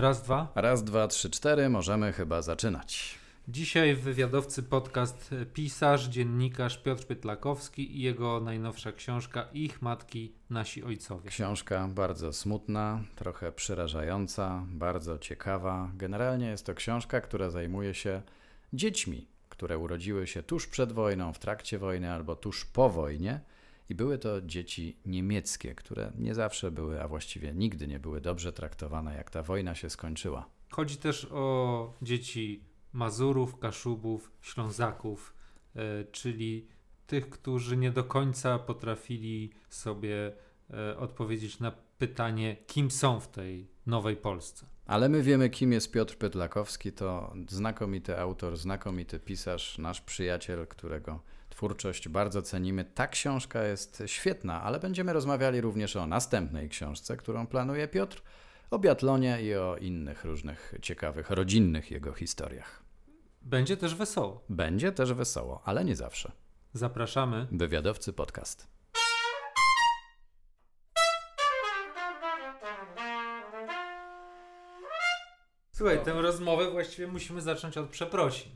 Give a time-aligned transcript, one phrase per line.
[0.00, 0.52] Raz, dwa.
[0.54, 3.18] Raz, dwa, trzy, cztery, możemy chyba zaczynać.
[3.48, 10.84] Dzisiaj w wywiadowcy podcast pisarz, dziennikarz Piotr Pytlakowski i jego najnowsza książka Ich matki, nasi
[10.84, 11.30] ojcowie.
[11.30, 15.90] Książka bardzo smutna, trochę przerażająca, bardzo ciekawa.
[15.94, 18.22] Generalnie jest to książka, która zajmuje się
[18.72, 23.40] dziećmi, które urodziły się tuż przed wojną, w trakcie wojny albo tuż po wojnie.
[23.90, 28.52] I były to dzieci niemieckie, które nie zawsze były, a właściwie nigdy nie były dobrze
[28.52, 30.48] traktowane, jak ta wojna się skończyła.
[30.70, 35.34] Chodzi też o dzieci Mazurów, Kaszubów, Ślązaków,
[35.76, 36.68] e, czyli
[37.06, 40.32] tych, którzy nie do końca potrafili sobie
[40.70, 44.66] e, odpowiedzieć na pytanie, kim są w tej nowej Polsce.
[44.86, 46.92] Ale my wiemy, kim jest Piotr Pytlakowski.
[46.92, 51.20] To znakomity autor, znakomity pisarz, nasz przyjaciel, którego
[51.60, 52.84] twórczość bardzo cenimy.
[52.84, 58.22] Ta książka jest świetna, ale będziemy rozmawiali również o następnej książce, którą planuje Piotr,
[58.70, 62.82] o biatlonie i o innych różnych ciekawych, rodzinnych jego historiach.
[63.42, 64.44] Będzie też wesoło.
[64.48, 66.32] Będzie też wesoło, ale nie zawsze.
[66.72, 67.46] Zapraszamy.
[67.52, 68.66] Wywiadowcy podcast.
[75.72, 78.52] Słuchaj, tę rozmowę właściwie musimy zacząć od przeprosin.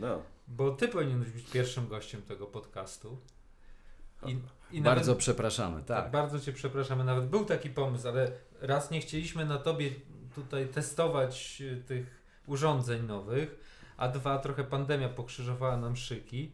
[0.00, 0.22] No.
[0.48, 3.18] Bo ty powinieneś być pierwszym gościem tego podcastu.
[4.26, 4.38] I,
[4.70, 5.86] i bardzo nawet, przepraszamy, tak.
[5.86, 6.10] tak.
[6.10, 7.04] Bardzo cię przepraszamy.
[7.04, 9.90] Nawet był taki pomysł, ale raz nie chcieliśmy na tobie
[10.34, 13.60] tutaj testować y, tych urządzeń nowych,
[13.96, 16.52] a dwa trochę pandemia pokrzyżowała nam szyki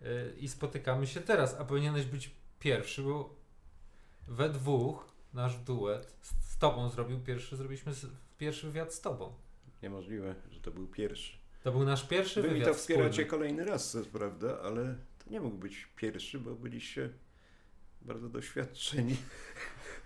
[0.00, 3.34] yy, i spotykamy się teraz, a powinieneś być pierwszy, bo
[4.28, 7.92] we dwóch nasz duet z, z tobą zrobił pierwszy, zrobiliśmy
[8.38, 9.32] pierwszy wywiad z tobą.
[9.82, 11.41] Niemożliwe, że to był pierwszy.
[11.62, 15.30] To był nasz pierwszy Wy wywiad mi to wspieracie kolejny raz, to prawda, ale to
[15.30, 17.10] nie mógł być pierwszy, bo byliście
[18.02, 19.16] bardzo doświadczeni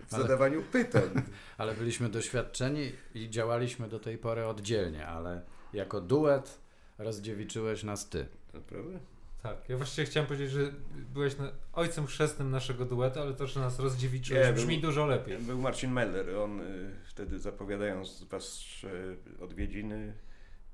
[0.07, 1.09] w ale, zadawaniu pytań.
[1.57, 5.41] Ale byliśmy doświadczeni i działaliśmy do tej pory oddzielnie, ale
[5.73, 6.59] jako duet
[6.97, 8.27] rozdziewiczyłeś nas ty.
[8.53, 8.99] Naprawdę?
[9.43, 10.71] Tak, ja właściwie chciałem powiedzieć, że
[11.13, 15.37] byłeś na, ojcem chrzestnym naszego duetu, ale to, że nas rozdziewiczyłeś, brzmi był, dużo lepiej.
[15.37, 20.13] Był Marcin Meller, on y, wtedy zapowiadając wasze odwiedziny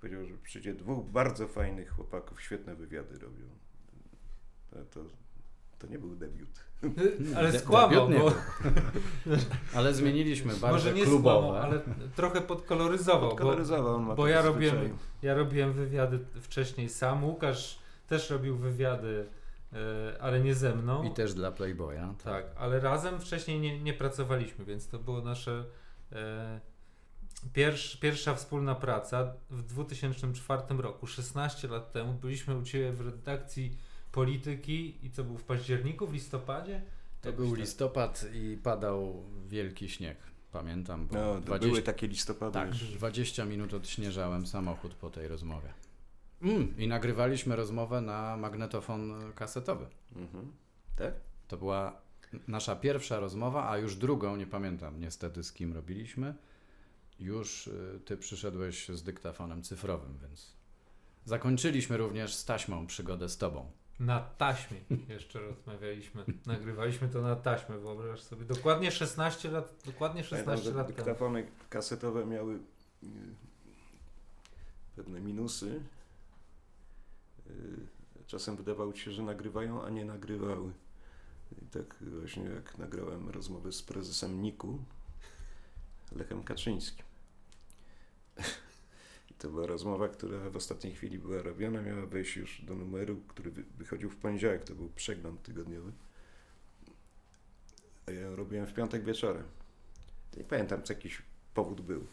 [0.04, 3.46] powiedział, że przyjdzie dwóch bardzo fajnych chłopaków, świetne wywiady robią.
[4.70, 5.00] To, to,
[5.80, 6.50] to nie był debiut.
[7.38, 8.34] Ale skłamał, bo...
[9.76, 11.48] ale zmieniliśmy bardzo Może nie klubowe.
[11.48, 11.82] Skłamał, ale
[12.16, 13.30] trochę podkoloryzował.
[13.30, 19.26] Podkoloryzował, bo, bo ja, robiłem, ja robiłem wywiady wcześniej sam, Łukasz też robił wywiady,
[19.74, 21.04] e, ale nie ze mną.
[21.04, 22.16] I też dla Playboya.
[22.24, 25.66] Tak, tak ale razem wcześniej nie, nie pracowaliśmy, więc to było nasze...
[27.46, 33.02] E, Pierwsz, pierwsza wspólna praca w 2004 roku, 16 lat temu, byliśmy u Ciebie w
[33.02, 33.78] redakcji
[34.12, 36.82] polityki i co był w październiku, w listopadzie?
[37.22, 37.60] To był tak.
[37.60, 40.18] listopad i padał wielki śnieg.
[40.52, 42.54] Pamiętam, bo no, 20, były takie listopady.
[42.54, 45.74] Tak, 20 minut odśnieżałem samochód po tej rozmowie.
[46.42, 49.86] Mm, I nagrywaliśmy rozmowę na magnetofon kasetowy.
[50.16, 50.52] Mhm.
[50.96, 51.14] Tak?
[51.48, 52.02] To była
[52.48, 56.34] nasza pierwsza rozmowa, a już drugą, nie pamiętam niestety z kim robiliśmy
[57.20, 60.54] już y, ty przyszedłeś z dyktafonem cyfrowym, więc
[61.26, 63.72] zakończyliśmy również z taśmą przygodę z tobą.
[64.00, 64.78] Na taśmie
[65.16, 66.26] jeszcze rozmawialiśmy.
[66.46, 68.46] Nagrywaliśmy to na taśmę, wyobraź sobie.
[68.46, 73.08] Dokładnie 16 lat, dokładnie 16 lat Dyktafony kasetowe miały y,
[74.96, 75.82] pewne minusy.
[77.50, 80.72] Y, czasem wydawało się, że nagrywają, a nie nagrywały.
[81.62, 84.80] I tak właśnie jak nagrałem rozmowę z prezesem Niku,
[86.16, 87.06] Lechem Kaczyńskim.
[89.38, 93.52] To była rozmowa, która w ostatniej chwili była robiona, miała wejść już do numeru, który
[93.52, 95.92] wychodził w poniedziałek, to był przegląd tygodniowy.
[98.08, 99.44] A ja ją robiłem w piątek wieczorem.
[100.38, 101.22] Nie pamiętam, co jakiś
[101.54, 102.08] powód był.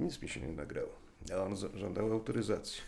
[0.00, 0.92] Nic mi się nie nagrało.
[1.32, 2.82] A on żądał autoryzacji.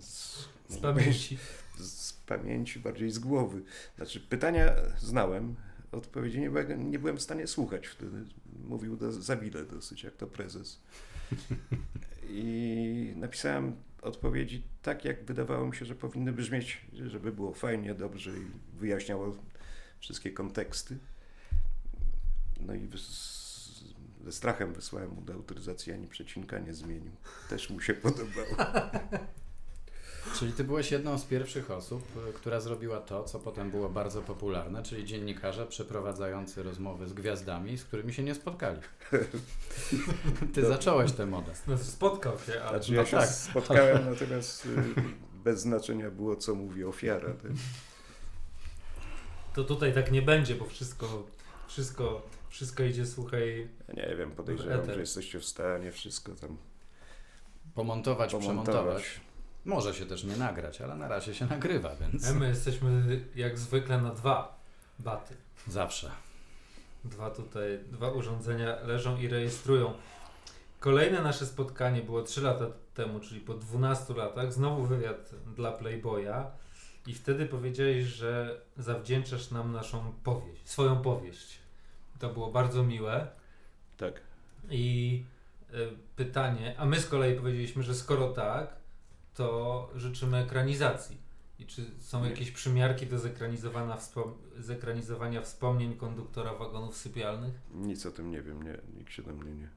[0.00, 1.38] Z, z pamięci.
[1.78, 3.62] Z, z pamięci, bardziej z głowy.
[3.96, 5.56] Znaczy, pytania znałem,
[5.94, 8.24] odpowiedzi nie byłem, nie byłem w stanie słuchać wtedy.
[8.64, 10.80] Mówił do, za wile dosyć, jak to prezes.
[12.28, 18.30] I napisałem odpowiedzi tak, jak wydawało mi się, że powinny brzmieć, żeby było fajnie, dobrze
[18.30, 19.36] i wyjaśniało
[20.00, 20.98] wszystkie konteksty.
[22.60, 22.88] No i
[24.24, 27.12] ze strachem wysłałem mu do autoryzacji, ani przecinka nie zmienił.
[27.48, 28.56] Też mu się podobało.
[30.38, 34.22] Czyli ty byłeś jedną z pierwszych osób, e, która zrobiła to, co potem było bardzo
[34.22, 38.80] popularne, czyli dziennikarze przeprowadzający rozmowy z gwiazdami, z którymi się nie spotkali.
[40.54, 40.68] Ty to...
[40.68, 41.52] zacząłeś tę modę.
[41.66, 42.70] No, spotkał się, ale...
[42.70, 43.28] Znaczy ja no się tak.
[43.28, 44.68] spotkałem, natomiast y,
[45.44, 47.28] bez znaczenia było, co mówi ofiara.
[47.28, 47.52] Tak?
[49.54, 51.26] To tutaj tak nie będzie, bo wszystko,
[51.68, 52.22] wszystko
[52.54, 53.68] Wszystko idzie, słuchaj.
[53.88, 56.56] Ja nie wiem, podejrzewam, że jesteście w stanie wszystko tam
[57.74, 58.64] Pomontować, pomontować.
[58.64, 59.20] przemontować.
[59.64, 64.00] Może się też nie nagrać, ale na razie się nagrywa, więc my jesteśmy jak zwykle
[64.00, 64.58] na dwa
[64.98, 65.34] baty.
[65.66, 66.10] zawsze.
[67.04, 69.94] Dwa tutaj, dwa urządzenia leżą i rejestrują.
[70.80, 72.64] Kolejne nasze spotkanie było 3 lata
[72.94, 74.52] temu, czyli po 12 latach.
[74.52, 76.46] Znowu wywiad dla Playboya.
[77.06, 81.58] I wtedy powiedziałeś, że zawdzięczasz nam naszą powieść, swoją powieść.
[82.18, 83.26] To było bardzo miłe.
[83.96, 84.20] Tak.
[84.70, 85.24] I
[85.74, 88.74] y, pytanie, a my z kolei powiedzieliśmy, że skoro tak,
[89.34, 91.24] to życzymy ekranizacji.
[91.58, 92.30] I czy są Nie.
[92.30, 97.54] jakieś przymiarki do zekranizowania, wspom- zekranizowania wspomnień konduktora wagonów sypialnych?
[97.74, 99.68] Nic o tym nie wiem, nie, nikt się do mnie nie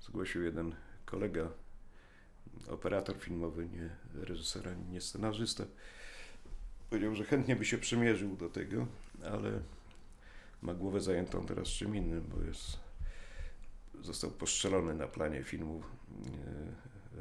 [0.00, 0.42] zgłosił.
[0.42, 0.74] Jeden
[1.04, 1.48] kolega,
[2.68, 3.90] operator filmowy, nie
[4.22, 5.64] reżyser, ani nie scenarzysta,
[6.90, 8.86] powiedział, że chętnie by się przymierzył do tego,
[9.32, 9.60] ale
[10.62, 12.78] ma głowę zajętą teraz czym innym, bo jest,
[14.02, 15.82] został postrzelony na planie filmu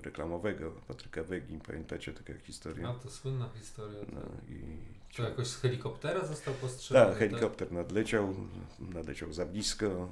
[0.05, 1.59] reklamowego Patryka Wegi.
[1.67, 2.87] Pamiętacie taką historię?
[2.87, 3.99] A to słynna historia.
[4.13, 4.49] No, tak.
[4.49, 7.09] i To jakoś z helikoptera został postrzelony?
[7.09, 8.35] tak, helikopter nadleciał,
[8.79, 10.09] nadleciał za blisko.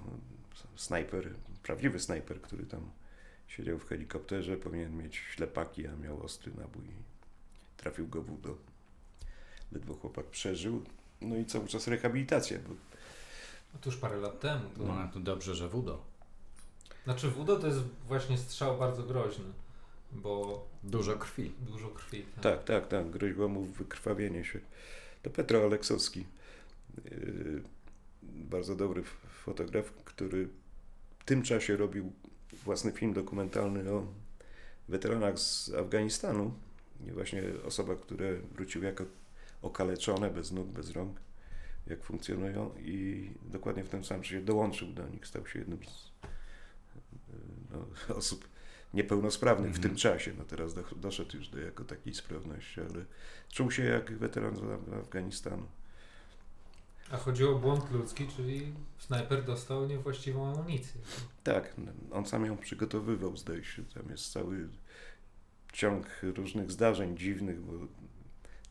[0.76, 1.30] Snajper,
[1.64, 2.92] prawdziwy snajper, który tam
[3.48, 6.84] siedział w helikopterze, powinien mieć ślepaki, a miał ostry nabój.
[7.78, 8.58] Trafił go w udo.
[9.72, 10.84] Ledwo chłopak przeżył.
[11.22, 12.70] No i cały czas rehabilitacja, bo
[13.74, 14.70] No to już parę lat temu.
[14.78, 14.84] To...
[14.84, 16.16] No to dobrze, że wudo.
[17.06, 19.46] Znaczy WUDO to jest właśnie strzał bardzo groźny,
[20.12, 21.52] bo Dużo krwi.
[21.72, 22.26] dużo krwi.
[22.42, 24.60] tak, tak, tak, groziło mu wykrwawienie się.
[25.22, 26.26] To Petro Aleksowski,
[27.06, 27.62] yy,
[28.24, 29.04] bardzo dobry
[29.46, 30.48] fotograf, który
[31.20, 32.12] w tym czasie robił
[32.64, 34.08] własny film dokumentalny o
[34.90, 36.54] weteranach z Afganistanu.
[37.08, 39.04] I właśnie osoba, które wróciły jako
[39.62, 41.20] okaleczone, bez nóg, bez rąk,
[41.88, 46.12] jak funkcjonują i dokładnie w tym samym czasie dołączył do nich, stał się jednym z
[46.24, 47.40] yy,
[47.72, 48.48] no, osób
[48.96, 49.90] niepełnosprawnych w Mhm.
[49.90, 50.34] tym czasie.
[50.38, 53.06] No teraz do, doszedł już do jako takiej sprawności, ale
[53.52, 55.68] czuł się jak weteran z Af- Afganistanu.
[57.12, 61.02] A chodziło o błąd ludzki, czyli snajper dostał niewłaściwą amunicję.
[61.44, 61.76] Tak,
[62.12, 63.84] on sam ją przygotowywał, zdaje się.
[63.86, 64.70] Tam jest cały
[65.74, 67.74] ciąg różnych zdarzeń dziwnych, bo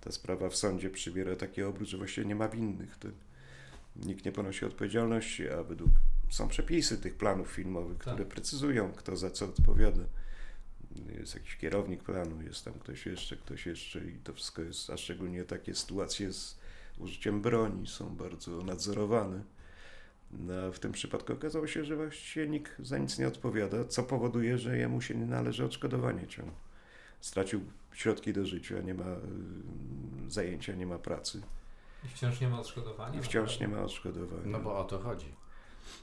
[0.00, 2.96] ta sprawa w sądzie przybiera taki obrót, że właściwie nie ma winnych.
[2.98, 3.08] To
[3.96, 5.90] nikt nie ponosi odpowiedzialności, a według
[6.34, 8.14] są przepisy tych planów filmowych, Tak.
[8.14, 10.02] które precyzują, kto za co odpowiada.
[11.18, 14.96] Jest jakiś kierownik planu, jest tam ktoś jeszcze, ktoś jeszcze i to wszystko jest, a
[14.96, 16.58] szczególnie takie sytuacje z
[16.98, 19.42] użyciem broni są bardzo nadzorowane.
[20.30, 24.58] No, w tym przypadku okazało się, że właściwie nikt za nic nie odpowiada, co powoduje,
[24.58, 26.54] że jemu się nie należy odszkodowanie ciągle.
[27.20, 27.60] Stracił
[27.92, 29.04] środki do życia, nie ma
[30.26, 31.42] y, zajęcia, nie ma pracy
[32.04, 33.20] I wciąż nie ma odszkodowania.
[33.20, 34.46] i wciąż nie ma odszkodowania.
[34.46, 35.26] No bo o to chodzi.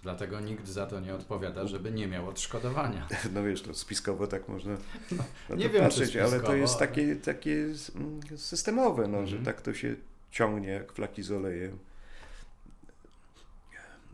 [0.03, 3.07] Dlatego nikt za to nie odpowiada, żeby nie miał odszkodowania.
[3.33, 4.71] No wiesz, to spiskowo tak można
[5.11, 9.45] na to nie wiem, patrzeć, ale to jest takie, takie mm, systemowe, no, że Mhm.
[9.45, 9.95] tak to się
[10.31, 11.77] ciągnie jak flaki z olejem.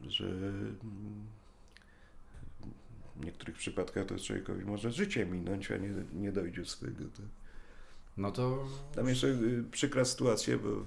[0.07, 1.27] Że mm,
[3.15, 7.03] w niektórych przypadkach to człowiekowi może życie minąć, a nie, nie dojdzie z tego.
[7.05, 7.21] To.
[8.17, 10.85] No to Tam jeszcze y, przykra sytuacja, bo,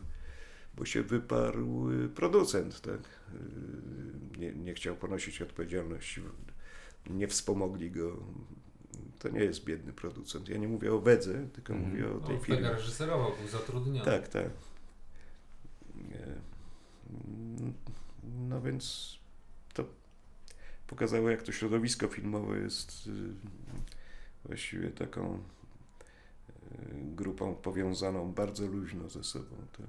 [0.76, 3.00] bo się wyparł y, producent, tak?
[4.40, 6.22] Nie, nie chciał ponosić odpowiedzialności,
[7.10, 8.16] nie wspomogli go.
[9.18, 10.48] To nie jest biedny producent.
[10.48, 11.90] Ja nie mówię o Wedze, tylko Mhm.
[11.92, 12.70] mówię o No, tej Vega firmie.
[12.70, 14.04] reżyserował, był zatrudniony.
[14.04, 14.50] Tak, tak.
[18.48, 19.16] No więc
[19.74, 19.84] to
[20.86, 23.10] pokazało, jak to środowisko filmowe jest y,
[24.44, 25.40] właściwie taką y,
[27.14, 29.56] grupą powiązaną bardzo luźno ze sobą.
[29.72, 29.82] To,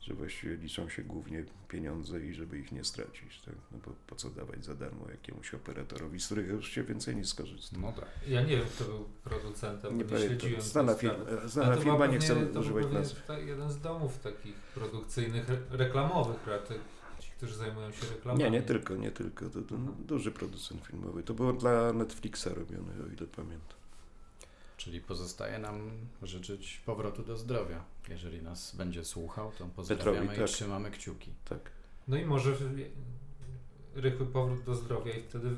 [0.00, 3.40] że właściwie liczą się głównie pieniądze i żeby ich nie stracić.
[3.44, 3.54] Tak?
[3.72, 7.24] No bo po co dawać za darmo jakiemuś operatorowi, z którego już się więcej nie
[7.24, 7.76] skorzysta.
[7.80, 8.08] no tak.
[8.28, 10.60] Ja nie wiem, kto był producentem, Nie bo nie śledziłem.
[10.62, 11.16] Znana, firma,
[11.46, 13.20] znana firma, nie pewnie- chcę to był używać pewnie nazwy.
[13.26, 16.74] ta- jeden z domów takich produkcyjnych, re- reklamowych, prawda?
[17.20, 18.44] Ci, którzy zajmują się reklamami.
[18.44, 19.50] Nie, nie tylko, nie tylko.
[19.50, 19.74] To, to
[20.06, 21.22] duży producent filmowy.
[21.22, 23.79] To było dla Netflixa robione, o ile pamiętam.
[24.80, 25.90] Czyli pozostaje nam
[26.22, 27.84] życzyć powrotu do zdrowia.
[28.08, 30.48] Jeżeli nas będzie słuchał, to pozdrawiamy Petrowi, i tak.
[30.48, 31.32] trzymamy kciuki.
[31.44, 31.70] Tak.
[32.08, 32.56] No i może
[33.94, 35.48] rychły powrót do zdrowia i wtedy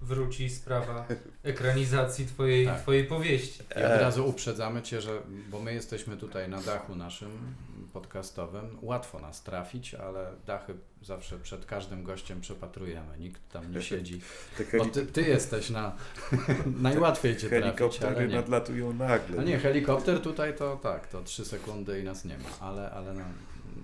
[0.00, 1.06] wróci sprawa
[1.42, 2.80] ekranizacji twojej, Tak.
[2.80, 3.60] twojej powieści.
[3.70, 7.30] I od razu uprzedzamy Cię, że bo my jesteśmy tutaj na dachu naszym
[7.92, 13.18] podcastowym, łatwo nas trafić, ale dachy zawsze przed każdym gościem przepatrujemy.
[13.18, 14.20] Nikt tam nie siedzi.
[14.78, 15.92] Bo ty, ty jesteś na...
[16.82, 18.34] Najłatwiej Cię trafić, ale helikoptery nie.
[18.34, 19.40] nadlatują nagle.
[19.40, 23.14] A nie, helikopter tutaj to tak, to trzy sekundy i nas nie ma, ale, ale
[23.14, 23.22] no,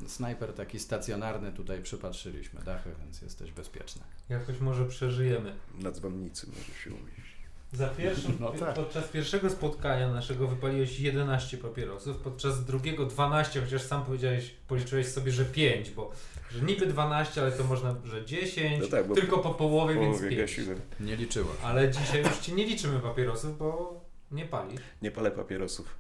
[0.09, 4.03] snajper taki stacjonarny tutaj przypatrzyliśmy dachy, więc jesteś bezpieczny.
[4.29, 5.55] Jakoś może przeżyjemy.
[5.75, 7.38] Na dzwonnicy może się umieścić.
[7.73, 8.75] Za pierwszym, No tak.
[8.75, 15.33] Podczas pierwszego spotkania naszego wypaliłeś 11 papierosów, podczas drugiego 12, chociaż sam powiedziałeś, policzyłeś sobie,
[15.33, 16.11] że 5, bo
[16.50, 20.17] że niby 12, ale to można, że 10, No tak, tylko po połowie, W więc
[20.19, 20.41] połowie 5.
[20.41, 20.81] gasiłem.
[21.00, 21.53] Nie liczyło.
[21.62, 24.00] Ale dzisiaj już ci nie liczymy papierosów, bo
[24.31, 24.81] nie palisz.
[25.03, 25.95] Nie palę papierosów.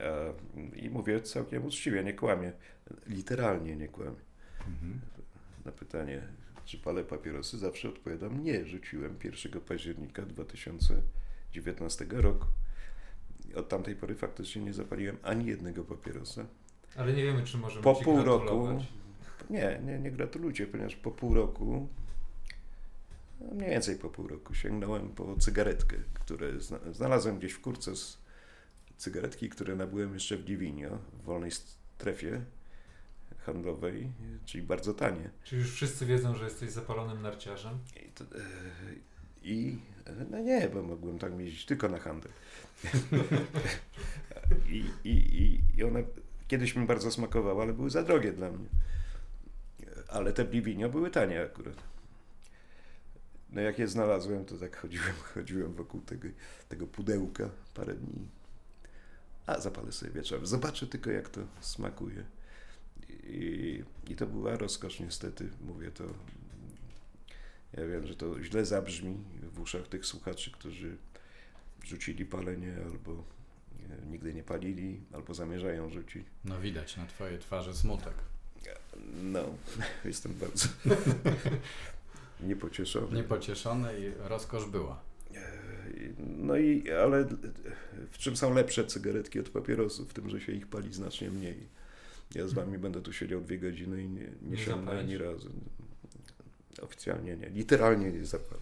[0.00, 0.32] E,
[0.76, 2.52] I mówię całkiem uczciwie, nie kłamię.
[3.06, 4.20] Literalnie nie kłamię.
[4.68, 5.00] Mhm.
[5.64, 6.22] Na pytanie,
[6.64, 8.66] czy palę papierosy, zawsze odpowiadam nie.
[8.66, 12.46] Rzuciłem 1 października 2019 roku.
[13.56, 16.46] Od tamtej pory faktycznie nie zapaliłem ani jednego papierosa.
[16.96, 18.68] Ale nie wiemy, czy możemy Po pół roku,
[19.50, 21.88] nie, nie, nie gratulujcie, ponieważ po pół roku,
[23.40, 27.96] no mniej więcej po pół roku, sięgnąłem po cygaretkę, które zna, znalazłem gdzieś w kurce
[27.96, 28.18] z
[29.00, 32.40] cygaretki, które nabyłem jeszcze w Divinio, w wolnej strefie
[33.38, 34.12] handlowej,
[34.44, 35.30] czyli bardzo tanie.
[35.44, 37.78] Czy już wszyscy wiedzą, że jesteś zapalonym narciarzem?
[38.06, 38.28] I, to, e,
[39.42, 39.78] I
[40.30, 42.32] no nie, bo mogłem tam jeździć tylko na handel.
[44.68, 46.02] I, i, i, I one
[46.48, 48.66] kiedyś mi bardzo smakowały, ale były za drogie dla mnie.
[50.08, 51.76] Ale te Bivinio były tanie akurat.
[53.50, 56.28] No jak je znalazłem, to tak chodziłem, chodziłem wokół tego,
[56.68, 58.39] tego pudełka parę dni.
[59.50, 60.46] A zapalę sobie wieczorem.
[60.46, 62.24] Zobaczę tylko jak to smakuje.
[63.24, 66.04] I, I to była rozkosz niestety, mówię to
[67.72, 70.96] ja wiem, że to źle zabrzmi w uszach tych słuchaczy, którzy
[71.84, 76.26] rzucili palenie albo e, nigdy nie palili, albo zamierzają rzucić.
[76.44, 78.14] No widać na twojej twarzy smutek.
[79.22, 79.44] No,
[80.04, 80.68] jestem bardzo
[82.48, 83.16] niepocieszony.
[83.16, 85.09] Niepocieszony i rozkosz była.
[86.18, 87.24] No i, ale
[88.10, 90.10] w czym są lepsze cygaretki od papierosów?
[90.10, 91.68] W tym, że się ich pali znacznie mniej.
[92.34, 95.50] Ja z wami będę tu siedział dwie godziny i nie, nie Nie ani razu.
[96.82, 98.60] Oficjalnie nie, literalnie nie zapalę.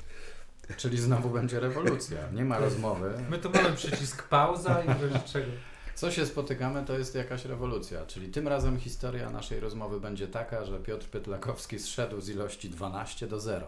[0.77, 2.19] Czyli znowu będzie rewolucja.
[2.33, 3.11] Nie ma rozmowy.
[3.31, 5.47] My tu mamy przycisk pauza i bez czego.
[5.95, 8.07] Co się spotykamy, to jest jakaś rewolucja.
[8.07, 13.27] Czyli tym razem historia naszej rozmowy będzie taka, że Piotr Pytlakowski zszedł z ilości 12
[13.27, 13.67] do 0.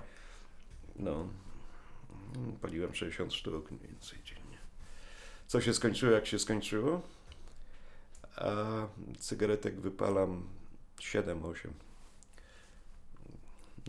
[0.97, 1.29] No,
[2.63, 4.59] paliłem 60 sztuk mniej więcej dziennie.
[5.47, 7.03] Co się skończyło, jak się skończyło?
[8.37, 8.53] A
[9.19, 10.49] cygaretek wypalam
[10.99, 11.69] 7-8.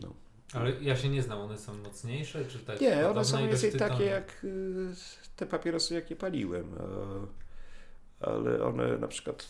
[0.02, 0.14] No.
[0.52, 2.80] Ale ja się nie znam, one są mocniejsze, czy tak?
[2.80, 4.94] Nie, one są mniej więcej takie jak y,
[5.36, 6.74] te papierosy, jakie paliłem.
[8.20, 9.48] Ale one na przykład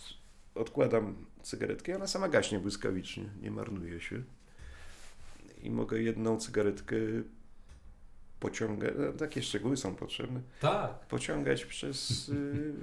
[0.54, 4.22] odkładam cygaretkę i ona sama gaśnie błyskawicznie, nie marnuje się.
[5.62, 6.96] I mogę jedną cygaretkę
[8.42, 10.98] pociągać, no, takie szczegóły są potrzebne, Tak.
[11.00, 12.74] pociągać przez y,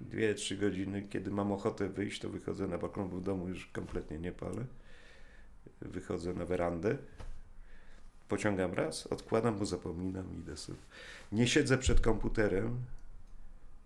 [0.12, 1.02] 2-3 godziny.
[1.10, 4.64] Kiedy mam ochotę wyjść, to wychodzę na balkon, bo w domu już kompletnie nie palę.
[5.80, 6.96] Wychodzę na werandę,
[8.28, 10.78] pociągam raz, odkładam, bo zapominam i idę sobie.
[11.32, 12.76] Nie siedzę przed komputerem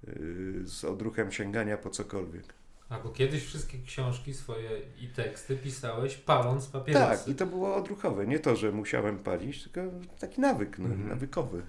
[0.09, 2.55] y, z odruchem sięgania po cokolwiek.
[2.93, 4.71] A bo kiedyś wszystkie książki swoje
[5.01, 7.19] i teksty pisałeś paląc papierosy.
[7.25, 8.27] Tak, i to było odruchowe.
[8.27, 9.81] Nie to, że musiałem palić, tylko
[10.21, 11.09] taki nawyk, no, Mhm.
[11.09, 11.63] nawykowy.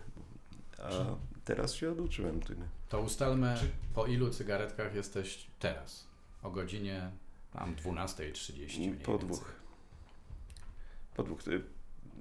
[0.79, 0.89] A
[1.45, 2.61] teraz się oduczyłem tego.
[2.89, 6.07] To ustalmy, Czy- po ilu cygaretkach jesteś teraz?
[6.43, 7.09] O godzinie
[7.53, 9.53] tam 12.30 mniej Po dwóch.
[11.15, 11.47] Po dwóch.
[11.47, 11.61] Y,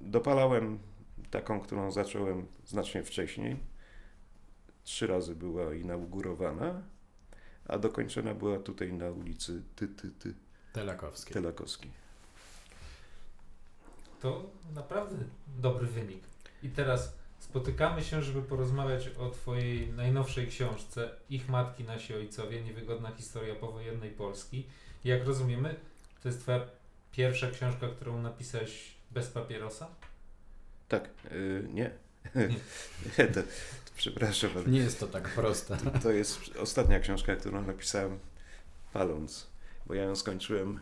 [0.03, 0.79] Dopalałem
[1.31, 3.57] taką, którą zacząłem znacznie wcześniej.
[4.83, 6.81] Trzy razy była inaugurowana,
[7.67, 10.33] a dokończona była tutaj na ulicy Ty, Ty, Ty,
[10.73, 11.33] Telakowskiej.
[11.33, 11.91] Telakowskiej.
[14.21, 15.15] To naprawdę
[15.57, 16.23] dobry wynik.
[16.63, 23.11] I teraz spotykamy się, żeby porozmawiać o Twojej najnowszej książce Ich matki, nasi ojcowie, niewygodna
[23.11, 24.67] historia powojennej Polski.
[25.05, 25.75] I jak rozumiemy,
[26.23, 26.61] to jest Twoja
[27.11, 29.87] pierwsza książka, którą napisałeś bez papierosa?
[30.87, 31.91] Tak, y, nie.
[33.33, 33.41] To,
[33.95, 35.77] przepraszam, ale Nie jest to tak proste.
[35.77, 38.19] to, to jest ostatnia książka, którą napisałem
[38.93, 39.47] paląc,
[39.85, 40.79] bo ja ją skończyłem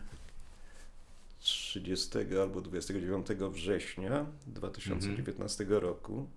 [1.40, 2.10] 30
[2.42, 6.28] albo 29 września 2019 roku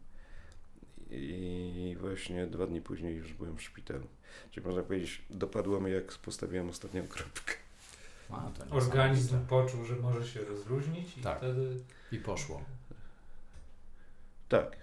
[1.11, 4.07] i właśnie dwa dni później już byłem w szpitalu.
[4.51, 7.55] Czyli można powiedzieć, dopadło mnie jak postawiłem ostatnią kropkę.
[8.31, 11.39] A, to Organizm poczuł, że może się rozluźnić i Tak.
[11.39, 11.81] wtedy
[12.13, 12.65] I poszło.
[14.49, 14.77] Tak.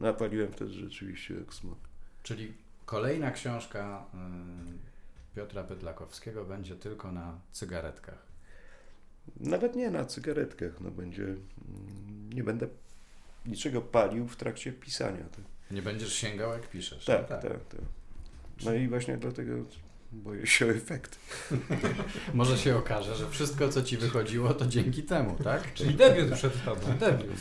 [0.00, 1.78] Napaliłem wtedy rzeczywiście jak smok.
[2.22, 2.52] Czyli
[2.86, 8.26] kolejna książka y, Piotra Pytlakowskiego będzie tylko na cygaretkach.
[9.40, 12.66] Nawet nie na cygaretkach, no będzie, mm, nie będę
[13.46, 15.24] niczego palił w trakcie pisania.
[15.24, 17.04] Tak, Nie będziesz sięgał jak piszesz.
[17.04, 17.42] tak, No tak.
[17.42, 17.80] tak.
[18.64, 19.52] No i właśnie dlatego
[20.12, 21.18] boję się o efekt.
[22.34, 25.74] Może się okaże, że wszystko, co ci wychodziło, to dzięki temu, tak?
[25.74, 27.36] Czyli debiut przed tobą, debiut.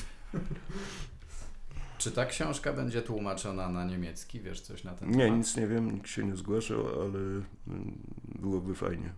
[1.99, 4.39] Czy ta książka będzie tłumaczona na niemiecki?
[4.41, 5.37] Wiesz coś na ten Nie, temat?
[5.37, 7.19] nic nie wiem, nikt się nie zgłaszał, ale
[7.67, 9.13] mm, byłoby fajnie.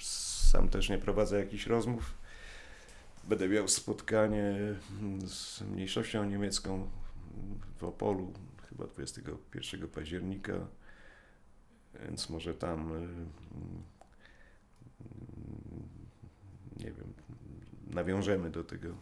[0.00, 2.14] Sam też nie prowadzę jakichś rozmów.
[3.24, 4.54] Będę miał spotkanie
[5.00, 6.88] mm, z mniejszością niemiecką
[7.76, 8.32] w Opolu,
[8.68, 10.52] chyba 21 października,
[12.04, 13.82] więc może tam y, mm,
[16.76, 17.12] nie wiem,
[17.90, 18.94] nawiążemy do tego,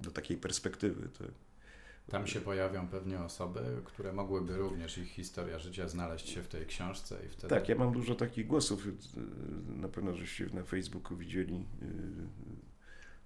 [0.00, 1.08] do takiej perspektywy.
[1.18, 1.28] Tak.
[2.10, 6.66] Tam się pojawią pewnie osoby, które mogłyby również ich historia życia znaleźć się w tej
[6.66, 7.48] książce i wtedy...
[7.48, 8.86] Tak, ja mam dużo takich głosów.
[8.86, 8.92] y,
[9.76, 11.64] Na pewno żeście na Facebooku widzieli y,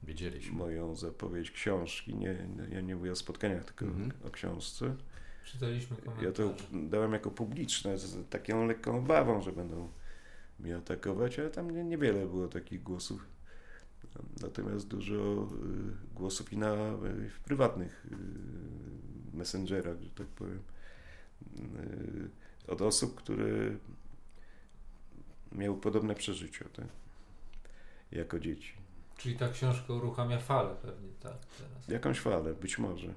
[0.03, 0.57] Widzieliśmy.
[0.57, 2.15] moją zapowiedź książki.
[2.15, 4.13] Nie, ja nie mówię o spotkaniach, tylko Mhm.
[4.25, 4.97] o książce.
[5.45, 6.69] Czytaliśmy Ja to komentarze.
[6.91, 9.89] dałem jako publiczne, z taką lekką obawą, że będą
[10.61, 13.27] mnie atakować, ale tam nie, niewiele było takich głosów.
[14.43, 20.63] Natomiast dużo y, głosów i na y, w prywatnych y, messengerach, że tak powiem,
[22.69, 23.47] od osób, które
[25.53, 26.87] miały podobne przeżycia, tak?
[28.13, 28.73] jako dzieci.
[29.17, 31.37] Czyli ta książka uruchamia falę pewnie, tak?
[31.59, 31.89] Teraz.
[31.89, 33.15] Jakąś falę, być może.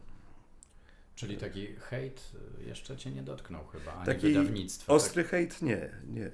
[1.17, 2.31] Czyli taki hejt
[2.61, 4.93] y, jeszcze cię nie dotknął chyba, ani Taki wydawnictwa.
[4.93, 6.31] Ostry hejt nie, nie.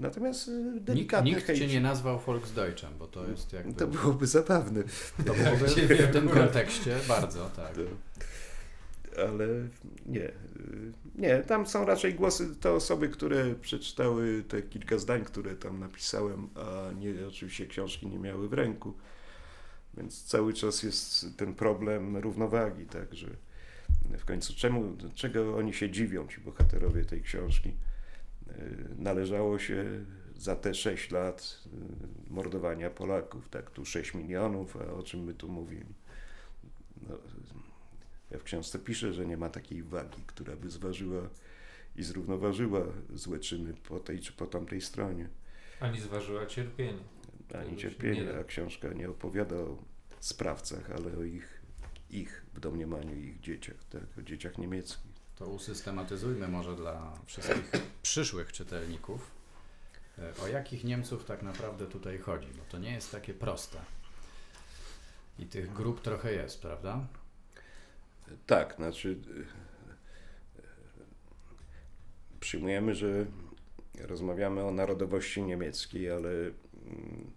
[0.00, 0.74] Natomiast y, tak.
[0.74, 1.58] Nikt, delikatny nikt hejt.
[1.58, 3.72] cię nie nazwał Volksdeutschem, bo to jest jakby...
[3.72, 4.82] To byłoby zabawne.
[5.26, 5.66] to byłoby
[6.08, 7.74] w tym kontekście bardzo, tak.
[7.74, 7.82] To,
[9.22, 9.46] ale
[10.06, 10.32] nie, y,
[11.14, 16.48] nie, tam są raczej głosy, to osoby, które przeczytały te kilka zdań, które tam napisałem,
[16.54, 18.94] a nie oczywiście książki nie miały w ręku.
[19.96, 23.28] Więc cały czas jest ten problem równowagi, tak, że
[24.18, 27.68] w końcu czemu, czego oni się dziwią, ci bohaterowie tej książki.
[27.68, 29.84] Y, Należało się
[30.36, 31.58] za te 6 lat
[32.28, 35.94] y, mordowania Polaków, tak, tu 6 milionów, a o czym my tu mówimy?
[37.08, 37.18] No,
[38.30, 41.28] ja w książce piszę, że nie ma takiej wagi, która by zważyła
[41.96, 42.80] i zrównoważyła
[43.14, 45.28] złe czyny po tej czy po tamtej stronie.
[45.80, 46.98] Ani zważyła cierpienie.
[47.54, 49.78] Ani cierpienie, a książka nie opowiada o
[50.20, 51.57] sprawcach, ale o ich,
[52.10, 55.18] ich w domniemaniu ich dzieciach, tak, o dzieciach niemieckich.
[55.36, 57.70] To usystematyzujmy może dla wszystkich
[58.02, 59.30] przyszłych czytelników,
[60.18, 63.78] e, o jakich Niemców tak naprawdę tutaj chodzi, bo to nie jest takie proste.
[65.38, 67.06] I tych grup trochę jest, prawda?
[68.46, 69.16] Tak, znaczy
[70.58, 70.62] e,
[72.40, 73.26] przyjmujemy, że
[74.00, 77.30] rozmawiamy o narodowości niemieckiej, ale mm,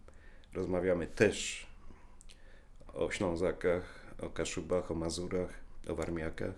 [0.53, 1.67] rozmawiamy też
[2.93, 5.53] o Ślązakach, o Kaszubach, o Mazurach,
[5.87, 6.55] o Warmiakach,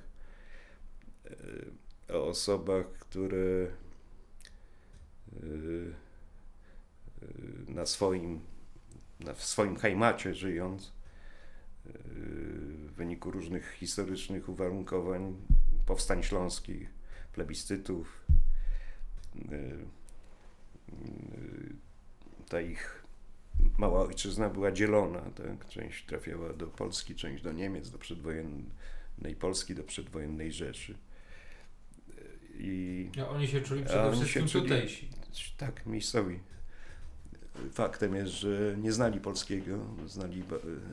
[2.10, 3.70] e, o osobach, które e,
[7.22, 7.32] e,
[7.68, 8.40] na swoim,
[9.20, 10.94] na, swoim hajmacie żyjąc,
[11.86, 15.36] w wyniku różnych historycznych uwarunkowań,
[15.86, 16.90] powstań śląskich,
[17.34, 18.26] plebiscytów,
[22.50, 23.03] ta ich
[23.78, 25.22] mała ojczyzna była dzielona.
[25.22, 25.68] Tak?
[25.68, 30.98] Część trafiała do Polski, część do Niemiec, do przedwojennej Polski, do przedwojennej Rzeszy.
[32.58, 35.10] I No, oni się czuli A przede wszystkim czuli- tutejsi.
[35.58, 36.40] tak, miejscowi.
[37.72, 40.44] Faktem jest, że nie znali polskiego, znali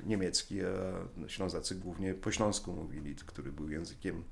[0.06, 4.24] niemiecki, a Ślązacy głównie po śląsku mówili, który był językiem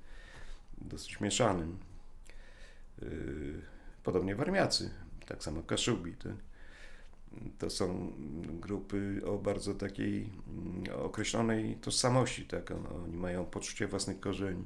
[0.81, 1.79] dosyć mieszanym.
[3.03, 3.09] Yy,
[4.03, 4.91] Podobnie Warmiacy,
[5.27, 6.13] tak samo Kaszubi.
[6.13, 6.29] To,
[7.59, 8.13] to są
[8.61, 12.71] grupy o bardzo takiej mm, określonej tożsamości, tak?
[12.71, 14.65] On- Oni mają poczucie własnych korzeni.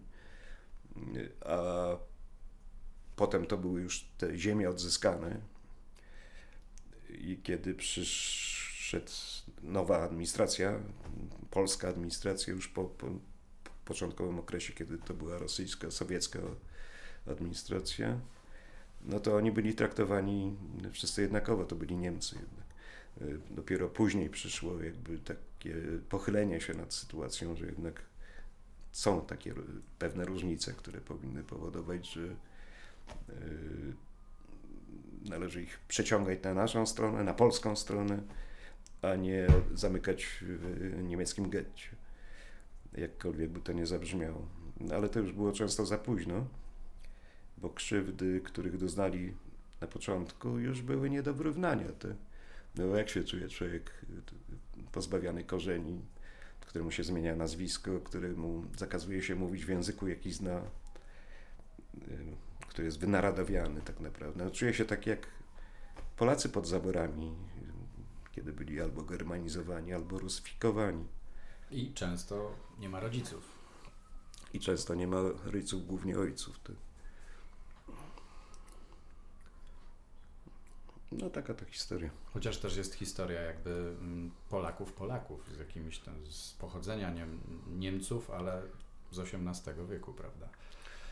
[1.46, 1.58] A
[3.16, 5.40] potem to były już te ziemie odzyskane,
[7.10, 9.12] i kiedy przyszedł
[9.62, 10.80] nowa administracja,
[11.50, 13.06] polska administracja już po, po
[13.84, 16.38] początkowym okresie, kiedy to była rosyjska, sowiecka
[17.26, 18.20] administracja,
[19.04, 20.56] no to oni byli traktowani
[20.92, 22.66] wszyscy jednakowo, to byli Niemcy jednak.
[23.22, 25.74] Y, Dopiero później przyszło jakby takie
[26.08, 28.02] pochylenie się nad sytuacją, że jednak
[28.92, 29.54] są takie
[29.98, 32.34] pewne różnice, które powinny powodować, że y,
[35.24, 38.22] należy ich przeciągać na naszą stronę, na polską stronę,
[39.02, 41.88] a nie zamykać w niemieckim getcie.
[42.92, 44.48] Jakkolwiek by to nie zabrzmiało.
[44.80, 46.46] No, ale to już było często za późno,
[47.62, 49.34] bo krzywdy, których doznali
[49.80, 51.92] na początku, już były nie do wyrównania.
[51.92, 52.14] Te,
[52.74, 54.04] no jak się czuje człowiek
[54.78, 56.00] y, pozbawiony korzeni,
[56.60, 60.62] któremu się zmienia nazwisko, któremu zakazuje się mówić w języku, jaki zna,
[62.68, 64.44] który jest wynaradowiany tak naprawdę.
[64.44, 65.26] No, czuję się tak jak
[66.16, 67.34] Polacy pod zaborami,
[68.32, 71.04] kiedy byli albo germanizowani, albo rusyfikowani.
[71.70, 73.44] I często nie ma rodziców.
[74.52, 76.60] I często nie ma rodziców, głównie ojców.
[76.62, 76.72] To...
[81.18, 82.10] No taka to historia.
[82.32, 87.40] Chociaż też jest historia jakby mm, Polaków, Polaków z jakimiś tam, z pochodzenia Niem,
[87.78, 88.62] Niemców, ale
[89.10, 90.48] z XVIII wieku, prawda?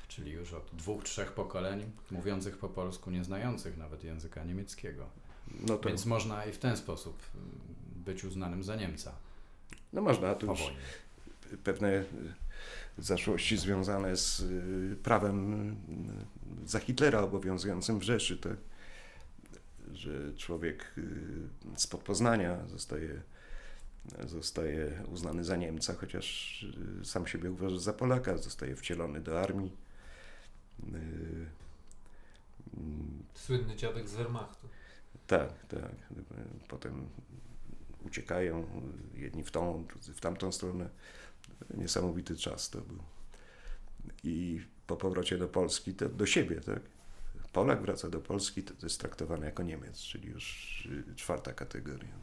[0.08, 5.06] Czyli już od dwóch, trzech pokoleń mówiących po polsku, nie znających nawet języka niemieckiego.
[5.68, 5.88] No to...
[5.88, 7.50] Więc można i w ten sposób mm,
[8.04, 9.12] być uznanym za Niemca.
[9.92, 10.60] No można, to już
[11.64, 12.04] pewne
[12.98, 15.70] zaszłości związane z y, prawem
[16.64, 18.48] y, za Hitlera obowiązującym w Rzeszy, to,
[20.00, 21.10] że człowiek y,
[21.76, 23.22] spod Poznania zostaje,
[24.26, 26.66] zostaje uznany za Niemca, chociaż
[27.04, 29.72] sam siebie uważa za Polaka, zostaje wcielony do armii.
[33.34, 34.68] Słynny dziadek z Wehrmachtu.
[35.26, 35.92] Tak, tak.
[36.68, 37.08] Potem
[38.06, 38.66] uciekają
[39.14, 40.88] jedni w tą, w tamtą stronę
[41.74, 42.98] niesamowity czas to był.
[44.24, 46.80] I po powrocie do Polski, to do siebie, tak?
[47.52, 52.14] Polak wraca do Polski, to, to jest traktowany jako Niemiec, czyli już y, czwarta kategoria.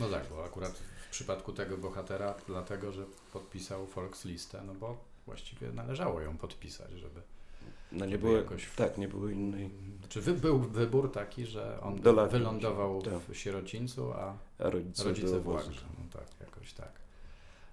[0.00, 0.72] No tak, bo akurat
[1.08, 7.20] w przypadku tego bohatera, dlatego, że podpisał Volkslistę, no bo właściwie należało ją podpisać, żeby.
[7.92, 9.70] No nie było, jakoś tak, nie było innej.
[10.08, 12.00] Czy wy, był wybór taki, że on
[12.30, 13.14] wylądował tak.
[13.14, 15.82] w sierocińcu, a, a rodzice, rodzice w Łagrze?
[15.98, 16.92] No tak, jakoś tak.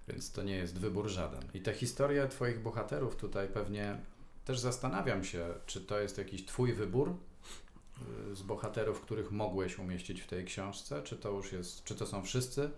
[0.07, 1.41] Więc to nie jest wybór żaden.
[1.53, 3.97] I te historie Twoich bohaterów tutaj pewnie
[4.45, 7.15] też zastanawiam się, czy to jest jakiś Twój wybór
[8.31, 12.05] y, z bohaterów, których mogłeś umieścić w tej książce, czy to już jest, czy to
[12.07, 12.69] są wszyscy,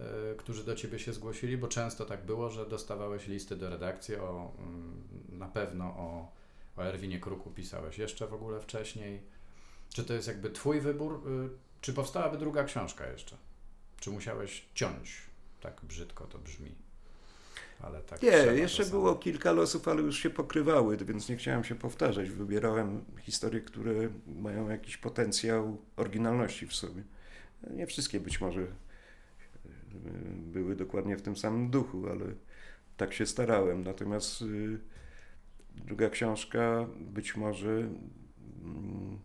[0.00, 4.16] y, którzy do Ciebie się zgłosili, bo często tak było, że dostawałeś listy do redakcji
[4.16, 6.32] o, mm, na pewno o,
[6.76, 9.22] o Erwinie Kruku pisałeś jeszcze w ogóle wcześniej.
[9.94, 11.48] Czy to jest jakby Twój wybór, y,
[11.80, 13.36] czy powstałaby druga książka jeszcze?
[14.00, 15.22] Czy musiałeś ciąć
[15.60, 16.85] tak brzydko to brzmi.
[17.80, 21.74] Ale tak nie, jeszcze było kilka losów, ale już się pokrywały, więc nie chciałem się
[21.74, 22.30] powtarzać.
[22.30, 23.92] Wybierałem historie, które
[24.26, 27.02] mają jakiś potencjał oryginalności w sobie.
[27.70, 28.66] Nie wszystkie być może e,
[30.36, 32.24] były dokładnie w tym samym duchu, ale
[32.96, 33.84] tak się starałem.
[33.84, 34.78] Natomiast y,
[35.74, 39.18] druga książka być może mm,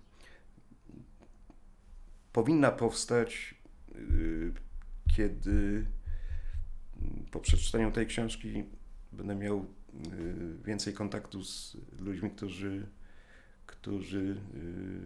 [2.33, 3.55] powinna powstać,
[3.95, 4.53] y,
[5.15, 5.85] kiedy
[7.31, 8.63] po przeczytaniu tej książki
[9.11, 9.65] będę miał y,
[10.65, 12.87] więcej kontaktu z ludźmi, którzy,
[13.65, 14.37] którzy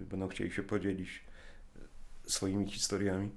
[0.02, 1.24] y, będą chcieli się podzielić
[2.24, 3.30] swoimi historiami.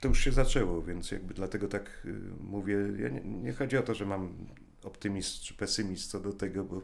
[0.00, 2.76] To już się zaczęło, więc jakby dlatego tak y, mówię.
[2.98, 4.46] Ja nie, nie chodzi o to, że mam
[4.82, 6.82] optymizm czy pesymizm co do tego, bo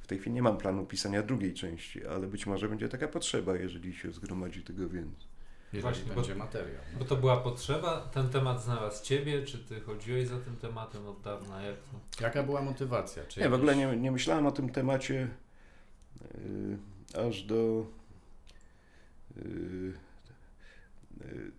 [0.00, 3.56] w tej chwili nie mam planu pisania drugiej części, ale być może będzie taka potrzeba,
[3.56, 5.33] jeżeli się zgromadzi tego więcej.
[5.80, 6.80] Właśnie, będzie bo, materiał.
[6.98, 11.20] Bo to była potrzeba, ten temat znalazł Ciebie, czy Ty chodziłeś za tym tematem od
[11.20, 11.62] dawna?
[11.62, 12.24] Jak to?
[12.24, 13.24] Jaka była motywacja?
[13.28, 15.28] Czy nie, w ogóle nie, nie myślałem o tym temacie
[17.14, 17.86] yy, aż do
[19.36, 19.94] yy,
[21.20, 21.52] yy,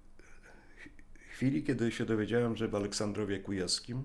[1.31, 4.03] chwili, kiedy się dowiedziałem, że w Aleksandrowie Kujawskim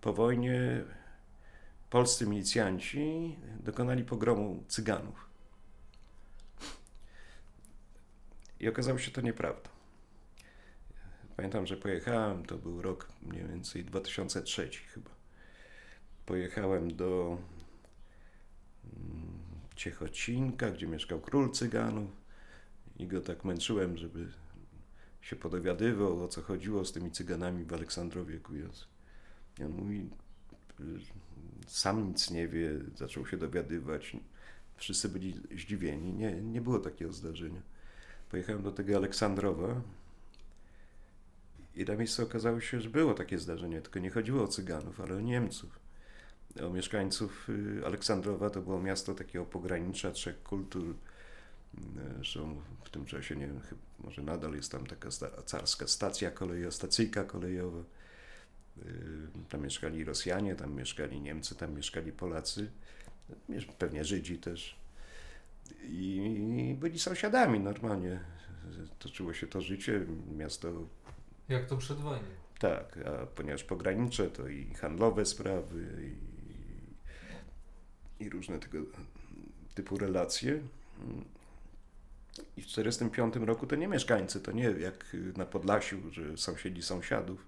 [0.00, 0.84] po wojnie
[1.90, 5.28] polscy milicjanci dokonali pogromu Cyganów.
[8.64, 9.70] I okazało się to nieprawda.
[11.36, 15.10] Pamiętam, że pojechałem, to był rok mniej więcej 2003 chyba.
[16.26, 17.38] Pojechałem do
[18.84, 19.38] mm,
[19.76, 22.10] Ciechocinka, gdzie mieszkał król cyganów
[22.98, 24.28] i go tak męczyłem, żeby
[25.20, 28.92] się podowiadywał, o co chodziło z tymi cyganami w Aleksandrowie Kujawskim.
[29.60, 30.10] I on mówi,
[31.66, 34.16] sam nic nie wie, zaczął się dowiadywać.
[34.76, 36.12] Wszyscy byli zdziwieni.
[36.12, 37.73] Nie, nie było takiego zdarzenia
[38.34, 39.80] pojechałem do tego Aleksandrowa
[41.74, 45.16] i na miejscu okazało się, że było takie zdarzenie, tylko nie chodziło o Cyganów, ale
[45.16, 45.78] o Niemców.
[46.62, 50.94] O mieszkańców y, Aleksandrowa to było miasto takiego pogranicza trzech kultur.
[52.16, 53.60] Zresztą w tym czasie, nie wiem,
[54.04, 55.08] może nadal jest tam taka
[55.46, 57.80] carska stacja kolejowa, stacyjka kolejowa.
[58.78, 62.70] Y, tam mieszkali Rosjanie, tam mieszkali Niemcy, tam mieszkali Polacy,
[63.78, 64.83] pewnie Żydzi też
[65.82, 68.20] i byli sąsiadami normalnie.
[68.98, 70.68] Toczyło się to życie, miasto.
[71.48, 72.24] Jak to przed wojną.
[72.58, 76.12] Tak, a ponieważ pogranicze to i handlowe sprawy,
[78.20, 78.78] i, i różne tego
[79.74, 80.60] typu relacje.
[82.56, 87.46] I w 1945 roku to nie mieszkańcy, to nie jak na Podlasiu, że sąsiedzi sąsiadów,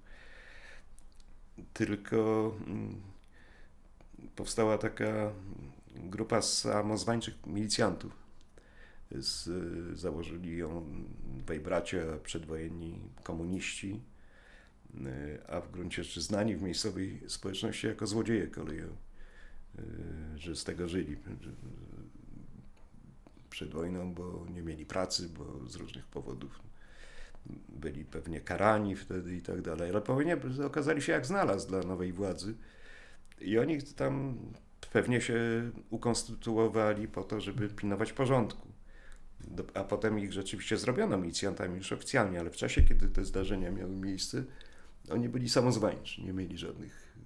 [1.73, 3.01] tylko mm,
[4.37, 5.33] powstała taka
[6.03, 8.27] grupa samozwańczych milicjantów.
[9.11, 9.49] Z,
[9.99, 10.87] założyli ją
[11.25, 14.01] dwaj bracia przedwojenni komuniści,
[15.49, 18.97] a w gruncie rzeczy znani w miejscowej społeczności jako złodzieje kolejowe,
[20.37, 21.17] że z tego żyli
[23.51, 26.61] przed wojną, bo nie mieli pracy, bo z różnych powodów
[27.69, 29.91] byli pewnie karani wtedy i tak dalej.
[29.91, 32.55] Ale po wojnie okazali się jak znalazł dla nowej władzy
[33.41, 34.39] i oni tam
[34.97, 35.35] pewnie się
[35.91, 38.69] ukonstytuowali po to, żeby pilnować porządku.
[39.75, 43.97] A potem ich rzeczywiście zrobiono milicjantami już oficjalnie, ale w czasie, kiedy te zdarzenia miały
[43.97, 44.45] miejsce,
[45.11, 47.17] oni byli samozwańczy, nie mieli żadnych,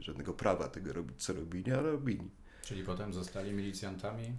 [0.00, 2.30] żadnego prawa tego robić, co robili, ale robili.
[2.62, 4.32] Czyli potem zostali milicjantami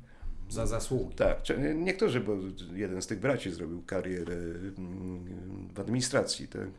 [0.50, 1.16] za zasługi.
[1.16, 1.44] Tak,
[1.76, 2.38] niektórzy, bo
[2.74, 6.70] jeden z tych braci zrobił karierę mm, w administracji, tak?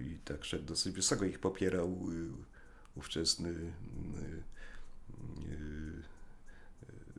[0.00, 2.47] I tak szedł dosyć wysoko, ich popierał y,
[2.98, 3.52] ówczesny y,
[5.42, 6.02] y,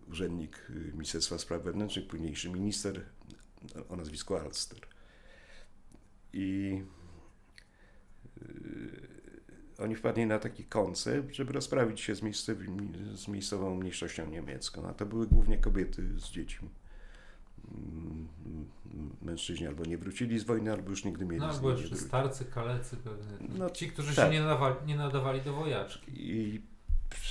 [0.10, 3.06] urzędnik Ministerstwa Spraw Wewnętrznych, późniejszy minister
[3.90, 4.80] o nazwisku Alster.
[6.34, 6.82] I
[9.80, 12.22] oni wpadli na taki koncept, żeby rozprawić się z,
[13.16, 16.70] z miejscową mniejszością niemiecką, a to były głównie kobiety z dziećmi.
[19.22, 22.98] Mężczyźni albo nie wrócili z wojny, albo już nigdy mieli No albo jeszcze starcy, kalecy
[22.98, 23.58] pewnie.
[23.58, 24.26] No, Ci, którzy tak.
[24.26, 26.12] się nie nadawali, nie nadawali do wojaczki.
[26.14, 26.62] I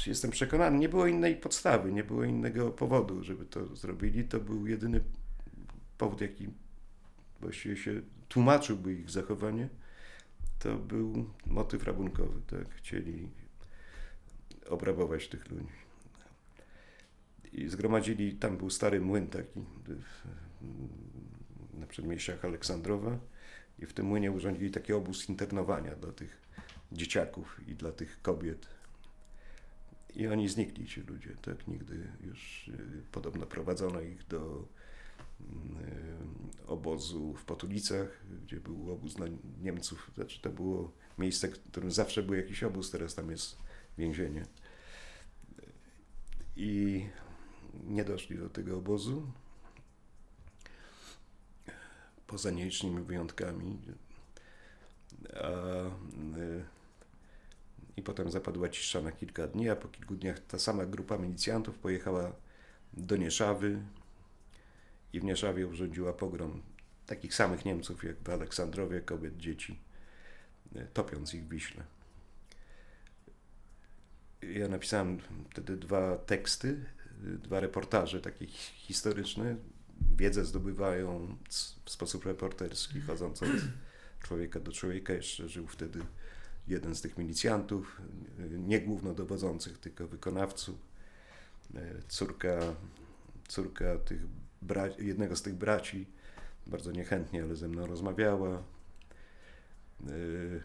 [0.06, 4.24] jestem przekonany, nie było innej podstawy, nie było innego powodu, żeby to zrobili.
[4.24, 5.00] To był jedyny
[5.98, 6.48] powód, jaki
[7.40, 9.68] właściwie się tłumaczyłby ich zachowanie
[10.58, 12.74] to był motyw rabunkowy, tak?
[12.74, 13.28] Chcieli
[14.68, 15.87] obrabować tych ludzi.
[17.52, 19.60] I zgromadzili, tam był stary młyn taki
[21.74, 23.18] na przedmieściach Aleksandrowa
[23.78, 26.42] i w tym młynie urządzili taki obóz internowania dla tych
[26.92, 28.66] dzieciaków i dla tych kobiet.
[30.14, 31.68] I oni znikli, ci ludzie, tak?
[31.68, 34.68] Nigdy już y, podobno prowadzono ich do
[35.40, 39.26] Y, obozu w Potulicach, gdzie był obóz dla
[39.62, 40.10] Niemców.
[40.14, 43.58] Znaczy to było miejsce, w którym zawsze był jakiś obóz, teraz tam jest
[43.98, 44.46] więzienie.
[46.56, 47.06] I
[47.84, 49.32] nie doszli do tego obozu.
[52.26, 53.78] Poza nielicznymi wyjątkami.
[55.34, 55.48] A,
[56.38, 56.64] y,
[57.96, 61.78] I potem zapadła cisza na kilka dni, a po kilku dniach ta sama grupa milicjantów
[61.78, 62.32] pojechała
[62.92, 63.82] do Nieszawy,
[65.12, 66.62] i w Nieszawie urządziła pogrom
[67.06, 69.78] takich samych Niemców jak w Aleksandrowie, kobiet, dzieci,
[70.74, 71.84] e, topiąc ich w Wiśle.
[74.42, 75.18] Ja napisałem
[75.50, 76.84] wtedy dwa teksty,
[77.22, 79.56] dwa reportaże takie historyczne.
[80.16, 83.48] Wiedzę zdobywając w sposób reporterski, chodząc od
[84.22, 85.12] człowieka do człowieka.
[85.12, 86.00] Jeszcze żył wtedy
[86.68, 88.02] jeden z tych milicjantów,
[88.50, 90.76] nie głównodowodzących, tylko wykonawców.
[91.74, 92.58] E, córka,
[93.48, 94.20] córka tych
[94.98, 96.06] jednego z tych braci
[96.66, 98.62] bardzo niechętnie, ale ze mną rozmawiała.
[100.06, 100.62] Yy,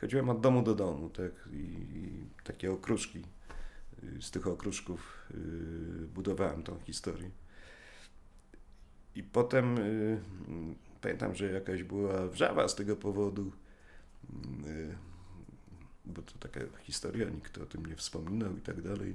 [0.00, 1.56] chodziłem od domu do domu, tak, i,
[1.94, 3.22] i takie okruszki.
[4.20, 7.30] Z tych okruszków yy, budowałem tą historię.
[9.14, 10.18] I potem yy,
[11.00, 13.52] pamiętam, że jakaś była wrzawa z tego powodu,
[14.66, 14.94] yy,
[16.04, 19.14] bo to taka historia, nikt o tym nie wspominał i tak dalej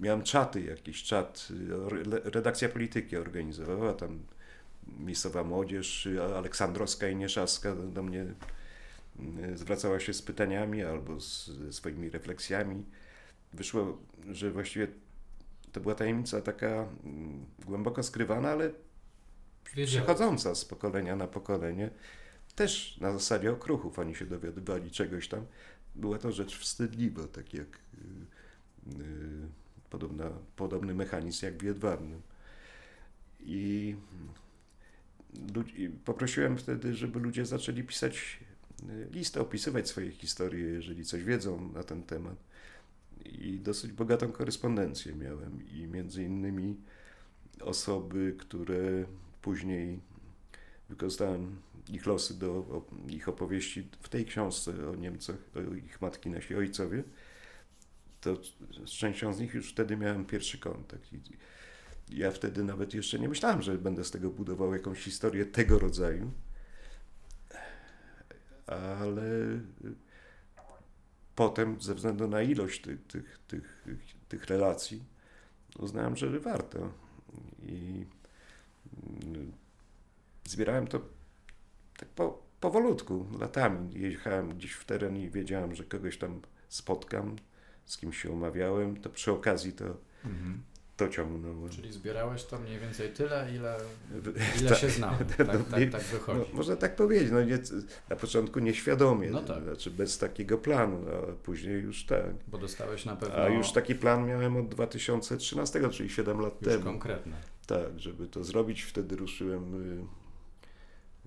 [0.00, 1.48] miałem czaty, jakiś czat,
[2.24, 4.18] redakcja polityki organizowała, tam
[4.98, 8.26] miejscowa młodzież aleksandrowska i nieszawska do mnie
[9.54, 12.84] zwracała się z pytaniami albo z swoimi refleksjami.
[13.52, 13.98] Wyszło,
[14.30, 14.86] że właściwie
[15.72, 18.70] to była tajemnica taka mm, głęboko skrywana, ale
[19.86, 21.90] przechodząca z pokolenia na pokolenie.
[22.54, 25.46] Też na zasadzie okruchów oni się dowiadywali czegoś tam.
[25.94, 27.78] Była to rzecz wstydliwa, tak jak
[28.86, 29.48] yy,
[29.90, 32.22] Podobna, podobny mechanizm jak w Jedwabnym.
[33.40, 33.96] I,
[35.76, 38.40] I poprosiłem wtedy, żeby ludzie zaczęli pisać
[38.82, 42.36] e, listę, opisywać swoje historie, jeżeli coś wiedzą na ten temat.
[43.24, 46.76] I dosyć bogatą korespondencję miałem i między innymi
[47.60, 49.04] osoby, które
[49.42, 50.00] później
[50.88, 51.56] wykorzystałem
[51.88, 57.04] ich losy do ich opowieści w tej książce o Niemcach, o ich matki, nasi ojcowie
[58.20, 58.36] to
[58.86, 61.12] z częścią z nich już wtedy miałem pierwszy kontakt.
[61.12, 61.20] I
[62.08, 66.32] ja wtedy nawet jeszcze nie myślałem, że będę z tego budował jakąś historię tego rodzaju,
[68.66, 69.22] ale
[71.40, 73.84] potem ze względu na ilość tych, tych, tych,
[74.28, 75.04] tych relacji
[75.78, 76.92] uznałem, że warto.
[77.62, 78.06] I
[80.44, 81.00] zbierałem to
[81.96, 84.00] tak po, powolutku, latami.
[84.00, 87.36] Jechałem gdzieś w teren i wiedziałem, że kogoś tam spotkam,
[87.84, 90.62] z kim się umawiałem, to przy okazji to, Mhm.
[91.00, 91.68] To ciągnąłem.
[91.70, 93.76] Czyli zbierałeś to mniej więcej tyle, ile,
[94.10, 94.78] W- ile tak.
[94.78, 95.16] się znamy.
[95.38, 96.38] No, Tak, tak, tak wychodzi.
[96.50, 97.58] No, można tak powiedzieć, no nie,
[98.08, 99.62] na początku nieświadomie, No tak.
[99.62, 102.24] znaczy bez takiego planu, a później już tak.
[102.48, 106.70] Bo dostałeś na pewno A już taki plan miałem od 2013, czyli 7 lat już
[106.72, 106.84] temu.
[106.84, 107.36] konkretne.
[107.66, 108.82] Tak, żeby to zrobić.
[108.82, 110.02] Wtedy ruszyłem y,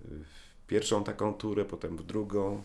[0.05, 2.63] y, w pierwszą taką turę, potem w drugą.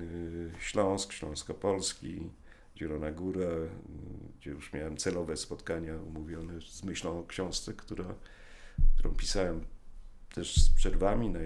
[0.00, 2.30] Y, Śląsk, Śląskopolski,
[2.76, 3.48] Zielona Góra,
[4.38, 8.14] gdzie już miałem celowe spotkania umówione z myślą o książce, która,
[8.96, 9.64] którą pisałem
[10.34, 11.30] też z przerwami.
[11.30, 11.40] No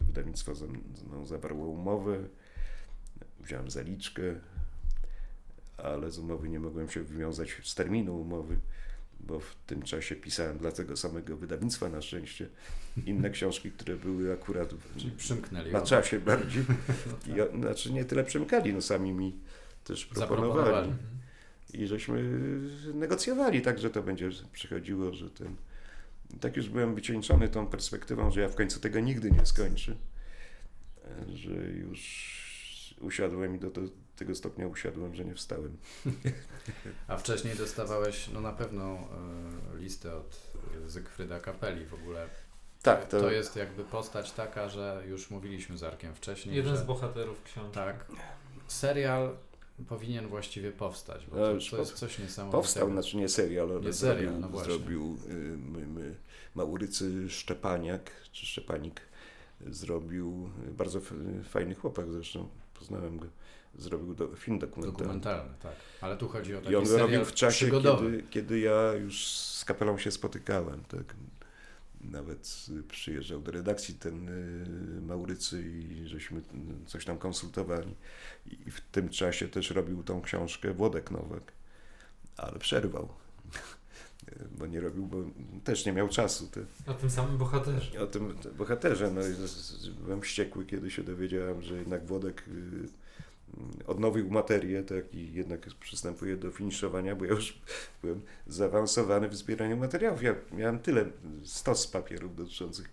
[0.00, 0.66] wydawnictwo ze
[1.06, 2.28] mną zawarło umowę.
[3.40, 4.22] Wziąłem zaliczkę,
[5.76, 8.58] ale z umowy nie mogłem się wywiązać z terminu umowy
[9.26, 12.48] bo w tym czasie pisałem dla tego samego wydawnictwa na szczęście
[13.06, 15.72] inne książki, które były akurat Czyli przymknęli.
[15.72, 16.64] na czasie bardziej.
[17.06, 17.36] No tak.
[17.36, 19.38] I, o- znaczy nie tyle przemykali, no sami mi
[19.84, 20.88] też proponowali.
[20.88, 20.96] Mhm.
[21.74, 22.22] I żeśmy
[22.94, 25.56] negocjowali tak, że to będzie przychodziło, że ten...
[26.40, 29.96] Tak już byłem wycieńczony tą perspektywą, że ja w końcu tego nigdy nie skończę.
[31.04, 33.80] E, Że już usiadłem i do, do
[34.16, 35.76] tego stopnia usiadłem, że nie wstałem.
[37.08, 38.84] A wcześniej dostawałeś no na pewno
[39.74, 40.52] e, listę od
[40.84, 42.28] e, Zygfryda Kapeli w ogóle.
[42.82, 43.20] Tak, to...
[43.20, 47.42] to, jest jakby postać taka, że już mówiliśmy z Arkiem wcześniej, Jeden że z bohaterów
[47.42, 47.74] książki.
[47.74, 48.06] tak,
[48.68, 49.36] serial
[49.88, 52.62] powinien właściwie powstać, bo No, to, to jest coś niesamowitego.
[52.62, 54.72] Powstał, znaczy nie serial, ale Nie zrobił, serial, no właśnie.
[54.72, 56.14] zrobił y, my, my,
[56.54, 59.00] Maurycy Szczepaniak, czy Szczepanik,
[59.66, 61.12] zrobił, y, bardzo f-
[61.48, 62.48] fajny chłopak zresztą,
[62.78, 63.26] poznałem go,
[63.78, 64.98] zrobił do, film dokumentalny.
[64.98, 65.72] Dokumentalny, tak.
[66.00, 69.26] Ale tu chodzi o taki I on go robił w czasie, kiedy, kiedy ja już
[69.28, 70.84] z kapelą się spotykałem.
[70.84, 71.14] Tak?
[72.00, 76.40] Nawet przyjeżdżał do redakcji ten y, Maurycy i żeśmy
[76.86, 77.94] coś tam konsultowali.
[78.66, 81.52] I w tym czasie też robił tą książkę Włodek Nowak,
[82.36, 83.08] ale przerwał.
[84.58, 85.16] Bo nie robił, bo
[85.64, 86.46] też nie miał czasu.
[86.46, 88.00] Te, O tym samym bohaterze.
[88.00, 89.10] o tym bohaterze.
[89.10, 89.20] No,
[90.04, 93.05] byłem wściekły, kiedy się dowiedziałem, że jednak Włodek y, y,
[93.86, 97.58] odnowił materię, tak, i jednak przystępuje do finiszowania, bo ja już
[98.02, 100.22] byłem zaawansowany w zbieraniu materiałów.
[100.22, 101.04] Ja miałem tyle,
[101.44, 102.88] stos papierów dotyczących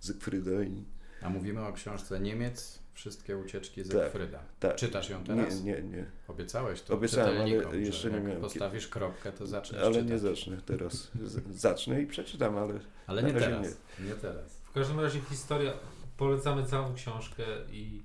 [0.00, 0.84] Zygfryda i
[1.22, 4.38] A mówimy o książce Niemiec, wszystkie ucieczki Tak, Zygfryda.
[4.60, 4.76] tak.
[4.76, 5.62] Czytasz ją nie, teraz?
[5.62, 9.82] nie, nie, Obiecałeś to Obiecałem, ale jeszcze że nie jak miałem postawisz kropkę, to zaczniesz
[9.82, 10.10] ale czytać.
[10.10, 11.10] nie zacznę teraz.
[11.50, 13.76] Zacznę i przeczytam, ale Ale nie teraz.
[14.00, 14.14] Nie.
[14.14, 14.56] teraz.
[14.64, 15.72] W każdym razie historia,
[16.16, 18.02] polecamy całą książkę i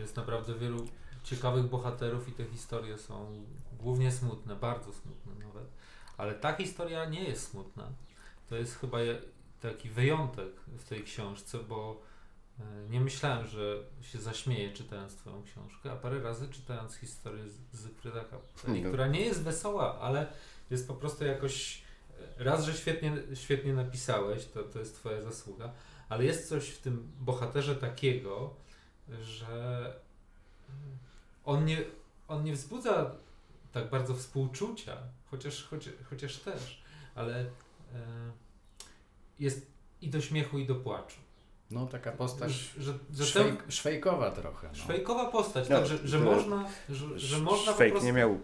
[0.00, 0.86] jest naprawdę wielu
[1.24, 3.44] ciekawych bohaterów i te historie są
[3.78, 5.68] głównie smutne, bardzo smutne nawet.
[6.16, 7.88] Ale ta historia nie jest smutna.
[8.48, 8.98] To jest chyba
[9.60, 12.00] taki wyjątek w tej książce, bo
[12.60, 17.76] y, nie myślałem, że się zaśmieję czytając Twoją książkę, a parę razy czytając historię z
[17.78, 20.26] Zygfryda Kapeli, która nie jest wesoła, ale
[20.70, 21.82] jest po prostu jakoś
[22.38, 25.72] y, raz, że świetnie, świetnie napisałeś, to, to jest Twoja zasługa,
[26.08, 28.54] ale jest coś w tym bohaterze takiego,
[29.22, 29.92] że
[31.44, 31.84] on nie,
[32.28, 33.14] on nie wzbudza
[33.72, 34.96] tak bardzo współczucia,
[35.30, 36.82] chociaż, chociaż, chociaż też,
[37.14, 37.48] ale e,
[39.38, 39.66] jest
[40.00, 41.20] i do śmiechu, i do płaczu.
[41.70, 44.68] No taka postać że, że, szwejk, szwejkowa trochę.
[44.68, 44.74] No.
[44.74, 48.06] szwejkowa postać, No, tak, że, że można, że, że można po Szwejk prostu...
[48.06, 48.40] nie miał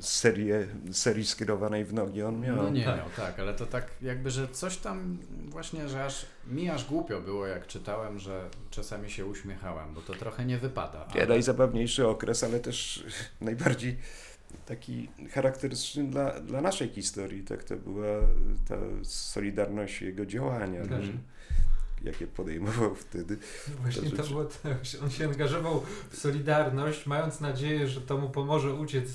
[0.00, 2.56] serię, serii skierowanej w nogi, on miał.
[2.56, 2.96] No nie tak.
[2.96, 7.20] miał, tak, ale to tak jakby, że coś tam właśnie, że aż mi aż głupio
[7.20, 11.08] było, jak czytałem, że czasami się uśmiechałem, bo to trochę nie wypada.
[11.14, 13.04] Nie, najzabawniejszy okres, ale też
[13.40, 13.96] najbardziej
[14.66, 17.44] taki charakterystyczny dla, dla naszej historii.
[17.44, 18.20] Tak, to była
[18.68, 20.90] ta solidarność jego działania, Tak.
[22.04, 23.38] Jakie podejmował wtedy.
[23.82, 28.30] Właśnie To to było tak, on się angażował w Solidarność, mając nadzieję, że to mu
[28.30, 29.10] pomoże uciec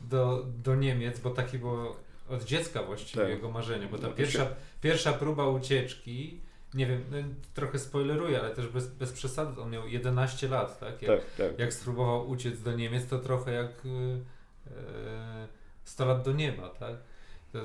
[0.00, 1.96] do, do Niemiec, bo takie było
[2.28, 3.30] od dziecka właściwie Tak.
[3.30, 6.40] jego marzenie, bo ta No pierwsza, się- pierwsza próba ucieczki,
[6.74, 7.16] nie wiem, no,
[7.54, 11.02] trochę spoileruję, ale też bez, bez przesady, on miał 11 lat, tak?
[11.02, 11.58] Jak, Tak, tak.
[11.58, 14.20] jak spróbował uciec do Niemiec, to trochę jak y,
[14.70, 15.48] e,
[15.84, 16.94] 100 lat do nieba, tak?
[17.52, 17.58] To,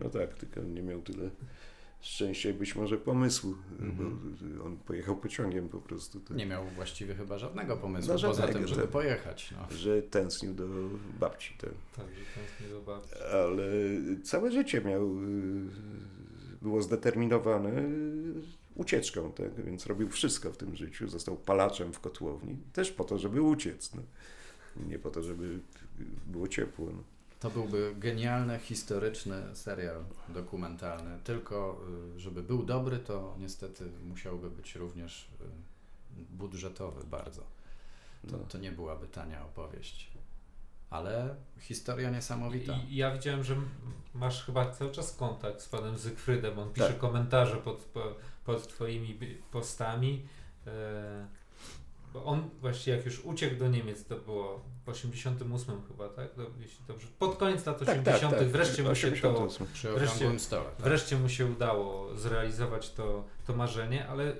[0.00, 1.30] No tak, tylko nie miał tyle
[2.04, 4.36] szczęścia i być może pomysłu, Mhm.
[4.58, 6.20] bo on pojechał pociągiem po prostu.
[6.20, 8.90] Tak, Nie miał właściwie chyba żadnego pomysłu, No, poza żadnego, tym, żeby tak.
[8.90, 9.50] pojechać.
[9.52, 9.76] No.
[9.76, 10.64] Że tęsknił do
[11.20, 11.54] babci.
[11.60, 11.70] Tak.
[11.96, 13.14] tak, że tęsknię do babci.
[13.32, 13.64] ale
[14.22, 15.10] całe życie miał,
[16.62, 17.72] było zdeterminowane
[18.74, 19.64] ucieczką, tak?
[19.64, 21.08] więc robił wszystko w tym życiu.
[21.08, 23.94] Został palaczem w kotłowni, też po to, żeby uciec.
[23.94, 24.02] No.
[24.88, 25.58] Nie po to, żeby
[26.26, 26.86] było ciepło.
[26.92, 27.02] No.
[27.44, 31.18] To byłby genialny, historyczny serial dokumentalny.
[31.24, 31.80] Tylko,
[32.16, 37.40] y, żeby był dobry, to niestety musiałby być również y, budżetowy bardzo.
[38.30, 38.44] To, No.
[38.48, 40.10] to nie byłaby tania opowieść.
[40.90, 42.72] Ale historia niesamowita.
[42.88, 43.56] I ja widziałem, że
[44.14, 46.58] masz chyba cały czas kontakt z panem Zygfrydem.
[46.58, 46.98] On pisze Tak.
[46.98, 48.14] komentarze pod, po-
[48.44, 49.18] pod twoimi
[49.50, 50.26] postami.
[50.66, 51.26] E,
[52.14, 56.28] bo on właściwie jak już uciekł do Niemiec, to było w 88 chyba, tak?
[56.60, 57.06] Jeśli dobrze.
[57.18, 58.34] Pod koniec lat 80.
[58.36, 59.66] wreszcie mu się to 88.
[59.72, 60.64] Przy Wreszcie- stole.
[60.64, 60.74] Tak?
[60.84, 64.36] wreszcie mu się udało zrealizować to, to marzenie, ale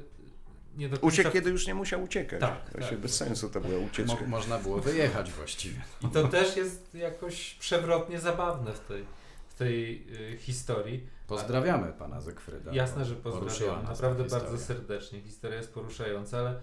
[0.77, 2.41] nie do końca Uciekł, kiedy już nie musiał uciekać.
[2.41, 2.99] Tak, Właśnie tak.
[3.01, 4.27] bez sensu to była Mo- ucieczka.
[4.27, 5.81] można było wyjechać właściwie.
[6.03, 9.05] I to też jest jakoś przewrotnie zabawne w tej,
[9.49, 11.07] w tej y, historii.
[11.27, 12.73] Pozdrawiamy pana Zygfryda.
[12.73, 13.85] Jasne, że Poruszyła pozdrawiam.
[13.85, 15.21] nas Naprawdę bardzo serdecznie.
[15.21, 16.61] Historia jest poruszająca, ale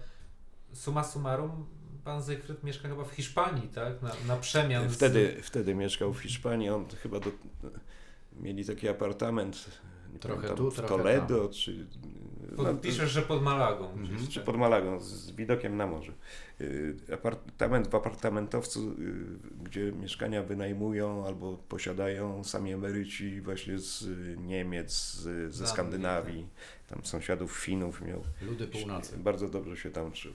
[0.72, 1.66] summa summarum
[2.04, 4.02] pan Zygfryd mieszka chyba w Hiszpanii, tak?
[4.02, 4.90] Na, na przemian.
[4.90, 6.70] z- Wtedy, wtedy mieszkał w Hiszpanii.
[6.70, 7.30] On chyba do,
[8.40, 9.70] mieli taki apartament.
[10.20, 11.86] Trochę pamiętam, tu, w trochę Toledo, czy,
[12.56, 13.90] Pod, piszesz, że pod Malagą.
[13.92, 14.26] Mhm.
[14.28, 14.44] czy tak.
[14.44, 16.12] pod Malagą, z widokiem na morze.
[16.60, 18.94] Y, Apartament w apartamentowcu, y,
[19.64, 26.46] gdzie mieszkania wynajmują albo posiadają sami emeryci właśnie z y, Niemiec, z, ze Skandynawii.
[26.88, 28.22] Tam sąsiadów Finów miał.
[28.42, 29.18] Ludy północy.
[29.18, 30.32] Bardzo dobrze się tam czuł.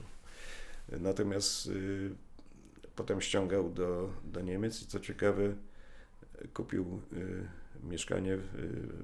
[1.00, 2.10] Natomiast y,
[2.96, 5.54] potem ściągał do, do Niemiec i co ciekawe,
[6.54, 7.48] kupił y,
[7.82, 8.48] mieszkanie w,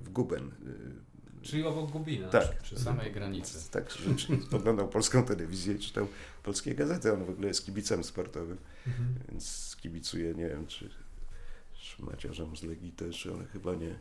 [0.04, 0.48] w Guben.
[0.48, 2.28] Y, Czyli obok Gubina.
[2.28, 2.62] tak.
[2.62, 3.70] Przy samej granicy.
[3.70, 6.06] Tak, czy- oglądał polską telewizję i czytał
[6.42, 7.12] polskie gazety.
[7.12, 9.14] On w ogóle jest kibicem sportowym, Mhm.
[9.30, 10.90] więc kibicuje, nie wiem, czy
[11.74, 13.98] szmaciarzem z Legii też, ale chyba nie.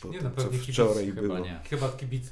[0.00, 1.38] Po Nie, tym, no, co pewnie kibic wczoraj Chyba było.
[1.38, 1.60] nie.
[1.70, 2.24] Chyba kibic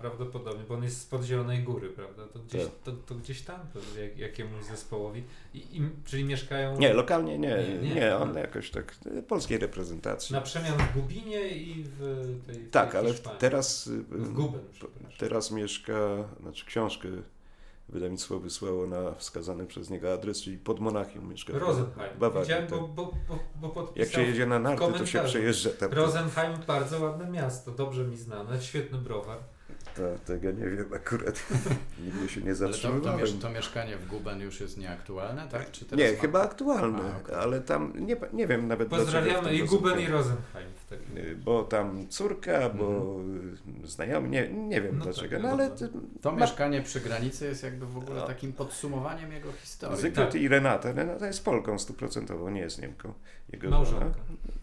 [0.00, 2.26] prawdopodobnie, bo on jest spod Zielonej Góry, prawda?
[2.32, 2.72] To gdzieś, Tak.
[2.84, 5.22] to, to gdzieś tam, to jak, jakiemuś zespołowi.
[5.54, 7.48] I, i, czyli mieszkają Nie, lokalnie nie,
[7.82, 8.16] Nie, nie, nie.
[8.16, 8.94] on jakoś tak,
[9.28, 10.32] polskiej reprezentacji.
[10.34, 11.98] na przemian w Gubinie i w
[12.46, 13.40] tej w Tak, tej ale Hiszpanii.
[13.40, 14.60] teraz, y, W Guben,
[15.18, 15.94] teraz mieszka,
[16.40, 17.08] znaczy książkę
[17.88, 21.52] wydawnictwo wysłało na wskazany przez niego adres, czyli pod Monachium mieszka.
[21.52, 22.18] w Rosenheim.
[22.18, 22.78] Bawarii, Widziałem, tak.
[22.80, 23.12] bo, bo,
[23.60, 25.92] bo, bo Jak się jedzie na narty, to się przejeżdża tam.
[25.92, 29.38] Rosenheim, bardzo ładne miasto, dobrze mi znane, świetny browar.
[29.96, 31.46] To, tego nie wiem akurat.
[32.04, 33.38] Nigdy się nie Ale to, to, zatrzymywałem.
[33.40, 35.70] to mieszkanie w Guben już jest nieaktualne, tak?
[35.70, 37.34] Czy teraz nie, ma- chyba aktualne, A, okej.
[37.34, 40.68] ale tam nie, nie wiem nawet Pozdrawiamy i Guben i Rosenheim.
[41.16, 42.86] Y, Bo tam córka, bo
[43.20, 43.56] Mhm.
[43.86, 45.88] znajomi, nie, nie wiem No dlaczego, tak, no ale ty-
[46.22, 48.26] To ma- mieszkanie przy granicy jest jakby w ogóle No.
[48.26, 49.98] takim podsumowaniem jego historii.
[50.00, 50.40] Zygmunt Tak.
[50.40, 50.92] i Renata.
[50.92, 53.12] Renata jest Polką stuprocentową, nie jest Niemką.
[53.52, 54.04] Jego Małżonka.
[54.04, 54.14] żona.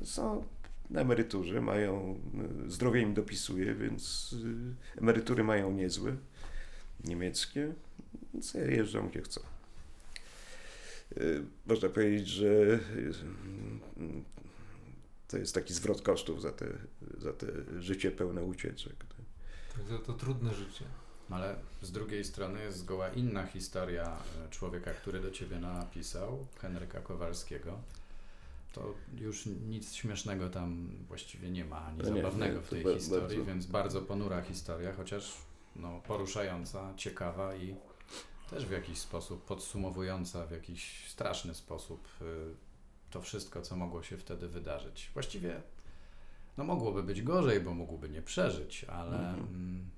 [0.04, 0.44] Są
[0.92, 2.20] na emeryturze, mają,
[2.68, 4.34] y, zdrowie im dopisuje, więc
[4.98, 6.16] y, emerytury mają niezłe,
[7.04, 7.74] niemieckie,
[8.34, 9.42] więc jeżdżą gdzie chcą.
[11.18, 12.80] Y, Można powiedzieć, że
[15.28, 16.68] to jest taki zwrot kosztów za te,
[17.18, 17.48] za te
[17.80, 18.94] życie pełne ucieczek.
[19.90, 20.86] To, to trudne życie.
[21.30, 24.18] Ale z drugiej strony jest zgoła inna historia
[24.50, 27.80] człowieka, który do ciebie napisał, Henryka Kowalskiego.
[28.74, 32.84] To już nic śmiesznego tam właściwie nie ma, ani No nie, zabawnego nie, w tej
[32.94, 35.34] historii, bardzo- więc bardzo ponura historia, chociaż
[35.76, 37.76] no, poruszająca, ciekawa i
[38.50, 42.26] też w jakiś sposób podsumowująca w jakiś straszny sposób y,
[43.12, 45.10] to wszystko, co mogło się wtedy wydarzyć.
[45.14, 45.62] Właściwie
[46.58, 49.40] no mogłoby być gorzej, bo mógłby nie przeżyć, ale Mhm.
[49.40, 49.90] mm,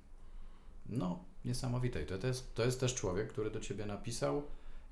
[0.88, 2.02] no niesamowite.
[2.02, 4.42] I to, to, jest, to jest też człowiek, który do ciebie napisał,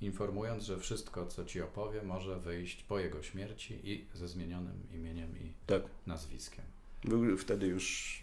[0.02, 5.38] informując, że wszystko, co ci opowie, może wyjść po jego śmierci i ze zmienionym imieniem
[5.38, 5.82] i Tak.
[6.06, 6.64] nazwiskiem.
[7.04, 8.18] Był wtedy już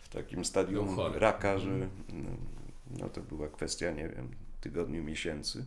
[0.00, 1.90] w takim stadium raka, że Mhm.
[2.12, 2.30] no,
[3.00, 4.28] no to była kwestia, nie wiem,
[4.60, 5.66] tygodniu, miesięcy.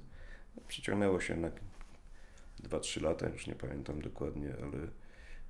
[0.67, 1.51] Przeciągnęło się na
[2.63, 4.87] 2-3 lata, już nie pamiętam dokładnie, ale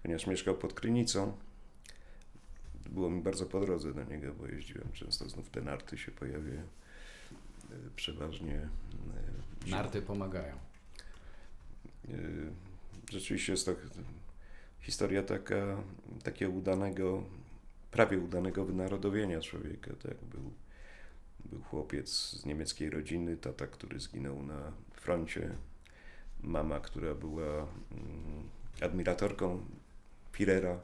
[0.04, 1.38] ponieważ mieszkał pod Krynicą,
[2.90, 6.62] było mi bardzo po drodze do niego, bo jeździłem często, znów te narty się pojawiają.
[6.62, 9.39] e, Przeważnie e.
[9.72, 10.56] Narty pomagają.
[12.10, 12.52] Y,
[13.12, 13.76] Rzeczywiście jest to
[14.82, 15.84] historia taka,
[16.24, 17.24] takiego udanego,
[17.92, 19.92] prawie udanego wynarodowienia człowieka.
[20.04, 20.18] Tak?
[20.24, 20.52] Był,
[21.46, 25.56] był chłopiec z niemieckiej rodziny, tata, który zginął na froncie,
[26.42, 28.50] mama, która była mm,
[28.82, 29.66] admiratorką
[30.32, 30.80] Firera,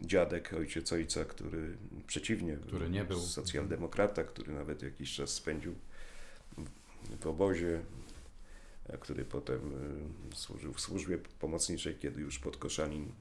[0.00, 3.18] dziadek, ojciec ojca, który przeciwnie, Który nie był.
[3.20, 5.74] socjaldemokrata, który nawet jakiś czas spędził
[7.20, 7.80] w, obozie,
[9.00, 9.72] który potem
[10.32, 13.12] y, służył w służbie pomocniczej, kiedy już pod Koszalin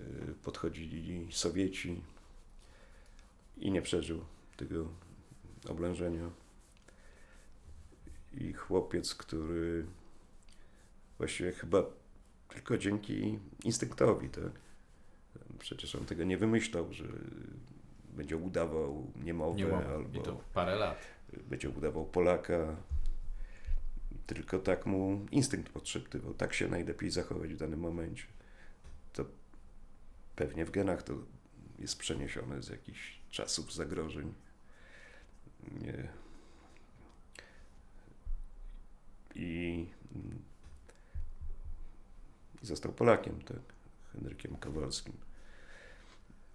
[0.00, 2.02] y, podchodzili Sowieci
[3.56, 4.24] i nie przeżył
[4.56, 4.88] tego
[5.68, 6.30] oblężenia.
[8.32, 9.86] I chłopiec, który
[11.18, 11.82] właściwie chyba
[12.48, 14.52] tylko dzięki instynktowi, tak?
[15.58, 17.04] Przecież on tego nie wymyślał, że
[18.12, 19.88] będzie udawał niemowę, Niemowę.
[19.88, 20.98] albo I to parę lat.
[21.48, 22.76] Będzie udawał Polaka.
[24.26, 28.24] Tylko tak mu instynkt podszeptywał, tak się najlepiej zachować w danym momencie.
[29.12, 29.24] To
[30.36, 31.14] pewnie w genach to
[31.78, 34.34] jest przeniesione z jakichś czasów zagrożeń.
[35.80, 36.08] Nie.
[39.34, 39.86] I
[42.62, 43.62] został Polakiem, tak,
[44.12, 45.14] Henrykiem Kowalskim.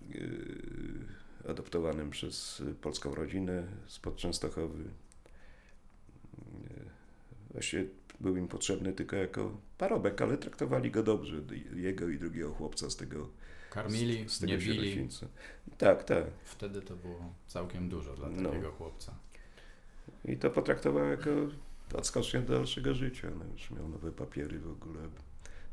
[0.09, 4.83] Yy, adoptowanym przez polską rodzinę spod Częstochowy.
[7.51, 7.85] Właściwie
[8.19, 11.35] był im potrzebny tylko jako parobek, ale traktowali go dobrze,
[11.75, 13.29] jego i drugiego chłopca z tego
[13.69, 15.09] Karmili, z, z tego nie bili.
[15.77, 16.23] Tak, tak.
[16.43, 18.49] Wtedy to było całkiem dużo dla No.
[18.49, 19.13] takiego chłopca.
[20.25, 21.29] I to potraktował jako
[21.93, 23.27] odskocznię do dalszego życia.
[23.39, 24.99] No już miał nowe papiery w ogóle.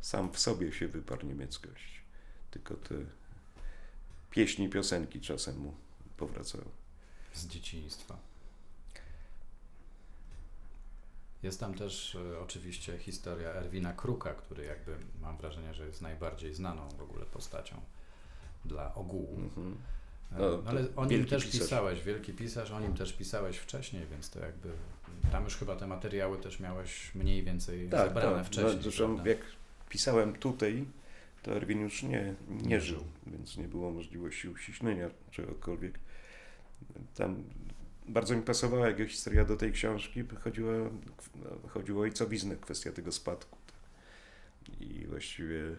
[0.01, 2.03] Sam w sobie się wyparł niemieckość.
[2.51, 2.95] Tylko te
[4.35, 5.75] pieśni, piosenki czasem mu
[6.17, 6.65] powracały.
[7.35, 8.17] z dzieciństwa.
[11.43, 16.55] Jest tam też e, oczywiście historia Erwina Kruka, który jakby mam wrażenie, że jest najbardziej
[16.55, 17.81] znaną w ogóle postacią
[18.65, 19.37] dla ogółu.
[19.41, 19.77] Mhm.
[20.33, 21.61] E, No, no, ale o nim też pisarz.
[21.61, 24.71] pisałeś, wielki pisarz, o nim też pisałeś wcześniej, więc to jakby
[25.33, 28.47] tam już chyba te materiały też miałeś mniej więcej Tak, zebrane tak.
[28.47, 28.77] wcześniej.
[28.77, 29.39] No, zresztą jak
[29.89, 30.85] pisałem tutaj,
[31.45, 35.99] to Erwin już nie, nie żył, więc nie było możliwości uściślenia czegokolwiek.
[37.15, 37.45] Tam
[38.09, 40.25] bardzo mi pasowała jego historia do tej książki.
[40.41, 40.73] Chodziło,
[41.69, 43.59] chodziło o ojcowiznę, kwestia tego spadku.
[44.81, 45.77] I właściwie y,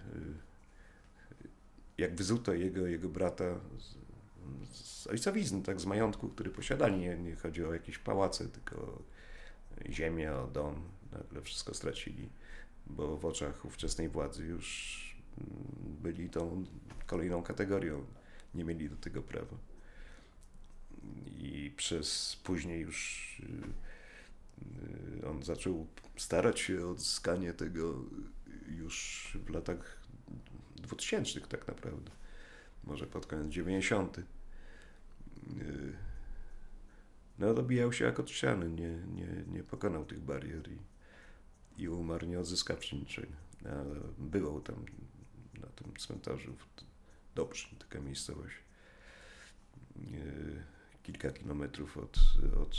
[1.97, 6.97] jak wyzuto jego, jego brata z, z ojcowizny, tak, z majątku, który posiadali.
[6.97, 9.01] Nie, nie chodzi o jakieś pałace, tylko o
[9.89, 10.81] ziemię, o dom.
[11.11, 12.29] Nagle wszystko stracili,
[12.87, 15.14] bo w oczach ówczesnej władzy już
[16.01, 16.65] byli tą
[17.05, 18.05] kolejną kategorią.
[18.53, 19.57] Nie mieli do tego prawa.
[21.37, 23.41] I przez później już
[25.21, 28.03] y, on zaczął starać się o odzyskanie tego
[28.67, 29.97] już w latach
[30.75, 32.11] 2000 tak naprawdę.
[32.83, 34.17] Może pod koniec 90.
[34.17, 34.23] Y,
[37.39, 40.77] No dobijał się jak od ściany, nie, nie, nie pokonał tych barier i,
[41.81, 43.33] i umarł nie odzyskawszy niczego.
[44.17, 44.85] Bywał tam
[45.65, 46.65] na tym cmentarzu w
[47.35, 48.55] Dobrze, taka miejscowość.
[49.97, 50.63] Y,
[51.03, 52.17] Kilka kilometrów od,
[52.61, 52.75] od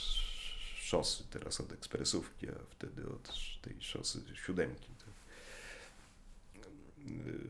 [0.76, 4.88] szosy, teraz od ekspresówki, a wtedy od tej szosy siódemki.
[4.98, 5.10] To,
[7.00, 7.48] y,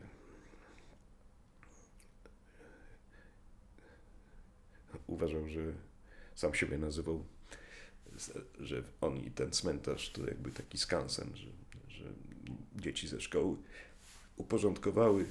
[5.07, 5.73] uważał, że
[6.35, 7.25] sam siebie nazywał,
[8.59, 11.49] że on i ten cmentarz to jakby taki skansen, że,
[11.87, 12.03] że
[12.75, 13.57] dzieci ze szkoły
[14.37, 15.25] uporządkowały,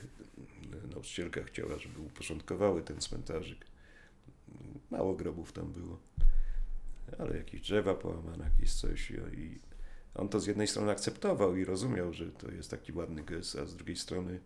[0.91, 3.67] nauczycielka chciała, żeby uporządkowały ten cmentarzyk.
[4.91, 5.99] Mało grobów tam było,
[7.19, 9.59] ale jakieś drzewa połamane, jakieś coś i, i
[10.15, 13.67] on to z jednej strony akceptował i rozumiał, że to jest taki ładny gest, a
[13.67, 14.41] z drugiej strony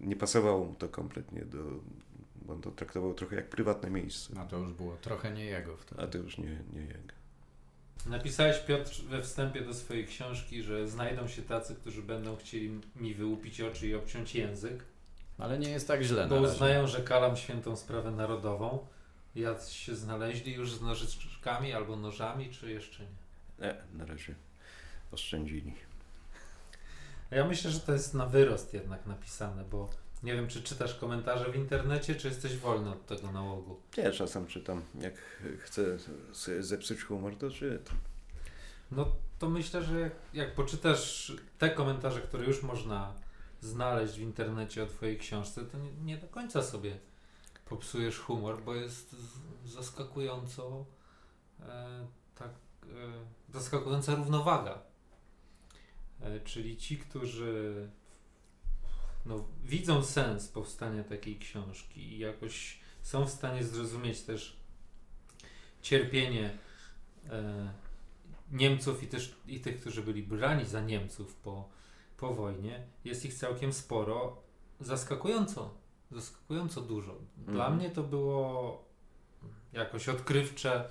[0.00, 1.58] nie pasowało mu to kompletnie do,
[2.48, 4.32] on to traktował trochę jak prywatne miejsce.
[4.34, 6.02] No to już było trochę nie jego wtedy.
[6.02, 7.15] A to już nie, nie jego.
[8.06, 13.14] Napisałeś, Piotr, we wstępie do swojej książki, że znajdą się tacy, którzy będą chcieli mi
[13.14, 14.84] wyłupić oczy i obciąć język,
[15.38, 18.86] Ale nie jest tak źle bo uznają, że kalam świętą sprawę narodową.
[19.34, 23.08] Jacy się znaleźli już z nożyczkami albo nożami, czy jeszcze nie?
[23.66, 24.34] Nie, na razie
[25.12, 25.72] oszczędzili.
[27.30, 29.90] Ja myślę, że to jest na wyrost jednak napisane, bo
[30.22, 33.80] nie wiem, czy czytasz komentarze w internecie, czy jesteś wolny od tego nałogu.
[33.96, 35.14] Ja czasem czytam, jak
[35.58, 35.98] chcę
[36.60, 37.96] zepsuć humor, to czytam.
[38.90, 43.14] No to myślę, że jak, jak poczytasz te komentarze, które już można
[43.60, 46.98] znaleźć w internecie o Twojej książce, to nie, nie do końca sobie
[47.64, 49.16] popsujesz humor, bo jest
[49.64, 50.86] zaskakująco
[51.60, 52.50] e, tak,
[52.82, 54.78] e, zaskakująca równowaga.
[56.20, 57.88] E, czyli ci, którzy
[59.26, 64.56] no, widzą sens powstania takiej książki i jakoś są w stanie zrozumieć też
[65.82, 66.58] cierpienie
[67.30, 67.72] e,
[68.52, 71.68] Niemców i też i tych, którzy byli brani za Niemców po,
[72.16, 74.36] po wojnie, jest ich całkiem sporo,
[74.80, 75.74] zaskakująco,
[76.10, 77.14] zaskakująco dużo.
[77.36, 77.76] Dla Mhm.
[77.76, 78.84] mnie to było
[79.72, 80.88] jakoś odkrywcze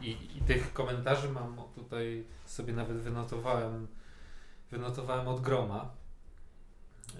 [0.00, 3.86] i, i tych komentarzy mam tutaj sobie nawet wynotowałem,
[4.70, 5.90] wynotowałem od groma.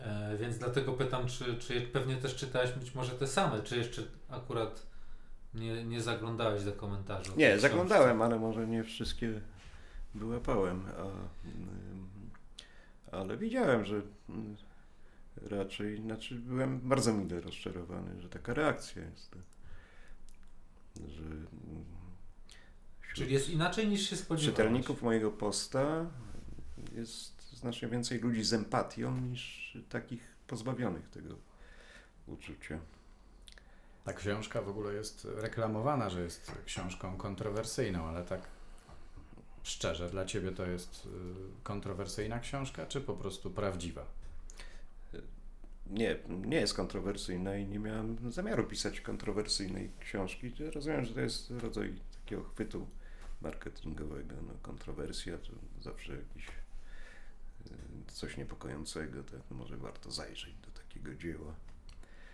[0.03, 4.03] E, więc dlatego pytam, czy, czy pewnie też czytałeś być może te same, czy jeszcze
[4.29, 4.87] akurat
[5.55, 7.31] nie, nie zaglądałeś do komentarzy?
[7.37, 9.41] Nie, zaglądałem, ale może nie wszystkie
[10.15, 10.85] wyłapałem.
[10.99, 11.07] A,
[13.17, 14.57] ale widziałem, że mm,
[15.51, 19.35] raczej, znaczy byłem bardzo mile rozczarowany, że taka reakcja jest.
[21.09, 21.85] Że mm,
[23.15, 24.57] Czyli jest inaczej niż się spodziewałeś.
[24.57, 26.07] czytelników mojego posta
[26.93, 27.36] jest
[27.67, 31.35] znacznie więcej ludzi z empatią niż takich pozbawionych tego
[32.27, 32.79] uczucia.
[34.05, 38.41] Ta książka w ogóle jest reklamowana, że jest książką kontrowersyjną, ale tak
[39.63, 41.09] szczerze, dla ciebie to jest y,
[41.63, 44.07] kontrowersyjna książka, czy po prostu prawdziwa?
[45.87, 50.53] Nie, nie jest kontrowersyjna i nie miałem zamiaru pisać kontrowersyjnej książki.
[50.75, 52.87] Rozumiem, że to jest rodzaj takiego chwytu
[53.41, 54.35] marketingowego.
[54.47, 55.53] No, kontrowersja to
[55.83, 56.47] zawsze jakiś
[58.09, 59.41] coś niepokojącego, tak?
[59.51, 61.55] No, może warto zajrzeć do takiego dzieła.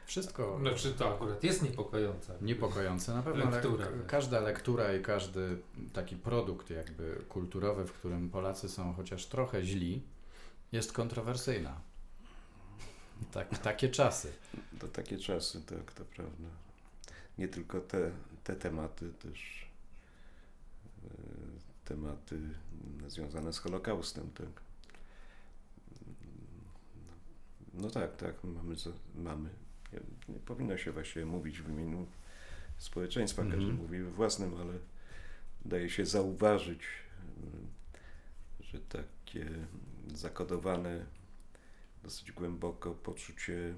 [0.07, 2.39] Wszystko Znaczy to akurat jest niepokojące.
[2.41, 3.15] niepokojące.
[3.15, 3.91] Na pewno Lektura.
[3.91, 5.59] le- każda lektura i każdy
[5.93, 10.03] taki produkt jakby kulturowy, w którym Polacy są chociaż trochę źli,
[10.73, 11.81] jest kontrowersyjna.
[13.33, 14.33] Tak, takie czasy.
[14.79, 16.49] To takie czasy, tak, to prawda.
[17.39, 18.11] Nie tylko te,
[18.45, 19.67] te tematy, też
[21.05, 21.09] y,
[21.85, 22.41] tematy
[23.09, 24.63] związane z Holokaustem, tak.
[27.75, 28.75] No tak, tak, mamy,
[29.15, 29.49] mamy.
[30.29, 32.07] Nie, powinno się właśnie mówić w imieniu
[32.79, 33.77] społeczeństwa, każdy Mhm.
[33.77, 34.73] mówi we własnym, ale
[35.65, 36.81] daje się zauważyć,
[38.61, 39.47] że takie
[40.15, 41.07] zakodowane
[42.03, 43.75] dosyć głęboko poczucie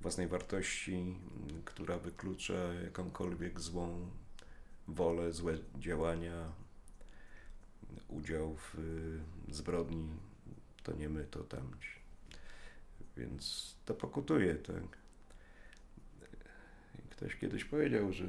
[0.00, 1.14] własnej wartości,
[1.64, 4.10] która wyklucza jakąkolwiek złą
[4.88, 6.52] wolę, złe działania,
[8.08, 10.08] udział w y, zbrodni,
[10.82, 12.03] to nie my, to tamci.
[13.16, 14.98] Więc to pokutuje, tak.
[17.10, 18.26] Ktoś kiedyś powiedział, że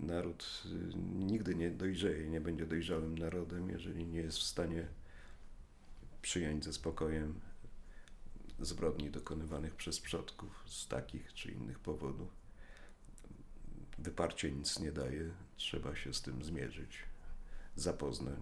[0.00, 4.86] naród y, nigdy nie dojrzeje, nie będzie dojrzałym narodem, jeżeli nie jest w stanie
[6.22, 7.40] przyjąć ze spokojem
[8.60, 12.28] zbrodni dokonywanych przez przodków z takich czy innych powodów.
[13.98, 16.98] Wyparcie nic nie daje, trzeba się z tym zmierzyć,
[17.76, 18.40] zapoznać,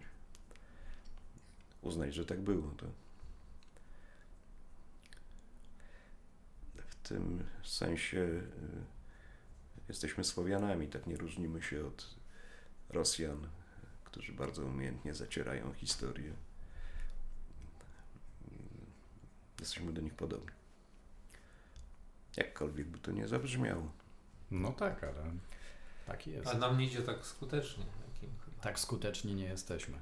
[1.83, 2.71] uznać, że tak było.
[2.77, 3.06] To.
[7.07, 8.43] W tym sensie y,
[9.89, 12.15] jesteśmy Słowianami, tak nie różnimy się od
[12.89, 13.49] Rosjan,
[14.05, 16.33] którzy bardzo umiejętnie zacierają historię.
[19.61, 20.51] Jesteśmy do nich podobni.
[22.37, 23.93] Jakkolwiek by to nie zabrzmiało.
[24.51, 25.31] No tak, ale
[26.07, 26.47] taki jest.
[26.49, 27.85] A nam nie idzie tak skutecznie.
[28.15, 28.31] Jakim.
[28.61, 29.99] Tak skuteczni nie jesteśmy.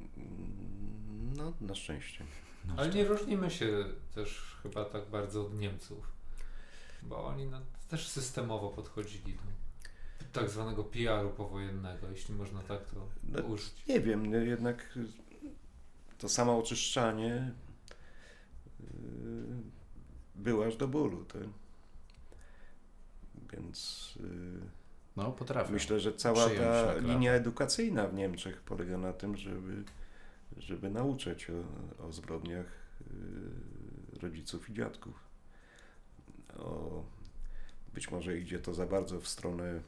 [0.00, 2.24] Mm, No, na szczęście.
[2.64, 2.98] No Ale szczerze.
[2.98, 3.84] nie różnimy się
[4.14, 6.14] też chyba tak bardzo od Niemców.
[7.04, 9.40] Bo oni no, też systemowo podchodzili do
[10.40, 13.86] tak zwanego PR-u powojennego, jeśli można tak to No, użyć.
[13.88, 15.06] Nie wiem, no jednak y,
[16.18, 17.52] to samo oczyszczanie
[18.80, 18.84] y,
[20.34, 21.24] było aż do bólu.
[21.24, 21.42] Tak?
[23.52, 24.60] Więc y,
[25.16, 25.72] No potrafię.
[25.72, 29.84] myślę, że cała Przyjąć ta linia edukacyjna w Niemczech polega na tym, żeby,
[30.58, 32.66] żeby nauczać o, o zbrodniach
[34.22, 35.23] rodziców i dziadków.
[36.58, 37.04] O,
[37.94, 39.80] być może idzie to za bardzo w stronę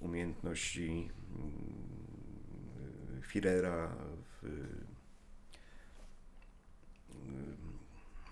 [0.00, 2.06] umiejętności mm,
[3.32, 3.88] Führera
[4.42, 4.66] w,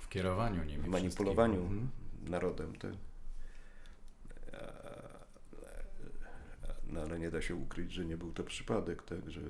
[0.00, 0.82] w kierowaniu nimi.
[0.82, 1.78] w manipulowaniu wszystkim.
[1.78, 2.30] Mhm.
[2.30, 2.76] narodem.
[2.76, 2.92] Tak?
[6.94, 9.30] No ale nie da się ukryć, że nie był to przypadek, tak?
[9.30, 9.40] że,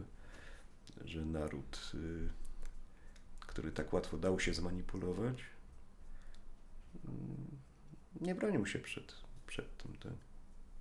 [1.04, 2.28] że naród, y,
[3.40, 5.53] który tak łatwo dał się zmanipulować, mm,
[8.20, 9.14] nie bronił się przed,
[9.46, 9.96] przed tym.
[9.96, 10.12] Tak?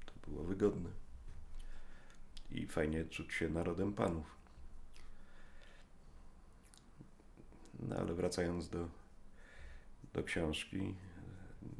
[0.05, 0.89] To było wygodne.
[2.51, 4.35] I fajnie czuć się narodem panów.
[7.79, 8.89] No ale wracając do,
[10.13, 10.95] do książki,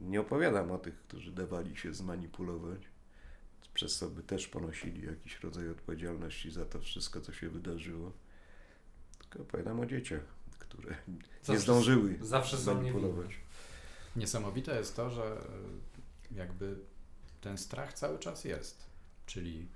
[0.02, 2.82] nie opowiadam o tych, którzy dawali się zmanipulować,
[3.74, 8.12] przez co by też ponosili jakiś rodzaj odpowiedzialności za to wszystko, co się wydarzyło.
[9.20, 10.22] Tylko opowiadam o dzieciach,
[10.60, 13.02] które nie Zawsze- zdążyły Zawsze niewinne.
[14.16, 15.38] Niesamowite jest to, że
[16.32, 16.76] y, jakby
[17.42, 18.86] ten strach cały czas jest.
[19.26, 19.68] Czyli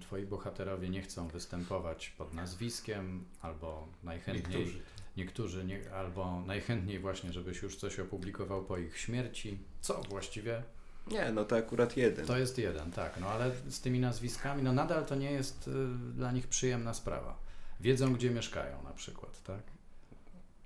[0.00, 4.82] twoi bohaterowie nie chcą występować pod nazwiskiem, albo najchętniej Niektórzy.
[5.16, 9.58] niektórzy nie, albo najchętniej właśnie, żebyś już coś opublikował po ich śmierci.
[9.80, 10.62] Co właściwie
[11.06, 12.26] Nie, no to akurat jeden.
[12.26, 15.72] to jest jeden, tak, no ale z tymi nazwiskami, no nadal to nie jest y,
[16.14, 17.38] dla nich przyjemna sprawa.
[17.80, 19.62] Wiedzą, gdzie mieszkają na przykład, tak?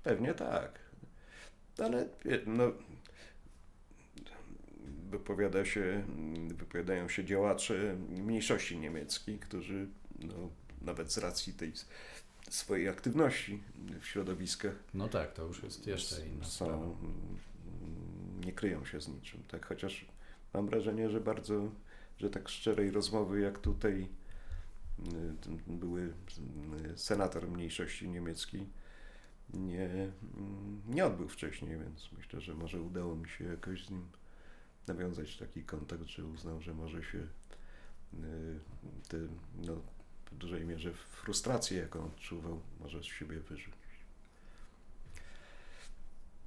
[0.03, 0.79] Pewnie tak.
[1.77, 2.09] Ale
[2.45, 2.71] no,
[5.09, 6.03] wypowiada się,
[6.47, 9.87] wypowiadają się działacze mniejszości niemieckiej, którzy
[10.19, 10.49] no,
[10.81, 11.73] nawet z racji tej
[12.49, 13.63] swojej aktywności
[14.01, 14.73] w środowiskach.
[14.93, 16.87] No tak, to już jest jeszcze inna są, sprawa.
[18.45, 19.65] nie kryją się z niczym, tak?
[19.65, 20.05] Chociaż
[20.53, 21.71] mam wrażenie, że bardzo,
[22.17, 24.07] że tak szczerej rozmowy jak tutaj
[25.67, 28.67] y, były y, senator mniejszości niemieckiej
[29.53, 30.11] nie,
[30.87, 34.07] nie odbył wcześniej, więc myślę, że może udało mi się jakoś z nim
[34.87, 37.27] nawiązać taki kontakt, że uznał, że może się y,
[39.09, 39.17] te,
[39.55, 39.75] no,
[40.31, 43.73] w dużej mierze frustrację, jaką odczuwał, może z siebie wyrzucić.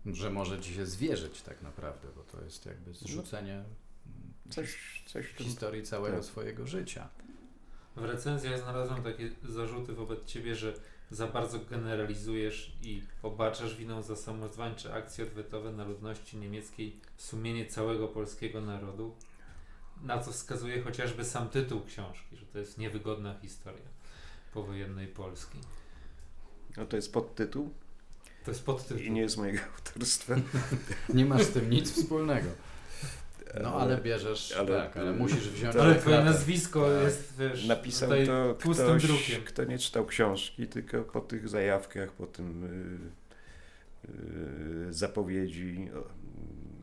[0.06, 3.66] Że może ci się zwierzyć tak naprawdę, bo to jest jakby zrzucenie mm,
[4.50, 6.26] Coś, coś historii całego tak.
[6.26, 7.08] swojego życia.
[7.96, 10.74] W recenzjach znalazłem takie zarzuty wobec ciebie, że
[11.10, 18.08] za bardzo generalizujesz i obaczasz winą za samozwańcze akcje odwetowe na ludności niemieckiej sumienie całego
[18.08, 19.14] polskiego narodu,
[20.02, 23.88] na co wskazuje chociażby sam tytuł książki, że to jest niewygodna historia
[24.54, 25.58] powojennej Polski.
[26.76, 27.70] No to jest podtytuł
[28.44, 28.98] To jest podtytuł.
[28.98, 30.34] i nie jest mojego autorstwa.
[31.14, 32.48] Nie masz z tym nic wspólnego.
[33.62, 37.02] No ale bierzesz, ale- tak, ale musisz wziąć Ale twoje nazwisko Tak.
[37.02, 39.44] jest, wiesz, Napisał tutaj to tłustym ktoś, drukiem.
[39.44, 44.08] kto nie czytał książki, tylko po tych zajawkach, po tym y,
[44.88, 45.90] y, zapowiedzi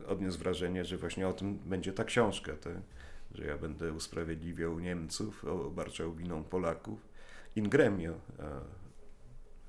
[0.06, 2.74] odniósł wrażenie, że właśnie o tym będzie ta książka, tak?
[3.34, 7.08] że ja będę usprawiedliwiał Niemców, obarczał winą Polaków.
[7.56, 8.44] In gremio a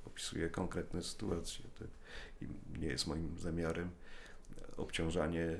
[0.08, 1.66] opisuje konkretne sytuacje.
[2.42, 2.48] I
[2.80, 3.90] nie jest moim zamiarem
[4.78, 5.58] obciążanie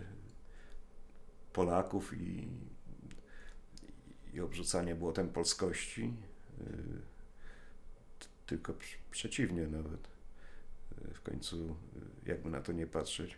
[1.56, 2.48] Polaków i,
[4.34, 6.14] i obrzucanie błotem polskości,
[6.62, 7.02] y,
[8.46, 10.08] tylko pr- przeciwnie nawet.
[11.10, 11.76] Y, W końcu,
[12.26, 13.38] y, jakby na to nie patrzeć,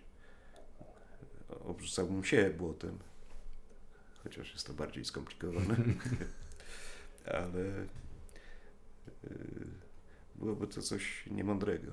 [1.66, 2.98] obrzucałbym się błotem,
[4.24, 5.76] chociaż jest to bardziej skomplikowane,
[7.42, 7.86] ale
[10.36, 11.92] byłoby to coś niemądrego.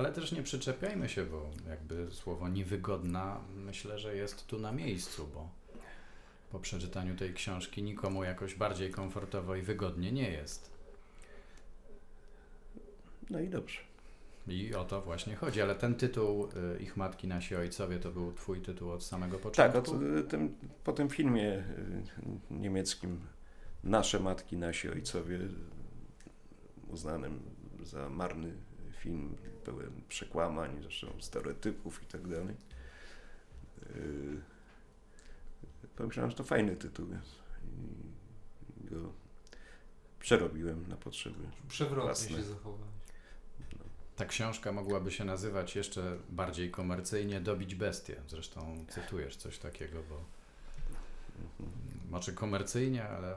[0.00, 5.28] Ale też nie przyczepiajmy się, bo jakby słowo niewygodna myślę, że jest tu na miejscu,
[5.34, 5.48] bo
[6.52, 10.70] po przeczytaniu tej książki nikomu jakoś bardziej komfortowo i wygodnie nie jest.
[13.30, 13.80] No i dobrze.
[14.48, 15.62] I o to właśnie chodzi.
[15.62, 19.72] Ale ten tytuł y, Ich matki, nasi ojcowie to był twój tytuł od samego Tak,
[19.72, 19.96] początku?
[19.96, 21.62] od, y, tym, po tym filmie y,
[22.50, 23.20] niemieckim
[23.84, 25.38] Nasze matki, nasi ojcowie,
[26.88, 27.40] uznanym
[27.82, 28.52] za marny
[29.00, 32.54] film, pełen przekłamań, zresztą stereotypów i tak dalej.
[33.96, 34.40] y,
[35.96, 37.34] Pomyślałem, że to fajny tytuł jest.
[38.84, 39.12] I go
[40.20, 41.44] przerobiłem na potrzeby.
[41.68, 42.28] Przewrotnie Jasne.
[42.36, 42.90] się zachowałeś.
[44.16, 48.22] Ta książka mogłaby się nazywać jeszcze bardziej komercyjnie Dobić bestię.
[48.28, 50.24] Zresztą cytujesz coś takiego, bo
[52.10, 53.36] może komercyjnie, ale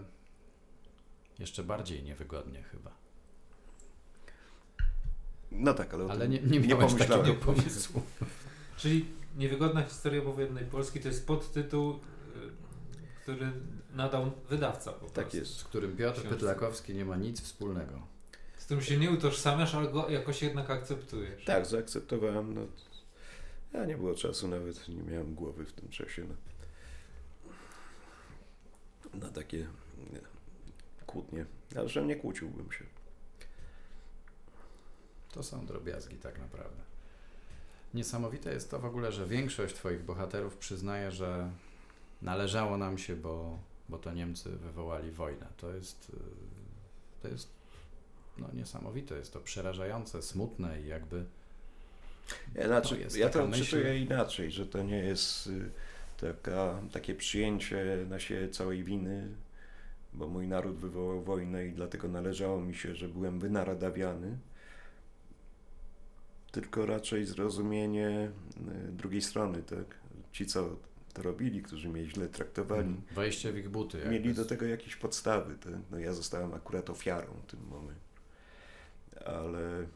[1.40, 2.92] jeszcze bardziej niewygodnie chyba.
[5.54, 8.02] No tak, ale, Ale tym nie, nie nie miałeś takiego pomysłu.
[8.78, 9.06] Czyli
[9.38, 11.98] niewygodna historia powojennej Polski to jest podtytuł, y,
[13.22, 13.52] który
[13.94, 15.38] nadał wydawca po Tak prostu.
[15.38, 15.58] jest.
[15.58, 16.30] Z którym Piotr Książce.
[16.36, 17.94] Pytlakowski nie ma nic wspólnego.
[18.58, 21.46] Z którym się nie utożsamiasz, ale go jakoś jednak akceptujesz.
[21.46, 22.54] Tak, zaakceptowałem.
[22.54, 22.62] No,
[23.74, 26.36] ja nie było czasu, nawet nie miałem głowy w tym czasie na,
[29.20, 29.58] na takie
[30.14, 30.20] nie,
[31.06, 31.46] kłótnie.
[31.76, 32.86] Ale że nie kłóciłbym się.
[35.34, 36.84] To są drobiazgi tak naprawdę.
[37.94, 41.52] Niesamowite jest to w ogóle, że większość Twoich bohaterów przyznaje, że
[42.22, 43.60] należało nam się, bo,
[43.90, 45.48] bo to Niemcy wywołali wojnę.
[45.58, 47.48] To jest, y, to jest
[48.38, 51.26] no, niesamowite, jest to przerażające, smutne i jakby
[52.56, 55.70] Ja, znaczy, ja to myśl- czytuję inaczej, że to nie jest y,
[56.18, 59.28] taka, takie przyjęcie na siebie całej winy,
[60.14, 64.38] bo mój naród wywołał wojnę i dlatego należało mi się, że byłem wynaradawiany,
[66.54, 68.32] tylko raczej zrozumienie
[68.88, 70.00] y, drugiej strony, tak?
[70.32, 70.76] Ci, co
[71.14, 73.98] to robili, którzy mnie źle traktowali, wejście w ich buty.
[73.98, 74.14] jakby.
[74.14, 75.56] mieli do tego jakieś podstawy.
[75.56, 75.74] Tak?
[75.92, 78.02] No ja zostałem akurat ofiarą w tym momencie.
[79.26, 79.88] Ale y,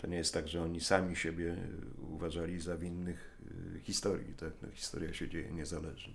[0.00, 1.56] to nie jest tak, że oni sami siebie
[2.10, 3.40] uważali za winnych
[3.82, 4.34] historii.
[4.34, 4.52] Tak?
[4.62, 6.14] No, historia się dzieje niezależnie.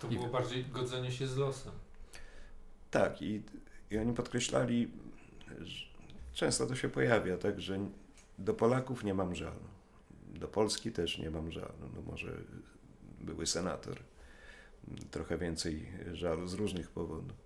[0.00, 1.72] To było bardziej godzenie się z losem.
[2.90, 3.42] Tak, i,
[3.90, 4.90] i oni podkreślali,
[5.60, 5.93] że
[6.34, 7.78] często to się pojawia, tak, że
[8.38, 9.64] do Polaków nie mam żalu.
[10.34, 11.90] Do Polski też nie mam żalu.
[11.94, 12.36] No może
[13.20, 13.98] były senator.
[15.10, 17.36] Trochę więcej żalu z różnych powodów.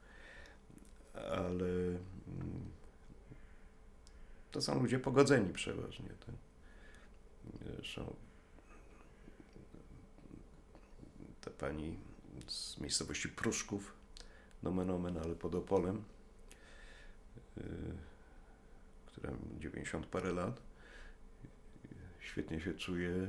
[1.15, 2.71] Ale mm,
[4.51, 6.09] to są ludzie pogodzeni przeważnie.
[6.27, 6.35] Tak?
[7.77, 8.15] Zresztą
[11.41, 11.99] ta pani
[12.47, 13.93] z miejscowości Pruszków
[14.63, 16.05] nomen omen, ale pod Opolem,
[19.19, 20.63] która 90 parę lat.
[22.21, 23.29] Świetnie się czuję.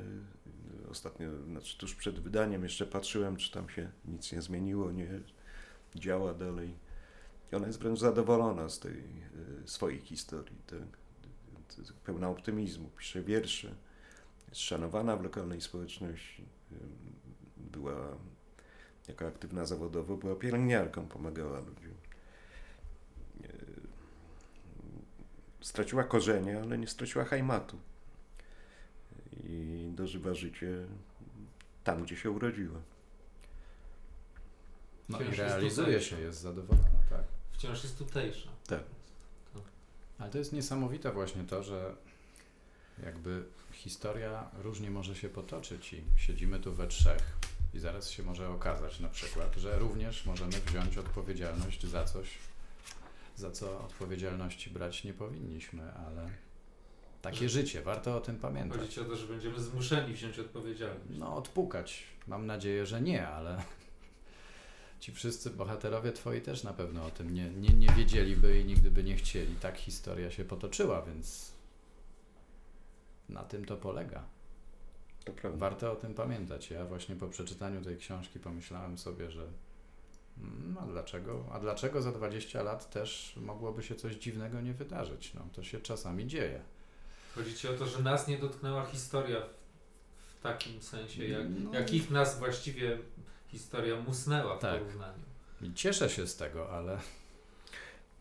[0.90, 5.20] Ostatnio, znaczy tuż przed wydaniem jeszcze patrzyłem, czy tam się nic nie zmieniło, nie
[5.94, 6.74] działa dalej.
[7.52, 8.92] I ona jest wręcz zadowolona z tej
[9.64, 11.00] y, swojej historii, tak?
[12.04, 13.74] pełna optymizmu, pisze wiersze,
[14.48, 16.44] jest szanowana w lokalnej społeczności.
[17.56, 18.16] Była
[19.08, 21.89] jako aktywna zawodowo, była pielęgniarką, pomagała ludziom.
[25.60, 27.78] Straciła korzenie, ale nie straciła hajmatu.
[29.44, 30.86] I dożywa życie
[31.84, 32.80] tam, gdzie się urodziła.
[35.08, 36.16] No Wciąż i jest realizuje tutejsza.
[36.16, 37.24] się, jest zadowolona, tak.
[37.52, 38.48] Wciąż jest tutejsza.
[38.66, 38.82] Tak.
[40.18, 41.94] Ale to jest niesamowite właśnie to, że
[43.02, 47.22] jakby historia różnie może się potoczyć i siedzimy tu we trzech
[47.74, 52.38] i zaraz się może okazać na przykład, że również możemy wziąć odpowiedzialność za coś,
[53.40, 56.30] za co odpowiedzialności brać nie powinniśmy, ale
[57.22, 58.78] takie życie, warto o tym pamiętać.
[58.78, 61.18] Chodzi ci o to, że będziemy zmuszeni wziąć odpowiedzialność.
[61.18, 62.02] No, odpukać.
[62.26, 63.62] Mam nadzieję, że nie, ale
[65.00, 68.90] ci wszyscy bohaterowie twoi też na pewno o tym nie, nie, nie wiedzieliby i nigdy
[68.90, 69.54] by nie chcieli.
[69.54, 71.52] Tak historia się potoczyła, więc
[73.28, 74.24] na tym to polega.
[75.24, 75.58] To prawda.
[75.58, 76.70] Warto o tym pamiętać.
[76.70, 79.46] Ja właśnie po przeczytaniu tej książki pomyślałem sobie, że
[80.42, 85.34] mm, a dlaczego, a dlaczego za 20 lat też mogłoby się coś dziwnego nie wydarzyć?
[85.34, 86.60] No, to się czasami dzieje.
[87.34, 91.74] Chodzi ci o to, że nas nie dotknęła historia w, w takim sensie, jak, No.
[91.74, 92.98] jak ich nas właściwie
[93.48, 94.78] historia musnęła w Tak.
[94.80, 95.22] porównaniu.
[95.74, 96.98] Cieszę się z tego, ale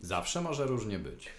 [0.02, 1.30] zawsze może różnie być.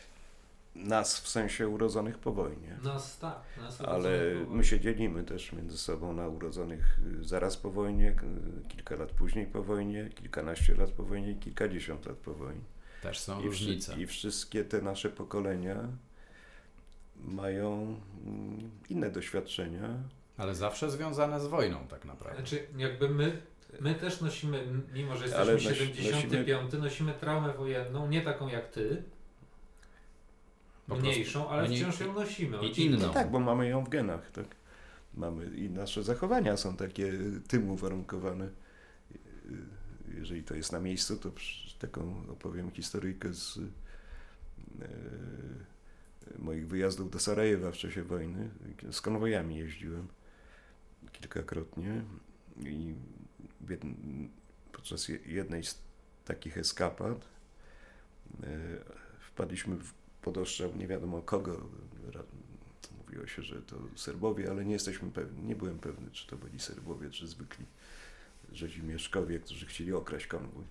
[0.75, 2.77] Nas w sensie urodzonych po wojnie.
[2.83, 4.11] Nas tak, nas Ale
[4.49, 8.25] my się dzielimy też między sobą na urodzonych y, zaraz po wojnie, k-
[8.69, 12.61] kilka lat później po wojnie, kilkanaście lat po wojnie i kilkadziesiąt lat po wojnie.
[13.03, 13.93] Też są I, różnice.
[13.93, 15.89] wszy- I wszystkie te nasze pokolenia
[17.17, 17.97] mają
[18.27, 19.89] mm, inne doświadczenia.
[20.37, 22.37] Ale zawsze związane z wojną tak naprawdę.
[22.39, 23.43] Znaczy, jakby my,
[23.81, 24.65] my też nosimy,
[24.95, 29.03] mimo że Ale jesteśmy nosi- 75, nosimy traumę wojenną, nie taką jak ty,
[30.97, 32.59] mniejszą, ale Oni- wciąż ją nosimy.
[32.69, 32.99] i inną.
[32.99, 34.47] No tak, bo mamy ją w genach, tak.
[35.15, 37.13] Mamy i nasze zachowania są takie
[37.49, 38.49] tym uwarunkowane.
[40.15, 41.31] Jeżeli to jest na miejscu, to
[41.79, 43.61] taką opowiem historyjkę z y,
[46.39, 48.51] moich wyjazdów do Sarajewa w czasie wojny.
[48.91, 50.09] Z konwojami jeździłem
[51.13, 52.03] kilkakrotnie
[52.65, 52.95] i
[54.73, 55.79] podczas je- jednej z
[56.25, 57.19] takich eskapad
[58.45, 58.47] y,
[59.21, 59.93] wpadliśmy w
[60.23, 61.69] podostrzał nie wiadomo kogo.
[62.99, 66.61] Mówiło się, że to Serbowie, ale nie jesteśmy pewni, nie byłem pewny, czy to byli
[66.61, 67.67] Serbowie, czy zwykli
[68.53, 70.65] Rzezimieszkowie, którzy chcieli okraść konwój.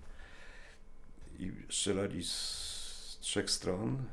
[1.40, 4.04] I strzelali z trzech stron.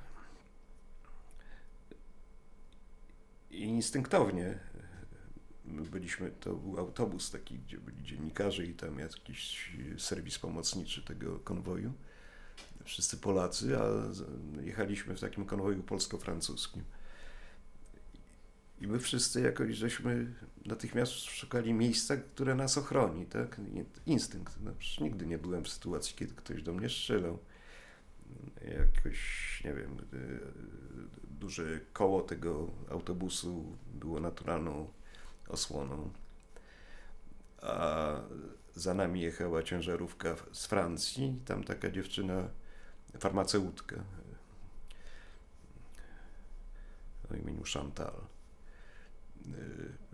[3.50, 4.58] I instynktownie
[5.64, 11.38] my byliśmy, to był autobus taki, gdzie byli dziennikarze i tam jakiś serwis pomocniczy tego
[11.38, 11.92] konwoju.
[12.84, 13.82] Wszyscy Polacy, a
[14.62, 16.82] jechaliśmy w takim konwoju polsko-francuskim.
[18.80, 20.34] I my wszyscy jakoś żeśmy
[20.66, 23.60] natychmiast szukali miejsca, które nas ochroni, tak?
[24.06, 24.54] Instynkt.
[24.64, 27.38] No, nigdy nie byłem w sytuacji, kiedy ktoś do mnie strzelał.
[28.64, 30.40] Jakoś, nie wiem, y,
[31.40, 34.88] duże koło tego autobusu było naturalną
[35.48, 36.10] osłoną.
[37.62, 38.12] A
[38.76, 42.48] za nami jechała ciężarówka z Francji, tam taka dziewczyna,
[43.18, 43.96] farmaceutka
[47.30, 48.14] o imieniu Chantal.
[49.46, 50.06] Y,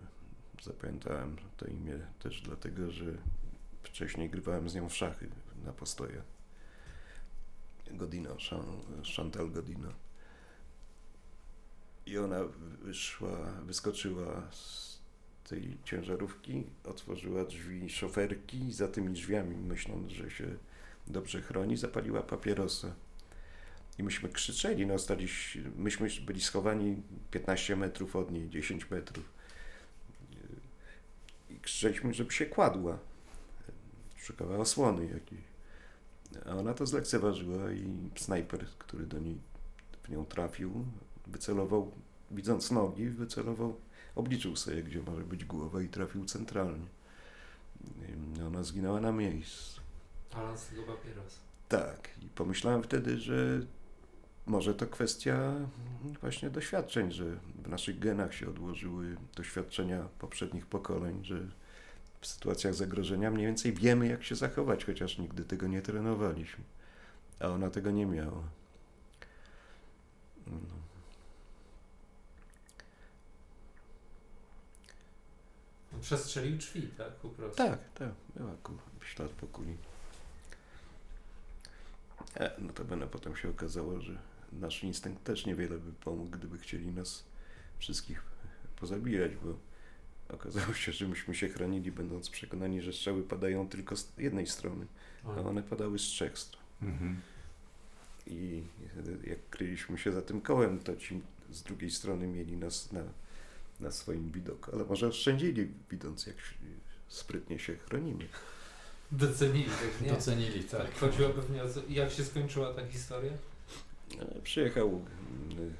[0.63, 3.05] Zapamiętałem to imię też dlatego, że
[3.83, 5.29] wcześniej grywałem z nią w szachy
[5.65, 6.23] na postojach.
[7.91, 9.89] Godino, Chan- Chantal Godino.
[12.05, 12.39] I ona
[12.81, 14.92] wyszła, wyskoczyła z
[15.53, 20.47] tej ciężarówki, otworzyła drzwi szoferki i za tymi drzwiami, myśląc, że się
[21.07, 22.93] dobrze chroni, zapaliła papierosa.
[23.99, 27.01] I myśmy krzyczeli, no staliśmy, myśmy byli schowani
[27.31, 29.25] 15 metrów od niej, 10 metrów.
[31.49, 32.99] I krzyczeliśmy, żeby się kładła.
[34.17, 35.41] Szukała osłony jakiejś.
[36.45, 39.37] A ona to zlekceważyła i snajper, który do niej
[40.03, 40.85] w nią trafił,
[41.27, 41.91] wycelował,
[42.31, 43.75] widząc nogi, wycelował,
[44.15, 46.85] obliczył sobie, gdzie może być głowa i trafił centralnie.
[48.47, 49.81] Ona zginęła na miejscu.
[50.31, 51.39] Paląc tego papierosa.
[51.69, 53.59] Tak, i pomyślałem wtedy, że
[54.45, 55.53] może to kwestia
[56.21, 57.25] właśnie doświadczeń, że
[57.63, 61.47] w naszych genach się odłożyły doświadczenia poprzednich pokoleń, że
[62.21, 66.63] w sytuacjach zagrożenia mniej więcej wiemy, jak się zachować, chociaż nigdy tego nie trenowaliśmy.
[67.39, 68.43] A ona tego nie miała.
[70.47, 70.82] No.
[76.03, 77.09] Przestrzelił drzwi, tak?
[77.09, 77.57] Po prostu.
[77.57, 78.53] Tak, tak, była
[79.05, 79.77] ślad po kuli.
[82.35, 84.17] E, notabene potem się okazało, że
[84.53, 87.23] nasz instynkt też niewiele by pomógł, gdyby chcieli nas
[87.79, 88.23] wszystkich
[88.75, 89.55] pozabijać, bo
[90.35, 94.85] okazało się, że myśmy się chronili, będąc przekonani, że strzały padają tylko z jednej strony,
[95.23, 96.63] a one padały z trzech stron.
[96.81, 97.21] Mhm.
[98.27, 98.63] I
[99.23, 103.03] jak kryliśmy się za tym kołem, to ci z drugiej strony mieli nas na,
[103.79, 106.35] na swoim widoku, ale może oszczędzili, widząc jak
[107.07, 108.27] sprytnie się chronimy.
[109.11, 110.09] Docenili tak, nie?
[110.11, 110.81] Docenili, tak.
[110.81, 111.81] Tak, chodziło pewnie o co.
[111.89, 113.31] Jak się skończyła ta historia?
[114.19, 115.73] E, Przyjechał mm,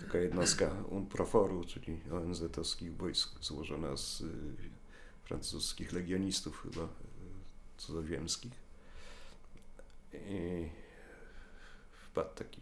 [0.00, 4.24] taka jednostka UNPROFOR-u, czyli ONZ-owskich wojsk złożona z y,
[5.24, 6.88] francuskich legionistów chyba y,
[7.76, 8.52] cudzoziemskich.
[10.14, 10.68] I
[12.04, 12.60] wpadł taki,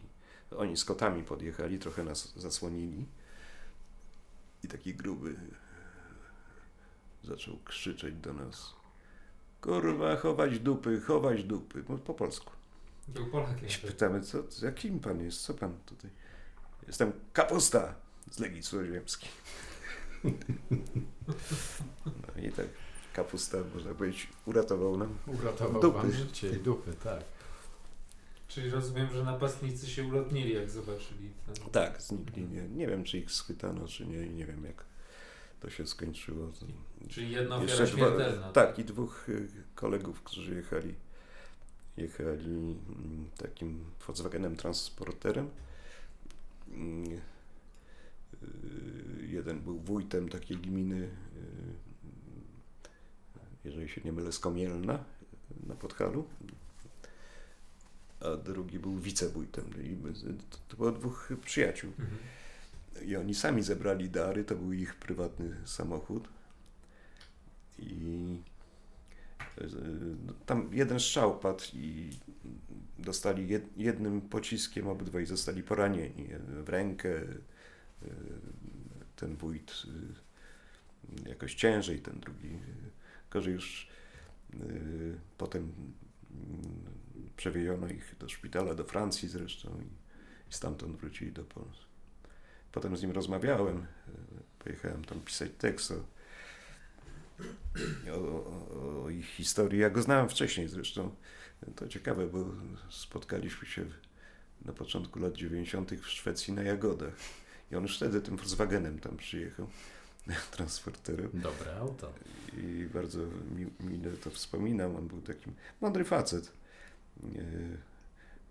[0.56, 3.06] oni z kotami podjechali, trochę nas zasłonili
[4.64, 5.34] i taki gruby
[7.24, 8.74] zaczął krzyczeć do nas
[9.60, 12.52] kurwa, chować dupy, chować dupy, po polsku.
[13.08, 13.68] Był Polakiem.
[13.86, 15.42] Pytamy, co, jakim pan jest?
[15.42, 16.10] Co pan tutaj?
[16.86, 17.94] Jestem kapusta
[18.30, 19.28] z Legii Cudzoziemskiej.
[22.06, 22.66] No i tak
[23.12, 25.18] kapusta, można powiedzieć, uratował nam.
[25.26, 25.98] Uratował Dupy.
[25.98, 27.24] wam życie i dupy, tak.
[28.54, 31.70] Czyli rozumiem, że napastnicy się ulotnili, jak zobaczyli ten...
[31.70, 32.42] Tak, znikli.
[32.42, 34.28] Nie, nie wiem, czy ich schwytano, czy nie.
[34.28, 34.84] Nie wiem, jak
[35.60, 36.52] to się skończyło.
[37.08, 38.52] Czyli jedna ofiara śmiertelna.
[38.52, 40.94] Tak, i dwóch y, kolegów, którzy jechali,
[41.96, 45.50] jechali mm, takim Volkswagenem transporterem.
[46.68, 47.18] Mm, y,
[49.26, 51.08] Jeden był wójtem takiej gminy, y,
[53.64, 55.04] jeżeli się nie mylę, z Komielna
[55.66, 56.24] na Podhalu,
[58.32, 59.64] a drugi był wicewójtem.
[59.82, 59.96] I
[60.50, 61.90] to, to było dwóch przyjaciół.
[61.98, 62.18] Mhm.
[63.08, 66.28] I oni sami zebrali dary, to był ich prywatny samochód.
[67.78, 68.24] I
[69.58, 69.66] e,
[70.26, 72.10] no, tam jeden strzał padł i
[72.98, 76.28] dostali jed, jednym pociskiem, obydwaj zostali poranieni
[76.64, 77.10] w rękę.
[77.18, 78.06] e,
[79.16, 79.82] Ten wójt
[81.26, 82.58] e, jakoś ciężej, ten drugi e,
[83.30, 83.88] gorzej już
[84.54, 84.56] e,
[85.38, 85.62] potem
[86.30, 86.93] mm,
[87.36, 91.84] przewieziono ich do szpitala, do Francji zresztą i, i stamtąd wrócili do Polski.
[92.72, 93.84] Potem z nim rozmawiałem, e,
[94.58, 96.04] pojechałem tam pisać tekst o,
[98.10, 99.80] o, o, o ich historii.
[99.80, 101.14] Ja go znałem wcześniej zresztą.
[101.76, 102.46] To ciekawe, bo
[102.90, 103.84] spotkaliśmy się
[104.64, 105.92] na początku lat 90.
[105.92, 107.14] w Szwecji na Jagodach.
[107.72, 109.68] I on już wtedy tym Volkswagenem tam przyjechał,
[110.56, 111.30] transporterem.
[111.34, 112.12] Dobre auto.
[112.56, 113.18] I bardzo
[113.56, 114.96] mi, mile to wspominam.
[114.96, 116.52] On był takim mądry facet.
[117.22, 117.76] E,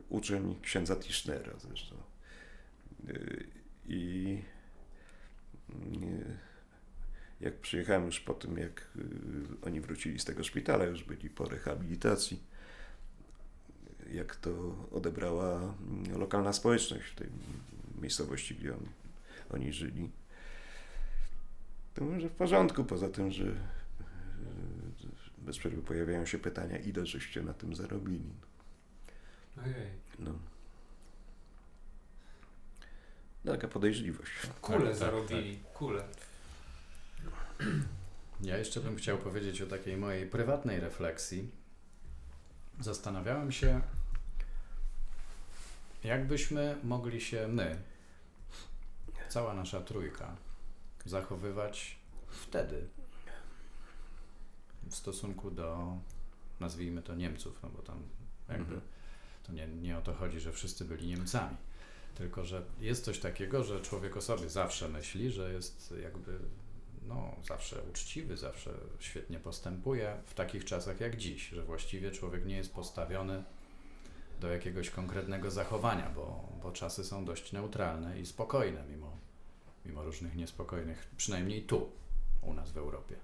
[0.09, 1.95] uczeń księdza Tischnera zresztą.
[3.07, 3.13] E,
[3.85, 4.41] I
[5.69, 5.73] e,
[7.41, 8.87] jak przyjechałem już po tym, jak
[9.61, 12.43] oni wrócili z tego szpitala, już byli po rehabilitacji,
[14.11, 17.29] jak to odebrała mm, lokalna społeczność w tej
[18.01, 18.85] miejscowości, gdzie on,
[19.49, 20.11] oni żyli.
[21.93, 23.55] To może w porządku, poza tym, że
[25.37, 28.33] bez przerwy pojawiają się pytania, ile żeście na tym zarobili.
[29.57, 29.91] Ojej.
[30.19, 30.31] No.
[33.45, 34.31] Taka podejrzliwość.
[34.61, 36.03] Kule Tak, tak, zarobili, kule.
[38.41, 41.51] Ja jeszcze bym chciał powiedzieć o takiej mojej prywatnej refleksji.
[42.79, 43.81] Zastanawiałem się,
[46.03, 47.81] jakbyśmy mogli się my,
[49.29, 50.35] cała nasza trójka,
[51.05, 51.97] zachowywać
[52.27, 52.87] wtedy
[54.89, 55.97] w stosunku do,
[56.59, 58.03] nazwijmy to Niemców, no bo tam
[58.49, 58.81] jakby Mhm.
[59.43, 61.57] To nie, nie o to chodzi, że wszyscy byli Niemcami.
[62.15, 66.39] Tylko, że jest coś takiego, że człowiek o sobie zawsze myśli, że jest jakby
[67.07, 72.55] no, zawsze uczciwy, zawsze świetnie postępuje w takich czasach jak dziś, że właściwie człowiek nie
[72.55, 73.43] jest postawiony
[74.39, 79.17] do jakiegoś konkretnego zachowania, bo, bo czasy są dość neutralne i spokojne, mimo,
[79.85, 81.89] mimo różnych niespokojnych, przynajmniej tu,
[82.41, 83.15] u nas w Europie.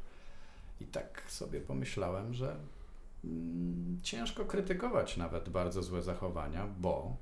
[0.81, 2.55] I tak sobie pomyślałem, że
[4.03, 7.17] ciężko krytykować nawet bardzo złe zachowania, bo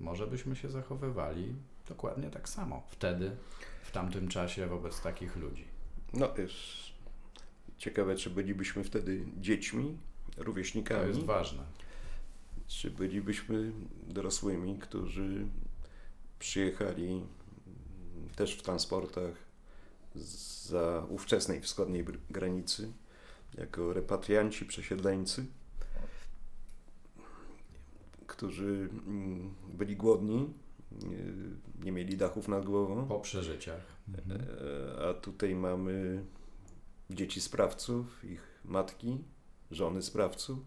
[0.00, 1.54] może byśmy się zachowywali
[1.88, 3.36] dokładnie tak samo wtedy,
[3.82, 5.64] w tamtym czasie wobec takich ludzi.
[6.12, 6.54] No, jest
[7.78, 9.98] ciekawe, czy bylibyśmy wtedy dziećmi,
[10.36, 11.62] To rówieśnikami, jest ważne.
[12.66, 13.72] czy bylibyśmy
[14.08, 15.46] dorosłymi, którzy
[16.38, 17.26] przyjechali mm,
[18.36, 19.34] też w transportach
[20.14, 22.92] za ówczesnej wschodniej granicy
[23.58, 25.46] jako repatrianci, przesiedleńcy,
[28.26, 30.54] którzy mm, byli głodni,
[31.84, 33.06] nie, mieli dachów nad głową.
[33.08, 33.96] Po przeżyciach.
[34.08, 34.40] Mhm.
[34.40, 36.24] E, a tutaj mamy
[37.10, 39.18] dzieci sprawców, ich matki,
[39.70, 40.58] żony sprawców,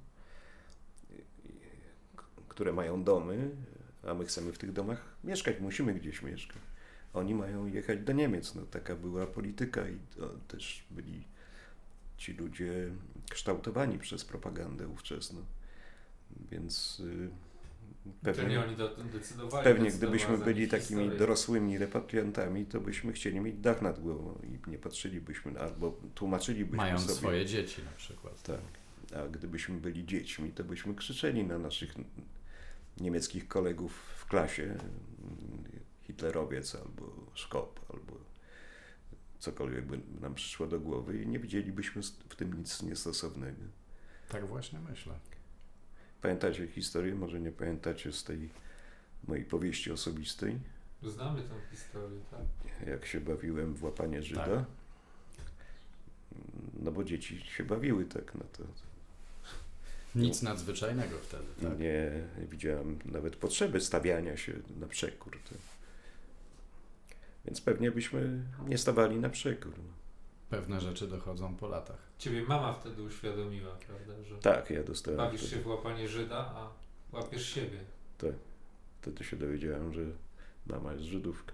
[2.47, 3.55] które mają domy,
[4.07, 6.61] a my chcemy w tych domach mieszkać, musimy gdzieś mieszkać.
[7.13, 8.55] Oni mają jechać do Niemiec.
[8.55, 9.97] No, taka była polityka i
[10.47, 11.23] też byli
[12.19, 12.91] ci ludzie
[13.29, 15.45] kształtowani przez propagandę ówczesną.
[16.51, 17.29] Więc y,
[18.23, 18.75] pewnie, oni
[19.13, 19.63] decydowali.
[19.63, 21.19] Pewnie gdybyśmy byli takimi historię.
[21.19, 27.01] dorosłymi repatriantami, to byśmy chcieli mieć dach nad głową i nie patrzylibyśmy, albo tłumaczylibyśmy Mając
[27.01, 27.15] sobie.
[27.15, 28.43] swoje dzieci na przykład.
[28.43, 28.61] Tak.
[29.15, 31.95] A gdybyśmy byli dziećmi, to byśmy krzyczeli na naszych
[32.99, 34.77] niemieckich kolegów w klasie
[36.01, 38.28] hitlerowiec albo szkop, albo
[39.39, 43.61] cokolwiek by nam przyszło do głowy i nie widzielibyśmy w tym nic niestosownego.
[44.29, 45.13] Tak właśnie myślę.
[46.21, 47.15] Pamiętacie historię?
[47.15, 48.49] Może nie pamiętacie z tej
[49.27, 50.59] mojej powieści osobistej?
[51.03, 52.87] Znamy tę historię, tak.
[52.87, 54.45] Jak się bawiłem w łapanie Żyda.
[54.45, 54.65] Tak.
[56.79, 58.63] No bo dzieci się bawiły tak, no to
[60.15, 61.79] nic nadzwyczajnego wtedy, tak?
[61.79, 62.11] Nie
[62.49, 65.37] widziałem nawet potrzeby stawiania się na przekór.
[67.49, 69.73] Więc pewnie byśmy nie stawali na przekór.
[70.49, 71.97] Pewne rzeczy dochodzą po latach.
[72.17, 74.23] Ciebie mama wtedy uświadomiła, prawda?
[74.23, 75.17] Że tak, ja dostałem.
[75.17, 75.55] Bawisz wtedy.
[75.55, 76.69] się w łapanie Żyda, a
[77.15, 77.79] łapiesz siebie.
[78.17, 78.33] Tak.
[79.01, 80.01] Wtedy się dowiedziałem, że
[80.67, 81.53] mama jest Żydówka.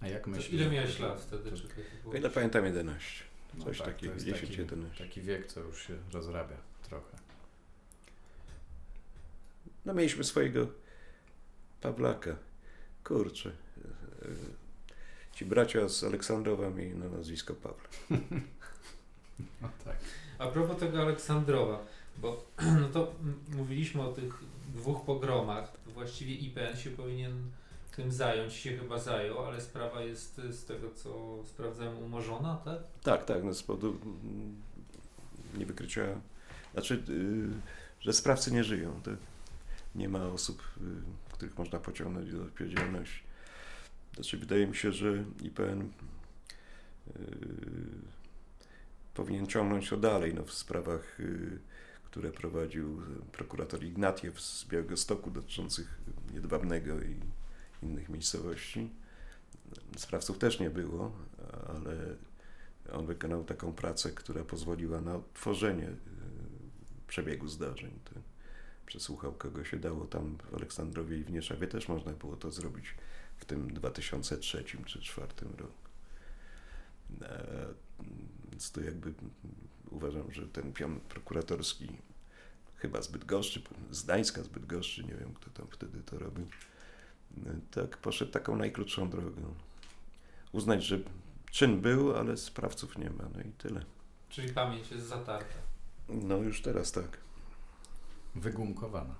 [0.00, 0.60] A jak myślisz?
[0.60, 1.52] Ile miałeś lat wtedy?
[1.52, 3.24] Czy to ile pamiętam 11.
[3.54, 5.04] No Coś tak, takiego, 10, 11.
[5.04, 7.16] Taki wiek, co już się rozrabia trochę.
[9.84, 10.66] No mieliśmy swojego
[11.80, 12.36] Pawlaka.
[13.04, 13.52] Kurczę.
[15.32, 17.88] Ci bracia z Aleksandrowa mieli na nazwisko Pawle.
[19.62, 19.96] No tak.
[20.38, 21.84] A propos tego Aleksandrowa,
[22.18, 22.44] bo
[22.80, 23.14] no to
[23.48, 24.38] mówiliśmy o tych
[24.74, 25.72] dwóch pogromach.
[25.86, 27.50] Właściwie IPN się powinien
[27.96, 32.78] tym zająć, się chyba zajął, ale sprawa jest z tego, co sprawdzałem, umorzona, tak?
[33.02, 33.96] Tak, tak, no z powodu
[35.58, 36.02] niewykrycia,
[36.72, 37.48] znaczy, yy,
[38.00, 39.00] że sprawcy nie żyją.
[39.04, 39.16] Tak?
[39.94, 40.86] Nie ma osób, yy,
[41.42, 43.22] których można pociągnąć do odpowiedzialności.
[44.14, 45.80] Znaczy, wydaje mi się, że IPN
[47.06, 47.14] yy,
[49.14, 51.58] powinien ciągnąć to dalej no, w sprawach, y,
[52.04, 55.98] które prowadził prokurator Ignatiew z Białego Stoku dotyczących
[56.34, 57.20] Jedwabnego i
[57.82, 58.90] innych miejscowości.
[59.96, 61.12] Sprawców też nie było,
[61.68, 62.16] ale
[62.92, 65.96] on wykonał taką pracę, która pozwoliła na odtworzenie y,
[67.06, 67.92] przebiegu zdarzeń.
[68.86, 72.94] Przesłuchał kogo się dało tam w Aleksandrowie i w Nieszawie też można było to zrobić
[73.36, 75.28] w tym 2003 czy 2004
[75.58, 75.72] roku.
[77.22, 77.66] E,
[78.50, 79.14] więc to jakby
[79.90, 81.88] uważam, że ten pion prokuratorski
[82.76, 86.46] chyba zbyt gorszy, z Gdańska zbyt gorszy, nie wiem kto tam wtedy to robił,
[87.70, 89.54] tak poszedł taką najkrótszą drogą.
[90.52, 90.98] Uznać, że
[91.50, 93.84] czyn był, ale sprawców nie ma, no i tyle.
[94.28, 95.54] Czyli pamięć jest zatarta.
[96.08, 97.18] No już teraz tak.
[98.34, 99.14] Wygumkowana.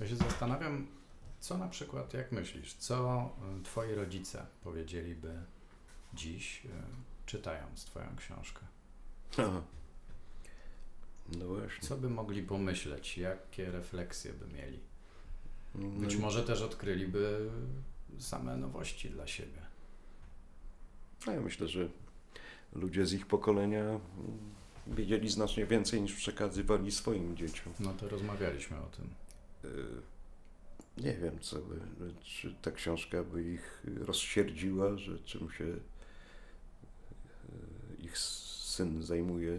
[0.00, 0.86] Ja się zastanawiam,
[1.40, 3.30] co na przykład, jak myślisz, co
[3.60, 5.42] y, twoi rodzice powiedzieliby
[6.14, 6.68] dziś, y,
[7.26, 8.60] czytając twoją książkę?
[9.32, 9.62] Aha.
[11.38, 11.88] No właśnie.
[11.88, 13.18] Co by mogli pomyśleć?
[13.18, 14.80] Jakie refleksje by mieli?
[15.74, 17.50] Być no może też odkryliby
[18.18, 19.66] same nowości dla siebie.
[21.26, 21.88] No ja myślę, że
[22.72, 24.00] ludzie z ich pokolenia
[24.86, 27.72] wiedzieli znacznie więcej niż przekazywali swoim dzieciom.
[27.80, 29.10] No to rozmawialiśmy o tym.
[29.64, 29.86] Y,
[31.02, 31.80] nie wiem, co by,
[32.24, 35.78] czy ta książka by ich rozsierdziła, że czym się y,
[37.98, 39.58] ich syn zajmuje.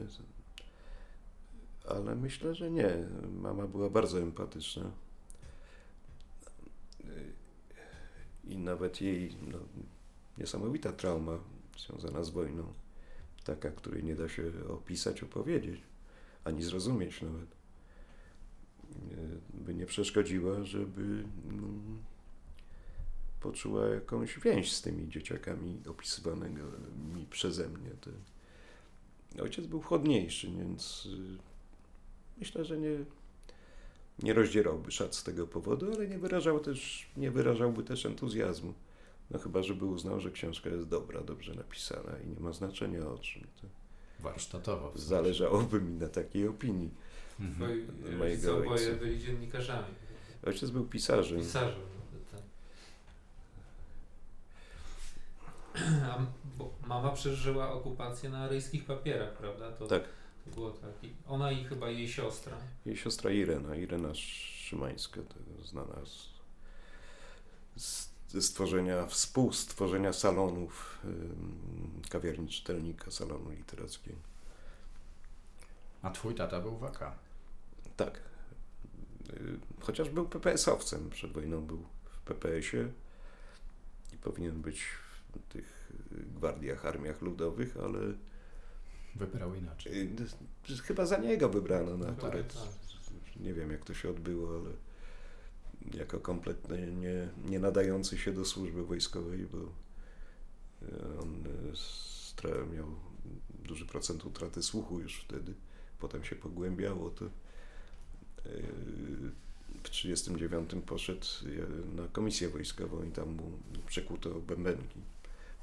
[1.90, 2.95] Ale myślę, że nie.
[3.41, 4.91] Mama była bardzo empatyczna
[8.48, 9.58] i nawet jej no,
[10.38, 11.40] niesamowita trauma
[11.78, 12.74] związana z wojną,
[13.48, 15.82] taka, której nie da się opisać, opowiedzieć,
[16.44, 17.57] ani zrozumieć nawet,
[19.53, 21.68] by nie przeszkodziła, żeby no,
[23.40, 26.61] poczuła jakąś więź z tymi dzieciakami opisywanymi
[27.30, 27.91] przeze mnie.
[29.41, 31.38] Ojciec był chłodniejszy, więc y,
[32.38, 33.06] myślę, że nie,
[34.24, 38.74] nie rozdzierałby szat z tego powodu, ale nie, wyrażał też, nie wyrażałby też entuzjazmu.
[39.32, 43.18] No chyba, żeby uznał, że książka jest dobra, dobrze napisana i nie ma znaczenia o
[43.18, 43.48] czym.
[43.62, 43.68] To
[44.20, 44.91] Warsztatowo.
[44.95, 46.91] Zależałoby mi na takiej opinii
[47.40, 47.60] mhm.
[48.18, 48.74] mojego ojca.
[48.74, 49.94] Oboje byli dziennikarzami.
[50.45, 51.40] Ojciec był pisarzem.
[51.40, 51.82] Pisarzem.
[52.14, 52.41] No, tak.
[56.04, 56.26] A,
[56.58, 59.72] bo mama przeżyła okupację na aryjskich papierach, prawda?
[59.72, 60.04] To, Tak.
[60.45, 61.04] to było tak.
[61.04, 62.58] I ona i chyba jej siostra.
[62.86, 66.30] Jej siostra Irena, Irena Szymańska, to znana z,
[67.84, 68.10] z,
[68.40, 70.99] stworzenia, współstworzenia salonów
[72.10, 74.18] kawiarni czytelnika, salonu literackiego.
[76.02, 77.16] A twój tata był waka.
[77.98, 78.20] Tak.
[79.30, 82.91] Y, Chociaż był PPS-owcem, przed wojną był w PPS-ie
[84.14, 84.82] i powinien być
[85.36, 87.99] w tych y, gwardiach, armiach ludowych, ale
[89.16, 90.10] Wybrał inaczej.
[90.70, 92.54] y, chyba za niego wybrano na Tak, akurat.
[92.54, 92.64] tak.
[93.40, 94.70] Nie wiem jak to się odbyło, ale
[95.93, 101.43] jako kompletnie nie, nie nadający się do służby wojskowej, bo y, on
[101.73, 102.88] stra- miał
[103.65, 105.53] duży procent utraty słuchu już wtedy.
[105.99, 107.26] Potem się pogłębiało to.
[107.26, 107.30] y,
[109.84, 111.26] W 1939 poszedł
[111.95, 113.51] na komisję wojskową i tam mu
[113.88, 114.99] przekuto bębenki.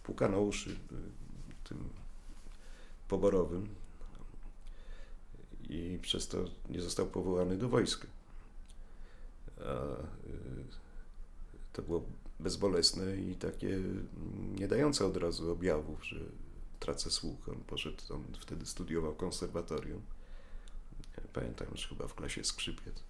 [0.03, 0.77] Pukano uszy
[1.65, 1.89] tym
[3.09, 3.69] poborowym
[5.69, 8.07] i przez to nie został powołany do wojska.
[9.59, 9.63] Y,
[11.73, 12.05] to było
[12.41, 13.81] bezbolesne i takie
[14.55, 16.17] nie dające od razu objawów, że
[16.81, 17.49] tracę słuch.
[17.49, 20.03] On poszedł, on wtedy studiował konserwatorium.
[21.33, 23.03] Pamiętam już chyba w klasie skrzypiec.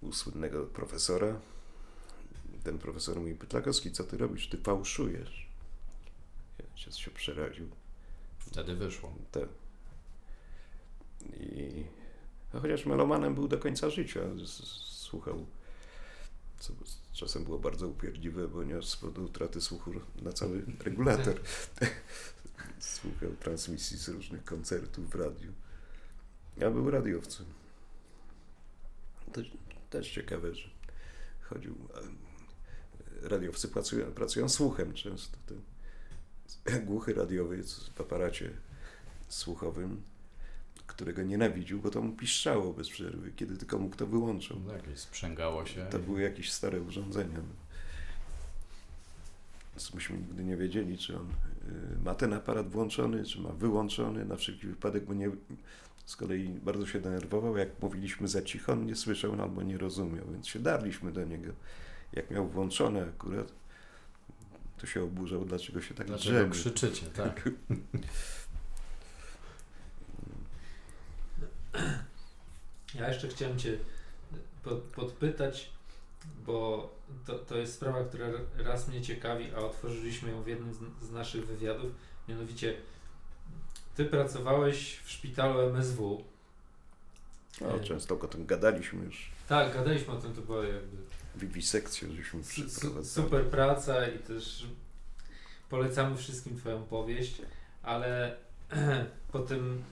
[0.00, 1.40] U słynnego profesora.
[2.64, 4.48] Ten profesor mówi, Pytlakowski, co ty robisz?
[4.48, 5.48] Ty fałszujesz.
[6.58, 7.68] Ja się, się przeraził.
[8.38, 9.14] Wtedy wyszło.
[9.32, 9.48] Tak.
[11.40, 11.84] I
[12.56, 14.20] a chociaż melomanem był do końca życia,
[14.84, 15.46] słuchał,
[16.58, 16.72] co
[17.12, 19.92] czasem było bardzo upierdliwe, bo niósł z powodu utraty słuchu
[20.22, 21.40] na cały regulator.
[22.78, 25.52] słuchał transmisji z różnych koncertów w radiu.
[26.56, 27.46] Ja był radiowcem.
[29.32, 29.40] To
[29.90, 30.68] też ciekawe, że
[31.42, 31.74] chodził.
[33.22, 35.38] Radiowcy pracują, pracują słuchem często.
[36.64, 37.62] Ten głuchy radiowy
[37.94, 38.50] w aparacie
[39.28, 40.02] słuchowym,
[40.86, 44.60] którego nienawidził, bo to mu piszczało bez przerwy, kiedy tylko mógł to wyłączył.
[44.66, 45.86] No, jakieś sprzęgało się.
[45.90, 47.38] To były jakieś stare urządzenia.
[49.74, 54.24] Więc myśmy nigdy nie wiedzieli, czy on y, ma ten aparat włączony, czy ma wyłączony,
[54.24, 55.30] na wszelki wypadek, bo nie,
[56.06, 60.24] z kolei bardzo się denerwował, jak mówiliśmy za cicho, on nie słyszał albo nie rozumiał,
[60.32, 61.52] więc się darliśmy do niego.
[62.12, 63.52] Jak miał włączone akurat,
[64.78, 66.50] to się oburzał, dlaczego się tak Dlaczego drzemy.
[66.50, 67.48] krzyczycie, tak?
[72.94, 73.78] Ja jeszcze chciałem Cię
[74.64, 75.70] pod, podpytać,
[76.46, 76.90] bo
[77.26, 78.26] to, to jest sprawa, która
[78.56, 80.78] raz mnie ciekawi, a otworzyliśmy ją w jednym z,
[81.08, 81.92] z naszych wywiadów.
[82.28, 82.76] Mianowicie,
[83.96, 86.24] Ty pracowałeś w szpitalu MSW.
[87.60, 89.30] No, często o tym gadaliśmy już.
[89.48, 90.96] Tak, gadaliśmy o tym, to była jakby
[91.36, 93.06] Wiwisekcję żeśmy przeprowadzali.
[93.06, 94.66] super praca i też
[95.70, 97.42] polecamy wszystkim Twoją powieść,
[97.82, 98.36] ale
[99.32, 99.82] po, tym,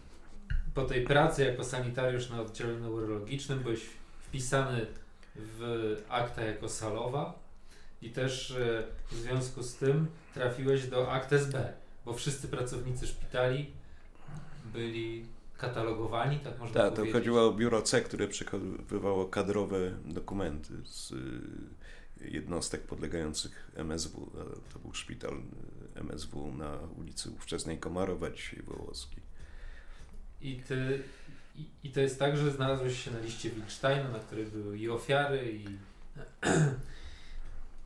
[0.74, 3.80] po tej pracy jako sanitariusz na oddziale neurologicznym byłeś
[4.20, 4.86] wpisany
[5.36, 7.38] w akta jako salowa
[8.02, 11.72] i też e, w związku z tym trafiłeś do Aktes B,
[12.04, 13.70] bo wszyscy pracownicy szpitali
[14.72, 15.26] byli
[15.58, 17.14] katalogowani, tak można Tak, to powiedzieć.
[17.14, 24.30] chodziło o biuro C, które przechowywało kadrowe dokumenty z y, jednostek podlegających MSW.
[24.40, 25.42] a To był szpital
[25.94, 29.22] MSW na ulicy ówczesnej Komarowa, dzisiaj Wołoskiej.
[30.44, 31.02] I, ty,
[31.56, 34.88] i, I to jest tak, że znalazłeś się na liście Wilsteina, na której były i
[34.90, 35.66] ofiary, i,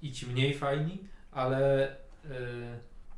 [0.07, 0.99] i ci mniej fajni,
[1.33, 2.29] ale y,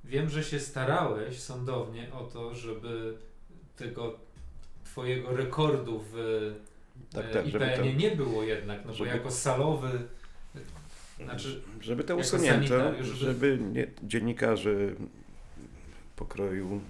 [0.05, 3.15] wiem, że się starałeś sądownie o to, żeby
[3.77, 4.19] tego
[4.85, 6.15] twojego rekordu w
[7.13, 9.91] Tak, e, tak, IPN-ie nie było jednak, no żeby- bo jako salowy,
[11.25, 14.75] znaczy żeby to usunięto, żeby- żeby nie, dziennikarze
[16.17, 16.81] pokroju,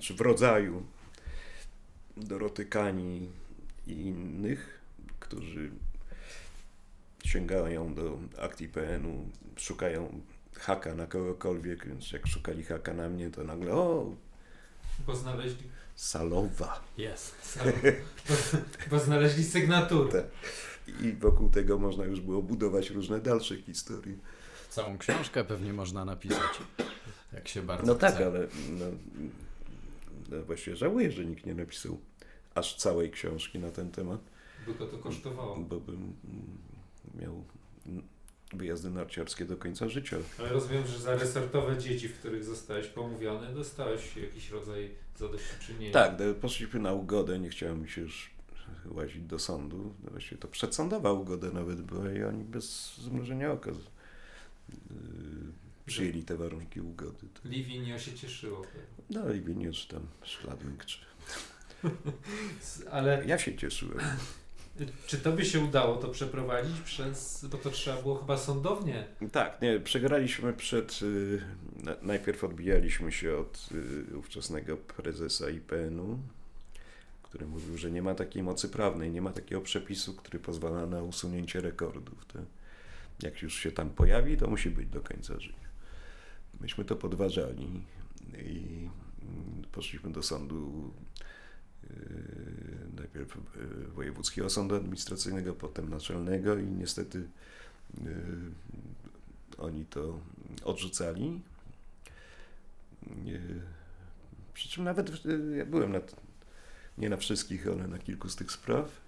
[0.00, 0.82] czy w rodzaju
[2.16, 3.28] Doroty Kani
[3.86, 4.80] i innych,
[5.20, 5.70] którzy
[7.24, 10.20] sięgają do akt IPN-u, szukają
[10.58, 14.14] haka na kogokolwiek, więc jak szukali haka na mnie, to nagle o,
[15.06, 15.64] bo znaleźli,
[15.96, 16.80] salowa.
[16.98, 17.58] Jest.
[18.28, 18.34] bo,
[18.90, 20.22] bo znaleźli sygnaturę.
[20.22, 21.02] Tak.
[21.02, 24.16] I wokół tego można już było budować różne dalsze historie.
[24.70, 26.58] Całą książkę pewnie można napisać,
[27.32, 28.26] jak się bardzo No tak, chce.
[28.26, 28.38] ale
[28.70, 29.28] no, no
[30.46, 31.98] właściwie żałuję, że nikt nie napisał
[32.54, 34.20] aż całej książki na ten temat,
[34.66, 35.56] By go to kosztowało.
[35.56, 36.12] bo bym mm,
[37.14, 37.44] miał
[37.86, 38.02] mm,
[38.52, 40.16] wyjazdy narciarskie do końca życia.
[40.38, 45.92] Ale rozumiem, że za resortowe dzieci, w których zostałeś pomówiony, dostałeś jakiś rodzaj zadośćuczynienia.
[45.92, 48.30] Tak, poszliśmy na ugodę, nie chciałem mi się już
[48.90, 49.94] łazić do sądu.
[50.10, 53.76] Właściwie to przedsądowa ugoda nawet była i oni bez zmrużenia oka yy,
[55.86, 57.26] przyjęli te warunki ugody.
[57.34, 57.48] To...
[57.48, 58.62] Liwinio się cieszyło.
[59.10, 60.98] No Liwinio czy tam Szladming, czy...
[62.90, 63.98] Ale Ja się cieszyłem.
[65.06, 69.04] czy to by się udało to przeprowadzić przez, bo to trzeba było chyba sądownie.
[69.32, 71.42] Tak, nie, przegraliśmy przed, y,
[71.82, 73.68] na- najpierw odbijaliśmy się od
[74.12, 76.18] y, ówczesnego prezesa IPN-u,
[77.22, 81.02] który mówił, że nie ma takiej mocy prawnej, nie ma takiego przepisu, który pozwala na
[81.02, 82.26] usunięcie rekordów.
[82.26, 82.38] To
[83.22, 85.61] jak już się tam pojawi, to musi być do końca życia.
[86.60, 87.82] Myśmy to podważali
[88.38, 88.88] i
[89.22, 90.90] mm, poszliśmy do sądu
[91.84, 91.88] y,
[92.96, 97.26] najpierw y, wojewódzkiego sądu administracyjnego, potem naczelnego i niestety y,
[99.58, 100.20] oni to
[100.64, 101.40] odrzucali.
[104.54, 105.24] Przy czym nawet
[105.56, 106.00] ja byłem na,
[106.98, 109.01] nie na wszystkich, ale na kilku z tych spraw.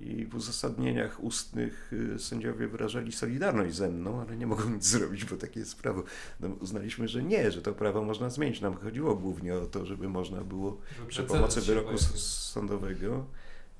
[0.00, 5.24] I- w uzasadnieniach ustnych y, sędziowie wyrażali solidarność ze mną, ale nie mogą nic zrobić,
[5.24, 6.02] bo takie jest prawo.
[6.40, 8.60] No, uznaliśmy, że nie, że to prawo można zmienić.
[8.60, 13.26] Nam chodziło głównie o to, żeby można było żeby przy pomocy wyroku sądowego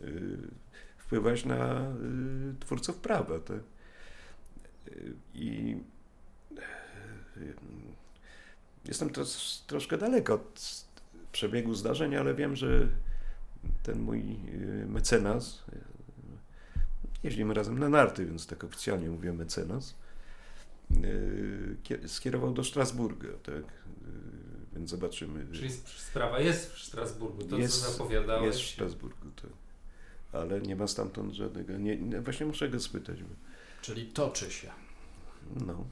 [0.00, 0.38] y,
[0.98, 3.38] wpływać na y, twórców prawa.
[3.38, 3.60] Tak?
[4.88, 5.76] Y, I
[7.36, 7.54] y,
[8.84, 9.22] jestem to
[9.66, 10.84] troszkę daleko od
[11.32, 12.88] przebiegu zdarzeń, ale wiem, że
[13.82, 15.64] ten mój y, mecenas,
[17.22, 19.94] jeździmy razem na narty, więc tak oficjalnie mówię mecenas,
[21.04, 23.54] y, kie- skierował do Strasburga, tak?
[23.54, 23.62] Y,
[24.72, 25.46] Więc zobaczymy.
[25.52, 28.46] Czyli sp- sprawa jest w Strasburgu, to Jest- co zapowiadałeś.
[28.46, 29.50] Jest w Strasburgu, tak.
[30.32, 31.72] Ale nie ma stamtąd żadnego.
[31.78, 33.22] Nie, nie, właśnie muszę go spytać.
[33.22, 33.34] Bo,
[33.82, 34.70] Czyli toczy się.
[35.66, 35.84] no.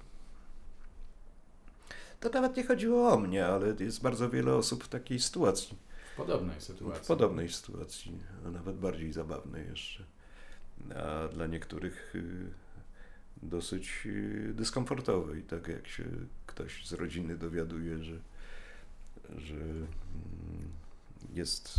[2.21, 5.77] To nawet nie chodziło o mnie, ale jest bardzo wiele osób w takiej sytuacji.
[6.15, 7.07] W podobnej W sytuacji.
[7.09, 10.05] podobnej sytuacji, a nawet bardziej zabawnej jeszcze.
[10.97, 12.51] A dla niektórych y,
[13.43, 16.05] dosyć y, dyskomfortowej, tak jak się
[16.47, 18.19] ktoś z rodziny dowiaduje, że,
[19.37, 19.87] że mm,
[21.35, 21.79] jest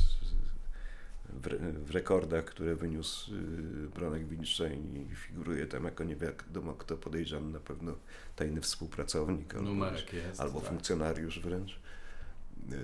[1.30, 1.48] w,
[1.86, 7.52] w rekordach, które wyniósł y, Bronek Winstein i figuruje tam jako nie wiadomo kto podejrzany,
[7.52, 7.95] na pewno
[8.36, 10.41] tajny współpracownik albo, jest.
[10.41, 10.69] albo tak.
[10.69, 11.80] funkcjonariusz wręcz,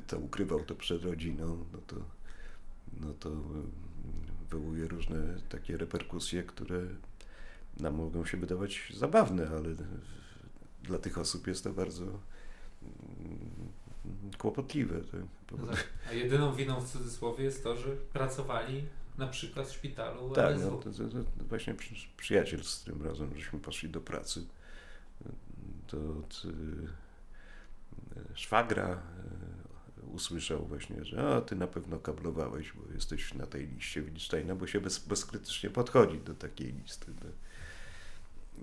[0.07, 1.95] to ukrywał to przed rodziną, no to,
[3.01, 3.29] no to
[4.53, 5.17] wywołuje różne
[5.49, 6.81] takie reperkusje, które
[7.77, 9.75] nam mogą się wydawać zabawne, ale
[10.83, 12.19] dla tych osób jest to bardzo mm,
[14.37, 15.01] kłopotliwe.
[15.01, 15.21] Tak?
[15.51, 15.87] No tak.
[16.09, 18.83] A jedyną winą w cudzysłowie jest to, że pracowali
[19.17, 23.35] na przykład w szpitalu Tak, no, to, to, to właśnie przy, przyjaciel z tym razem,
[23.35, 24.45] żeśmy poszli do pracy.
[25.87, 26.87] To od y,
[28.33, 29.62] szwagra y,
[30.13, 34.67] usłyszał właśnie, że a, ty na pewno kablowałeś, bo jesteś na tej liście Wittsteina, bo
[34.67, 37.11] się bez, bezkrytycznie podchodzi do takiej listy.
[37.23, 37.29] No.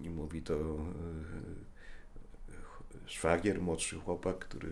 [0.04, 0.56] I mówi to y,
[3.06, 4.70] szwagier, młodszy chłopak, który,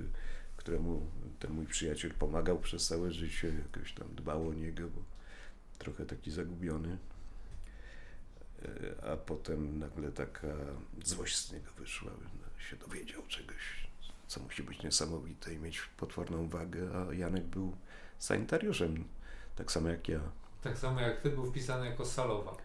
[0.56, 1.06] któremu
[1.38, 5.02] ten mój przyjaciel pomagał przez całe życie, jakoś tam dbał o niego, bo
[5.78, 6.98] trochę taki zagubiony.
[8.62, 10.48] E, A potem nagle taka
[11.04, 12.12] złość z niego wyszła,
[12.58, 13.87] się dowiedział czegoś,
[14.28, 16.80] co musi być niesamowite i mieć potworną wagę,
[17.10, 17.76] a Janek był
[18.18, 19.04] sanitariuszem,
[19.56, 20.20] tak samo jak ja.
[20.62, 22.56] Tak samo jak ty był wpisany jako salowa.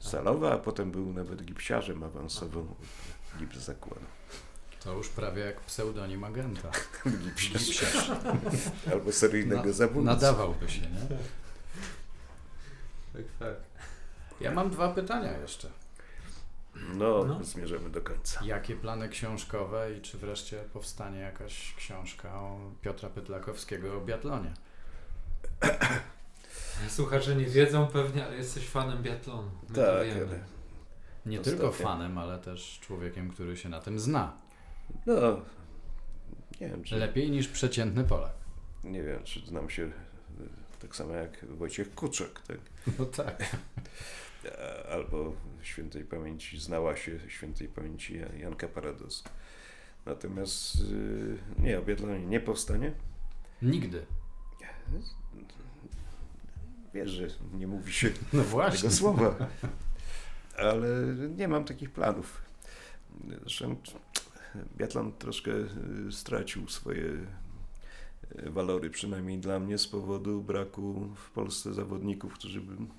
[0.00, 2.76] Salowa, a potem był nawet gipsiarzem, awansował,
[3.38, 4.08] gips zakładał.
[4.84, 6.70] To już prawie jak pseudonim agenta.
[7.24, 7.66] Gipsiarz.
[7.66, 8.10] Gipsiarz.
[8.92, 10.06] Albo seryjnego Na- zabójcy.
[10.06, 11.06] Nadawałby się, nie?
[13.12, 13.54] Tak, tak.
[14.40, 15.70] Ja mam dwa pytania jeszcze.
[16.94, 17.44] No, No.
[17.44, 18.44] zmierzamy do końca.
[18.44, 24.54] Jakie plany książkowe i czy wreszcie powstanie jakaś książka o Piotra Pytlakowskiego o biatlonie?
[26.88, 29.50] Słuchacze nie wiedzą pewnie, ale jesteś fanem biatlonu.
[29.68, 30.06] My Tak,
[31.26, 31.58] Nie Ostatnio.
[31.60, 34.32] tylko fanem, ale też człowiekiem, który się na tym zna.
[35.06, 35.40] no,
[36.60, 36.96] nie wiem, czy...
[36.96, 38.32] Lepiej niż przeciętny Polak.
[38.84, 39.90] Nie wiem, czy znam się
[40.82, 42.58] tak samo jak Wojciech Kuczek, tak?
[42.98, 43.42] No tak.
[44.90, 45.32] Albo
[45.62, 49.24] świętej pamięci, znała się świętej pamięci Ja- Janka Parados.
[50.06, 52.92] Natomiast y, nie, o biatlonie nie powstanie.
[53.62, 54.06] Nigdy.
[56.94, 58.82] Wiesz, że nie mówi się No właśnie.
[58.82, 59.36] tego słowa.
[60.58, 60.88] Ale
[61.36, 62.42] nie mam takich planów.
[63.40, 63.76] Zresztą
[64.76, 65.50] biatlon troszkę
[66.08, 67.26] y, stracił swoje y,
[68.44, 72.90] walory, przynajmniej dla mnie, z powodu braku w Polsce zawodników, którzy by mm,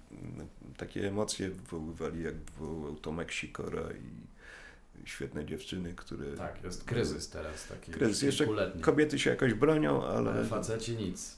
[0.78, 4.28] takie emocje wywoływali, jak wywołał Tomek Sikora i
[5.08, 6.34] świetne dziewczyny, które...
[6.34, 8.22] Tak, jest kryzys teraz taki Kryzys.
[8.22, 8.48] Jeszcze.
[8.82, 11.38] Kobiety się jakoś bronią, ale, Ale faceci nic.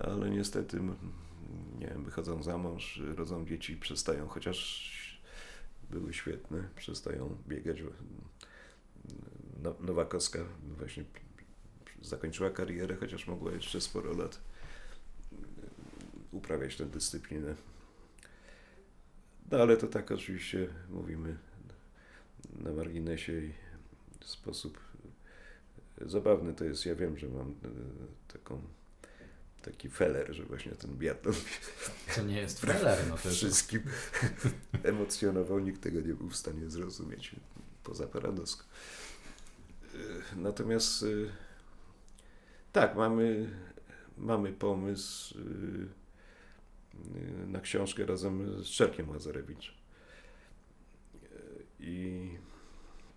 [0.00, 0.80] ale niestety,
[1.78, 4.96] nie wiem, wychodzą za mąż, rodzą dzieci, przestają, chociaż
[5.90, 7.82] były świetne, przestają biegać
[9.62, 10.38] no, Nowakowska
[10.78, 11.04] właśnie
[12.02, 14.40] zakończyła karierę, chociaż mogła jeszcze sporo lat
[16.32, 17.54] uprawiać tę dyscyplinę.
[19.50, 21.36] No ale to tak oczywiście mówimy
[22.58, 23.52] na marginesie i
[24.20, 24.78] w sposób
[26.00, 26.86] zabawny to jest.
[26.86, 27.54] Ja wiem, że mam
[28.28, 28.62] taką
[29.62, 31.34] taki feller, że właśnie ten biatlon
[32.14, 33.82] to nie jest feller, no to wszystkim
[34.82, 37.36] emocjonował, nikt tego nie był w stanie zrozumieć,
[37.84, 38.08] poza.
[40.36, 41.30] Natomiast y,
[42.76, 43.50] tak, mamy,
[44.18, 45.88] mamy pomysł y,
[47.46, 49.74] na książkę razem z Czerkiem Łazarewiczem.
[51.80, 52.30] I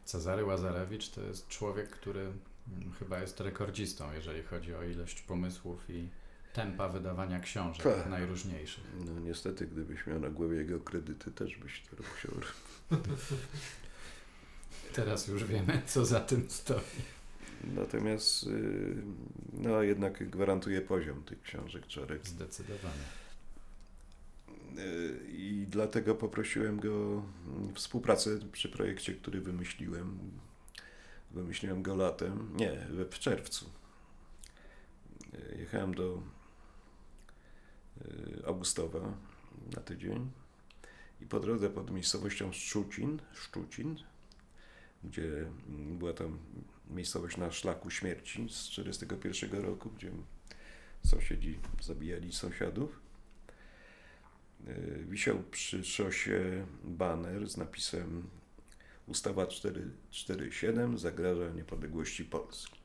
[0.05, 5.89] Cezary Łazarewicz to jest człowiek, który mm, chyba jest rekordzistą, jeżeli chodzi o ilość pomysłów
[5.89, 6.09] i
[6.53, 8.09] tempa wydawania książek tak.
[8.09, 8.83] najróżniejszych.
[9.05, 12.31] No niestety, gdybyś miał na głowie jego kredyty, też byś to musiał
[14.93, 17.18] Teraz już wiemy, co za tym stoi.
[17.63, 18.95] Natomiast y,
[19.53, 22.27] no jednak gwarantuje poziom tych książek Czarek.
[22.27, 23.03] Zdecydowanie.
[24.77, 27.23] Y, I dlatego poprosiłem go o
[27.73, 30.19] współpracę przy projekcie, który wymyśliłem.
[31.31, 33.69] Wymyśliłem go latem, nie, w czerwcu.
[35.33, 36.21] Y, jechałem do
[38.45, 39.13] Augustowa
[39.75, 40.31] na tydzień
[41.21, 43.95] i po drodze pod miejscowością Szczucin, Szczucin
[45.03, 46.37] gdzie była tam
[46.89, 50.11] miejscowość na szlaku śmierci z 1941 roku, gdzie
[51.05, 52.99] sąsiedzi zabijali sąsiadów.
[54.67, 58.29] E, wisiał przy szosie baner z napisem
[59.07, 62.79] Ustawa 447 zagraża niepodległości Polski.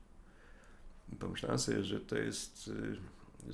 [1.18, 2.70] pomyślałem sobie, że to jest,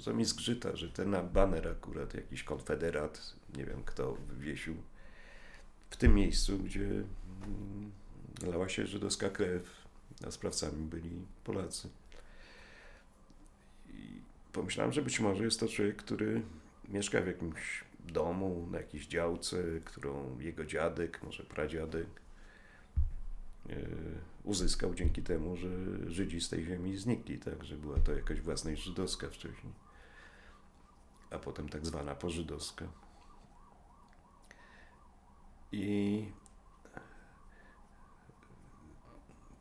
[0.04, 4.76] to e, mi zgrzyta, że ten baner akurat jakiś konfederat, nie wiem kto, wywiesił
[5.90, 7.92] w tym miejscu, gdzie mm,
[8.46, 9.79] lała się żydowska krew,
[10.26, 11.88] a sprawcami byli Polacy.
[13.88, 14.20] I
[14.52, 16.42] pomyślałem, że być może jest to człowiek, który
[16.88, 22.06] mieszka w jakimś domu, na jakiejś działce, którą jego dziadek, może pradziadek
[23.68, 23.76] e,
[24.44, 25.68] uzyskał dzięki temu, że
[26.06, 29.72] Żydzi z tej ziemi znikli, tak, że była to jakaś własność żydowska wcześniej,
[31.30, 32.88] a potem tak zwana pożydowska.
[35.72, 36.24] I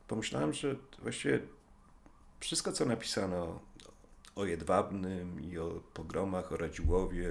[0.10, 1.40] pomyślałem, że właściwie
[2.40, 3.60] wszystko, co napisano
[4.36, 7.30] o Jedwabnym i o pogromach, o Radziłowie,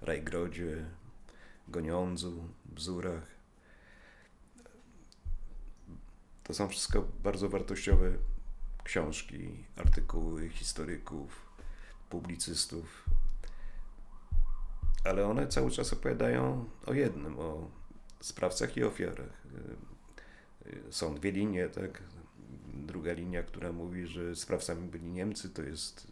[0.00, 0.86] Rajgrodzie,
[1.68, 3.26] Goniądzu, Bzurach,
[6.44, 8.12] to są wszystko bardzo wartościowe
[8.84, 11.46] książki, artykuły historyków,
[12.10, 13.04] publicystów,
[15.04, 17.70] ale one cały czas opowiadają o jednym, o
[18.20, 19.42] sprawcach i ofiarach.
[20.90, 22.02] Są dwie linie, tak?
[22.74, 26.06] Druga linia, która mówi, że sprawcami byli Niemcy, to jest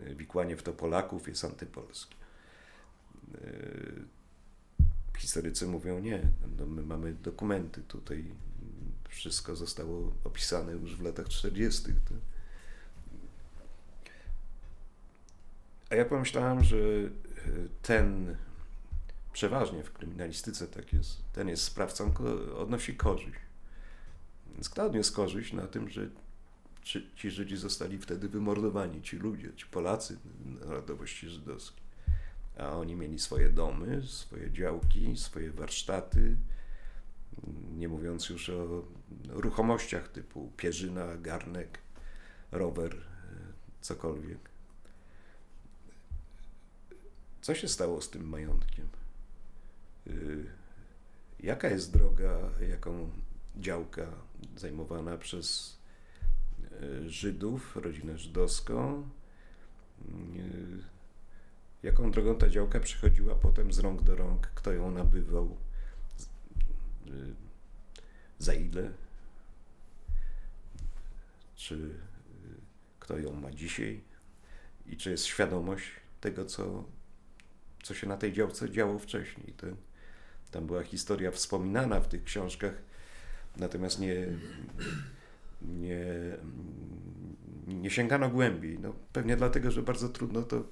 [0.00, 2.16] e, wikłanie w to Polaków, jest antypolskie.
[3.34, 3.48] E,
[5.18, 6.22] historycy mówią nie,
[6.58, 8.24] no my mamy dokumenty, tutaj
[9.08, 11.82] wszystko zostało opisane już w latach 40.
[11.84, 12.18] Tak?
[15.90, 17.10] A ja pomyślałem, że e,
[17.82, 18.36] ten
[19.32, 22.12] przeważnie w kryminalistyce tak jest, ten jest sprawcą,
[22.56, 23.43] odnosi korzyść.
[24.70, 26.08] Kto odniósł korzyść na tym, że
[27.16, 30.18] ci Żydzi zostali wtedy wymordowani, ci ludzie, ci Polacy
[30.66, 31.84] narodowości żydowskiej.
[32.58, 36.36] A oni mieli swoje domy, swoje działki, swoje warsztaty,
[37.76, 38.84] nie mówiąc już o
[39.28, 41.78] ruchomościach typu pierzyna, garnek,
[42.52, 42.96] rower,
[43.80, 44.38] cokolwiek.
[47.42, 48.88] Co się stało z tym majątkiem?
[50.06, 50.44] Y,
[51.40, 53.10] jaka jest droga, jaką
[53.56, 54.06] działka
[54.56, 55.78] zajmowana przez
[56.62, 59.08] e, Żydów, rodzinę żydowską.
[60.02, 60.94] E,
[61.82, 65.56] jaką drogą ta działka przechodziła potem z rąk do rąk, kto ją nabywał,
[67.06, 67.10] e,
[68.38, 68.90] za ile,
[71.54, 71.94] czy
[72.98, 74.00] kto ją ma dzisiaj
[74.86, 75.84] i czy jest świadomość
[76.20, 76.84] tego, co,
[77.82, 79.52] co się na tej działce działo wcześniej.
[79.52, 79.66] To,
[80.50, 82.74] tam była historia wspominana w tych książkach
[83.56, 84.26] natomiast nie,
[85.62, 86.06] nie,
[87.66, 88.78] nie sięgano głębiej.
[88.78, 90.64] No, pewnie dlatego, że bardzo trudno to,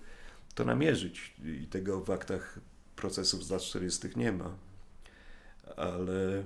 [0.55, 2.59] to namierzyć i tego w aktach
[2.97, 4.09] procesów z lat 40.
[4.17, 4.57] nie ma.
[5.77, 6.43] Ale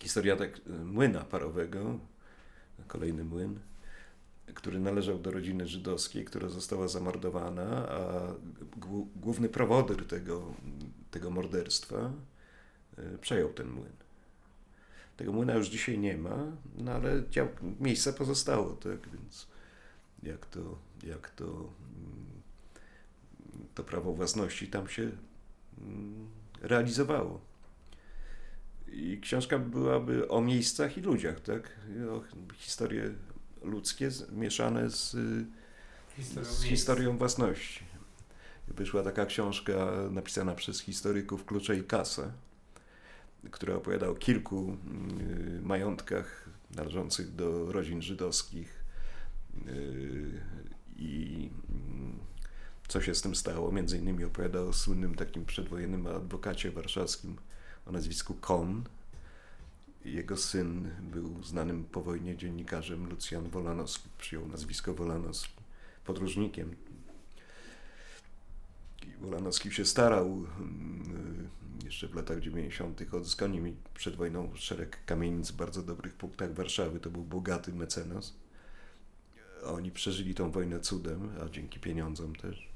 [0.00, 1.98] historia tak, młyna parowego,
[2.86, 3.58] kolejny młyn,
[4.54, 8.34] który należał do rodziny żydowskiej, która została zamordowana, a
[9.16, 10.54] główny prowodyr tego,
[11.10, 12.12] tego morderstwa
[12.98, 14.05] e, przejął ten młyn.
[15.16, 16.36] Tego młyna już dzisiaj nie ma,
[16.78, 17.48] no ale dział,
[17.80, 19.46] miejsce pozostało, tak, więc
[20.22, 22.42] jak to, jak to, mm,
[23.74, 25.10] to prawo własności tam się
[25.80, 26.28] mm,
[26.62, 27.40] realizowało.
[28.88, 31.70] I książka byłaby o miejscach i ludziach, tak?
[32.10, 32.22] O
[32.54, 33.14] historie
[33.62, 35.16] ludzkie mieszane z,
[36.16, 37.84] Historią z historią własności.
[38.68, 39.72] Wyszła taka książka
[40.10, 42.32] napisana przez historyków Klucze i Kasę,
[43.50, 44.76] która opowiada o kilku
[45.20, 48.84] y, majątkach należących do rodzin żydowskich
[49.68, 50.42] y,
[50.96, 53.72] i y, co się z tym stało.
[53.72, 57.36] Między innymi opowiada o słynnym takim przedwojennym adwokacie warszawskim
[57.86, 58.82] o nazwisku Kohn.
[60.04, 65.54] Jego syn był znanym po wojnie dziennikarzem Lucjan Wolanowski, przyjął nazwisko Wolanowski,
[66.04, 66.76] podróżnikiem.
[69.20, 70.46] Wolanowski się starał
[71.84, 73.02] jeszcze w latach 90.
[73.12, 77.00] o odzyskanie mi przed wojną szereg kamienic w bardzo dobrych punktach Warszawy.
[77.00, 78.34] To był bogaty mecenas.
[79.64, 82.68] Oni przeżyli tą wojnę cudem, a dzięki pieniądzom też.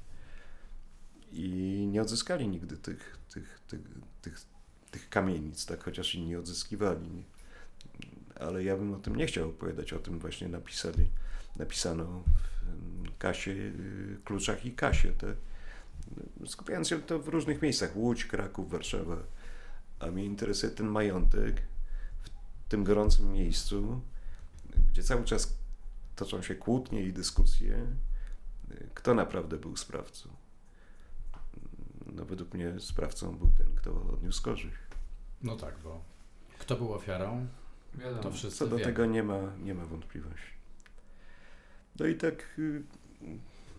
[1.31, 1.49] I
[1.91, 3.81] nie odzyskali nigdy tych, tych, tych,
[4.21, 4.41] tych,
[4.91, 7.23] tych kamienic, tak chociaż inni odzyskiwali.
[8.35, 11.07] Ale ja bym o tym nie chciał opowiadać, o tym właśnie napisali,
[11.55, 12.23] napisano
[12.63, 15.11] w Kasie, y, Kluczach i Kasie.
[15.11, 15.35] Te,
[16.45, 19.17] skupiając się to w różnych miejscach, Łódź, Kraków, Warszawa.
[19.99, 21.61] A mnie interesuje ten majątek
[22.21, 22.29] w
[22.69, 24.01] tym gorącym miejscu,
[24.91, 25.57] gdzie cały czas
[26.15, 27.85] toczą się kłótnie i dyskusje,
[28.93, 30.29] kto naprawdę był sprawcą.
[32.05, 34.75] No według mnie sprawcą był ten, kto odniósł korzyść.
[35.43, 36.01] No tak, bo
[36.59, 37.47] kto był ofiarą,
[37.95, 38.21] Wiadomo.
[38.23, 38.91] to wszyscy Co do wiemy.
[38.91, 40.51] tego nie ma, nie ma wątpliwości.
[41.99, 42.83] No i tak y,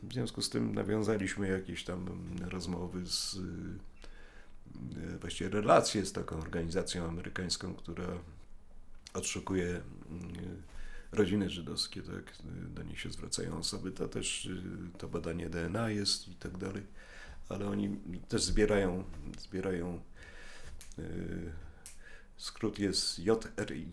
[0.03, 2.07] w związku z tym nawiązaliśmy jakieś tam
[2.51, 8.09] rozmowy z y, właściwie relacje z taką organizacją amerykańską, która
[9.15, 9.81] odszukuje y,
[11.13, 12.37] rodziny żydowskie, tak,
[12.75, 14.61] do niej się zwracają osoby, to też y,
[14.99, 16.83] to badanie DNA jest i tak dalej,
[17.49, 17.97] ale oni
[18.29, 19.05] też zbierają,
[19.39, 20.01] zbierają
[22.43, 23.87] skrót jest JRI,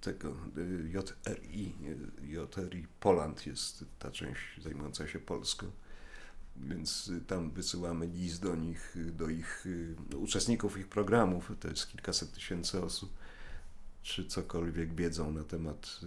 [0.00, 5.70] tego y, JRI, y, JRI Poland jest ta część zajmująca się Polską.
[6.56, 11.88] Więc y, tam wysyłamy list do nich, do ich y, uczestników ich programów, to jest
[11.88, 13.12] kilkaset tysięcy osób,
[14.02, 16.00] czy cokolwiek wiedzą na temat,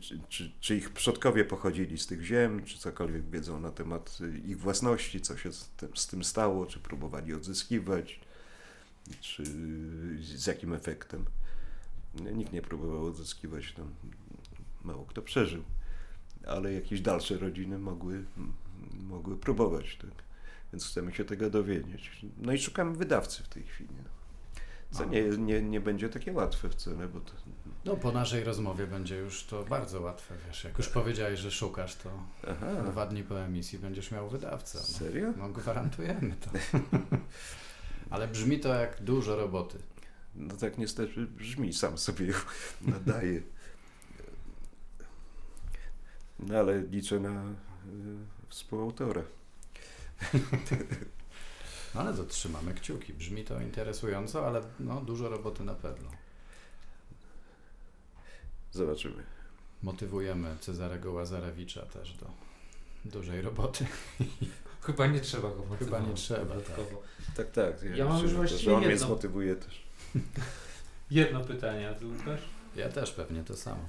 [0.00, 4.58] czy, czy, czy ich przodkowie pochodzili z tych ziem, czy cokolwiek wiedzą na temat ich
[4.58, 8.20] własności, co się z tym, z tym stało, czy próbowali odzyskiwać,
[9.20, 9.42] czy
[10.26, 11.24] z jakim efektem.
[12.32, 13.94] Nikt nie próbował odzyskiwać, tam
[14.84, 15.62] mało kto przeżył,
[16.46, 18.24] ale jakieś dalsze rodziny mogły,
[18.92, 19.96] mogły próbować.
[19.96, 20.24] Tak?
[20.72, 22.26] Więc chcemy się tego dowiedzieć.
[22.38, 23.94] No i szukamy wydawcy w tej chwili.
[24.04, 24.14] No.
[24.98, 27.32] Co nie, nie, nie będzie takie łatwe wcale, bo to,
[27.84, 31.96] No po naszej rozmowie będzie już to bardzo łatwe, wiesz, jak już powiedziałeś, że szukasz,
[31.96, 32.10] to
[32.48, 34.78] aha, dwa dni po emisji będziesz miał wydawcę.
[34.78, 35.32] No, serio?
[35.36, 36.50] no gwarantujemy to.
[38.10, 39.78] Ale brzmi to jak dużo roboty.
[40.36, 42.34] No tak niestety brzmi, sam sobie ją
[42.92, 43.42] nadaje.
[46.38, 47.54] No ale liczę na y,
[48.48, 49.22] współautora.
[51.94, 53.12] No ale to trzymamy kciuki.
[53.14, 56.10] Brzmi to interesująco, ale no dużo roboty na pewno.
[58.72, 59.22] Zobaczymy.
[59.82, 62.26] Motywujemy Cezarego Łazarewicza też do
[63.04, 63.86] dużej roboty.
[64.82, 65.78] Chyba nie trzeba go motywować.
[65.78, 67.02] Chyba nie trzeba, dodatkowo.
[67.36, 67.74] Tak, tak.
[67.94, 69.06] Ja mam myślę, już właściwie że on mnie jedno.
[69.06, 69.83] zmotywuje też.
[71.10, 72.40] Jedno pytanie, a ty Łukasz?
[72.76, 73.88] Ja też pewnie to samo.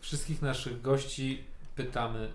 [0.00, 1.44] Wszystkich naszych gości
[1.76, 2.32] pytamy,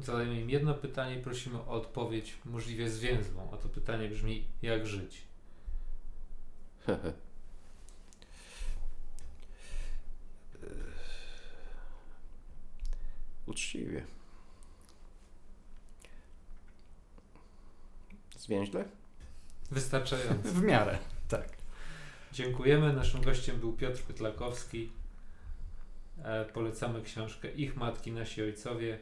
[0.00, 3.50] zadajemy im jedno pytanie i prosimy o odpowiedź możliwie zwięzłą.
[3.52, 5.22] A to pytanie brzmi, jak żyć?
[13.46, 14.06] Uczciwie.
[18.38, 18.84] Zwięźle?
[19.70, 20.48] Wystarczająco.
[20.48, 20.98] W miarę.
[22.36, 22.92] Dziękujemy.
[22.92, 24.92] Naszym gościem był Piotr Pytlakowski.
[26.24, 28.98] E, polecamy książkę Ich matki, nasi ojcowie.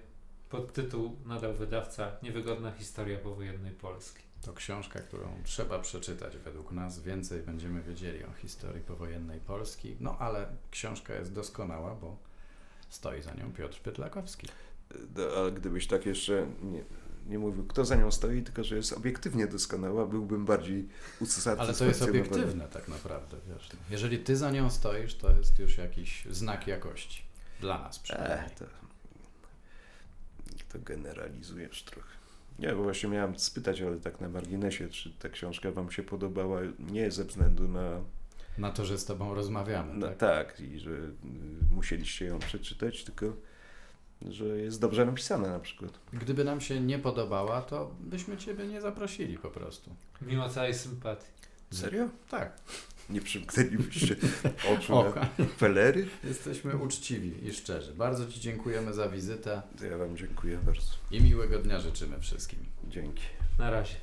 [0.51, 4.23] Podtytuł nadał wydawca Niewygodna historia powojennej Polski.
[4.43, 7.03] To książka, którą trzeba przeczytać według nas.
[7.03, 9.97] Więcej będziemy wiedzieli o historii powojennej Polski.
[10.01, 12.17] No ale książka jest doskonała, bo
[12.89, 14.49] stoi za nią Piotr Pytlakowski.
[15.17, 16.85] No, a gdybyś tak jeszcze nie,
[17.27, 20.89] nie mówił, kto za nią stoi, tylko że jest obiektywnie doskonała, byłbym bardziej
[21.21, 21.69] usatysfakcjonowany.
[21.69, 23.69] Ale to jest obiektywne tak naprawdę, wiesz.
[23.91, 27.23] Jeżeli ty za nią stoisz, to jest już jakiś znak jakości.
[27.61, 28.39] Dla nas przynajmniej.
[28.39, 28.65] E, to,
[30.73, 32.15] to generalizujesz trochę.
[32.59, 36.61] Nie, bo właśnie miałem spytać, ale tak na marginesie, czy ta książka Wam się podobała
[36.79, 38.01] nie ze względu na
[38.59, 40.17] Na to, że z tobą rozmawiamy, No, tak?
[40.17, 41.13] tak, i że y,
[41.71, 43.27] musieliście ją przeczytać, tylko
[44.31, 45.91] że jest dobrze napisana na przykład.
[46.13, 49.91] Gdyby nam się nie podobała, to byśmy ciebie nie zaprosili po prostu.
[50.23, 51.27] Mimo całej sympatii.
[51.71, 52.09] Serio?
[52.31, 52.53] Tak.
[53.11, 54.17] Nie przymknęlibyście
[54.79, 55.21] oczu Oka.
[55.39, 56.07] na felery?
[56.25, 57.95] Jesteśmy uczciwi i szczerzy.
[57.95, 60.83] Bardzo ci dziękujemy za wizytę To ja wam dziękuję bardzo.
[61.11, 62.59] i miłego dnia życzymy wszystkim.
[62.89, 63.23] Dzięki.
[63.59, 63.95] Na razie.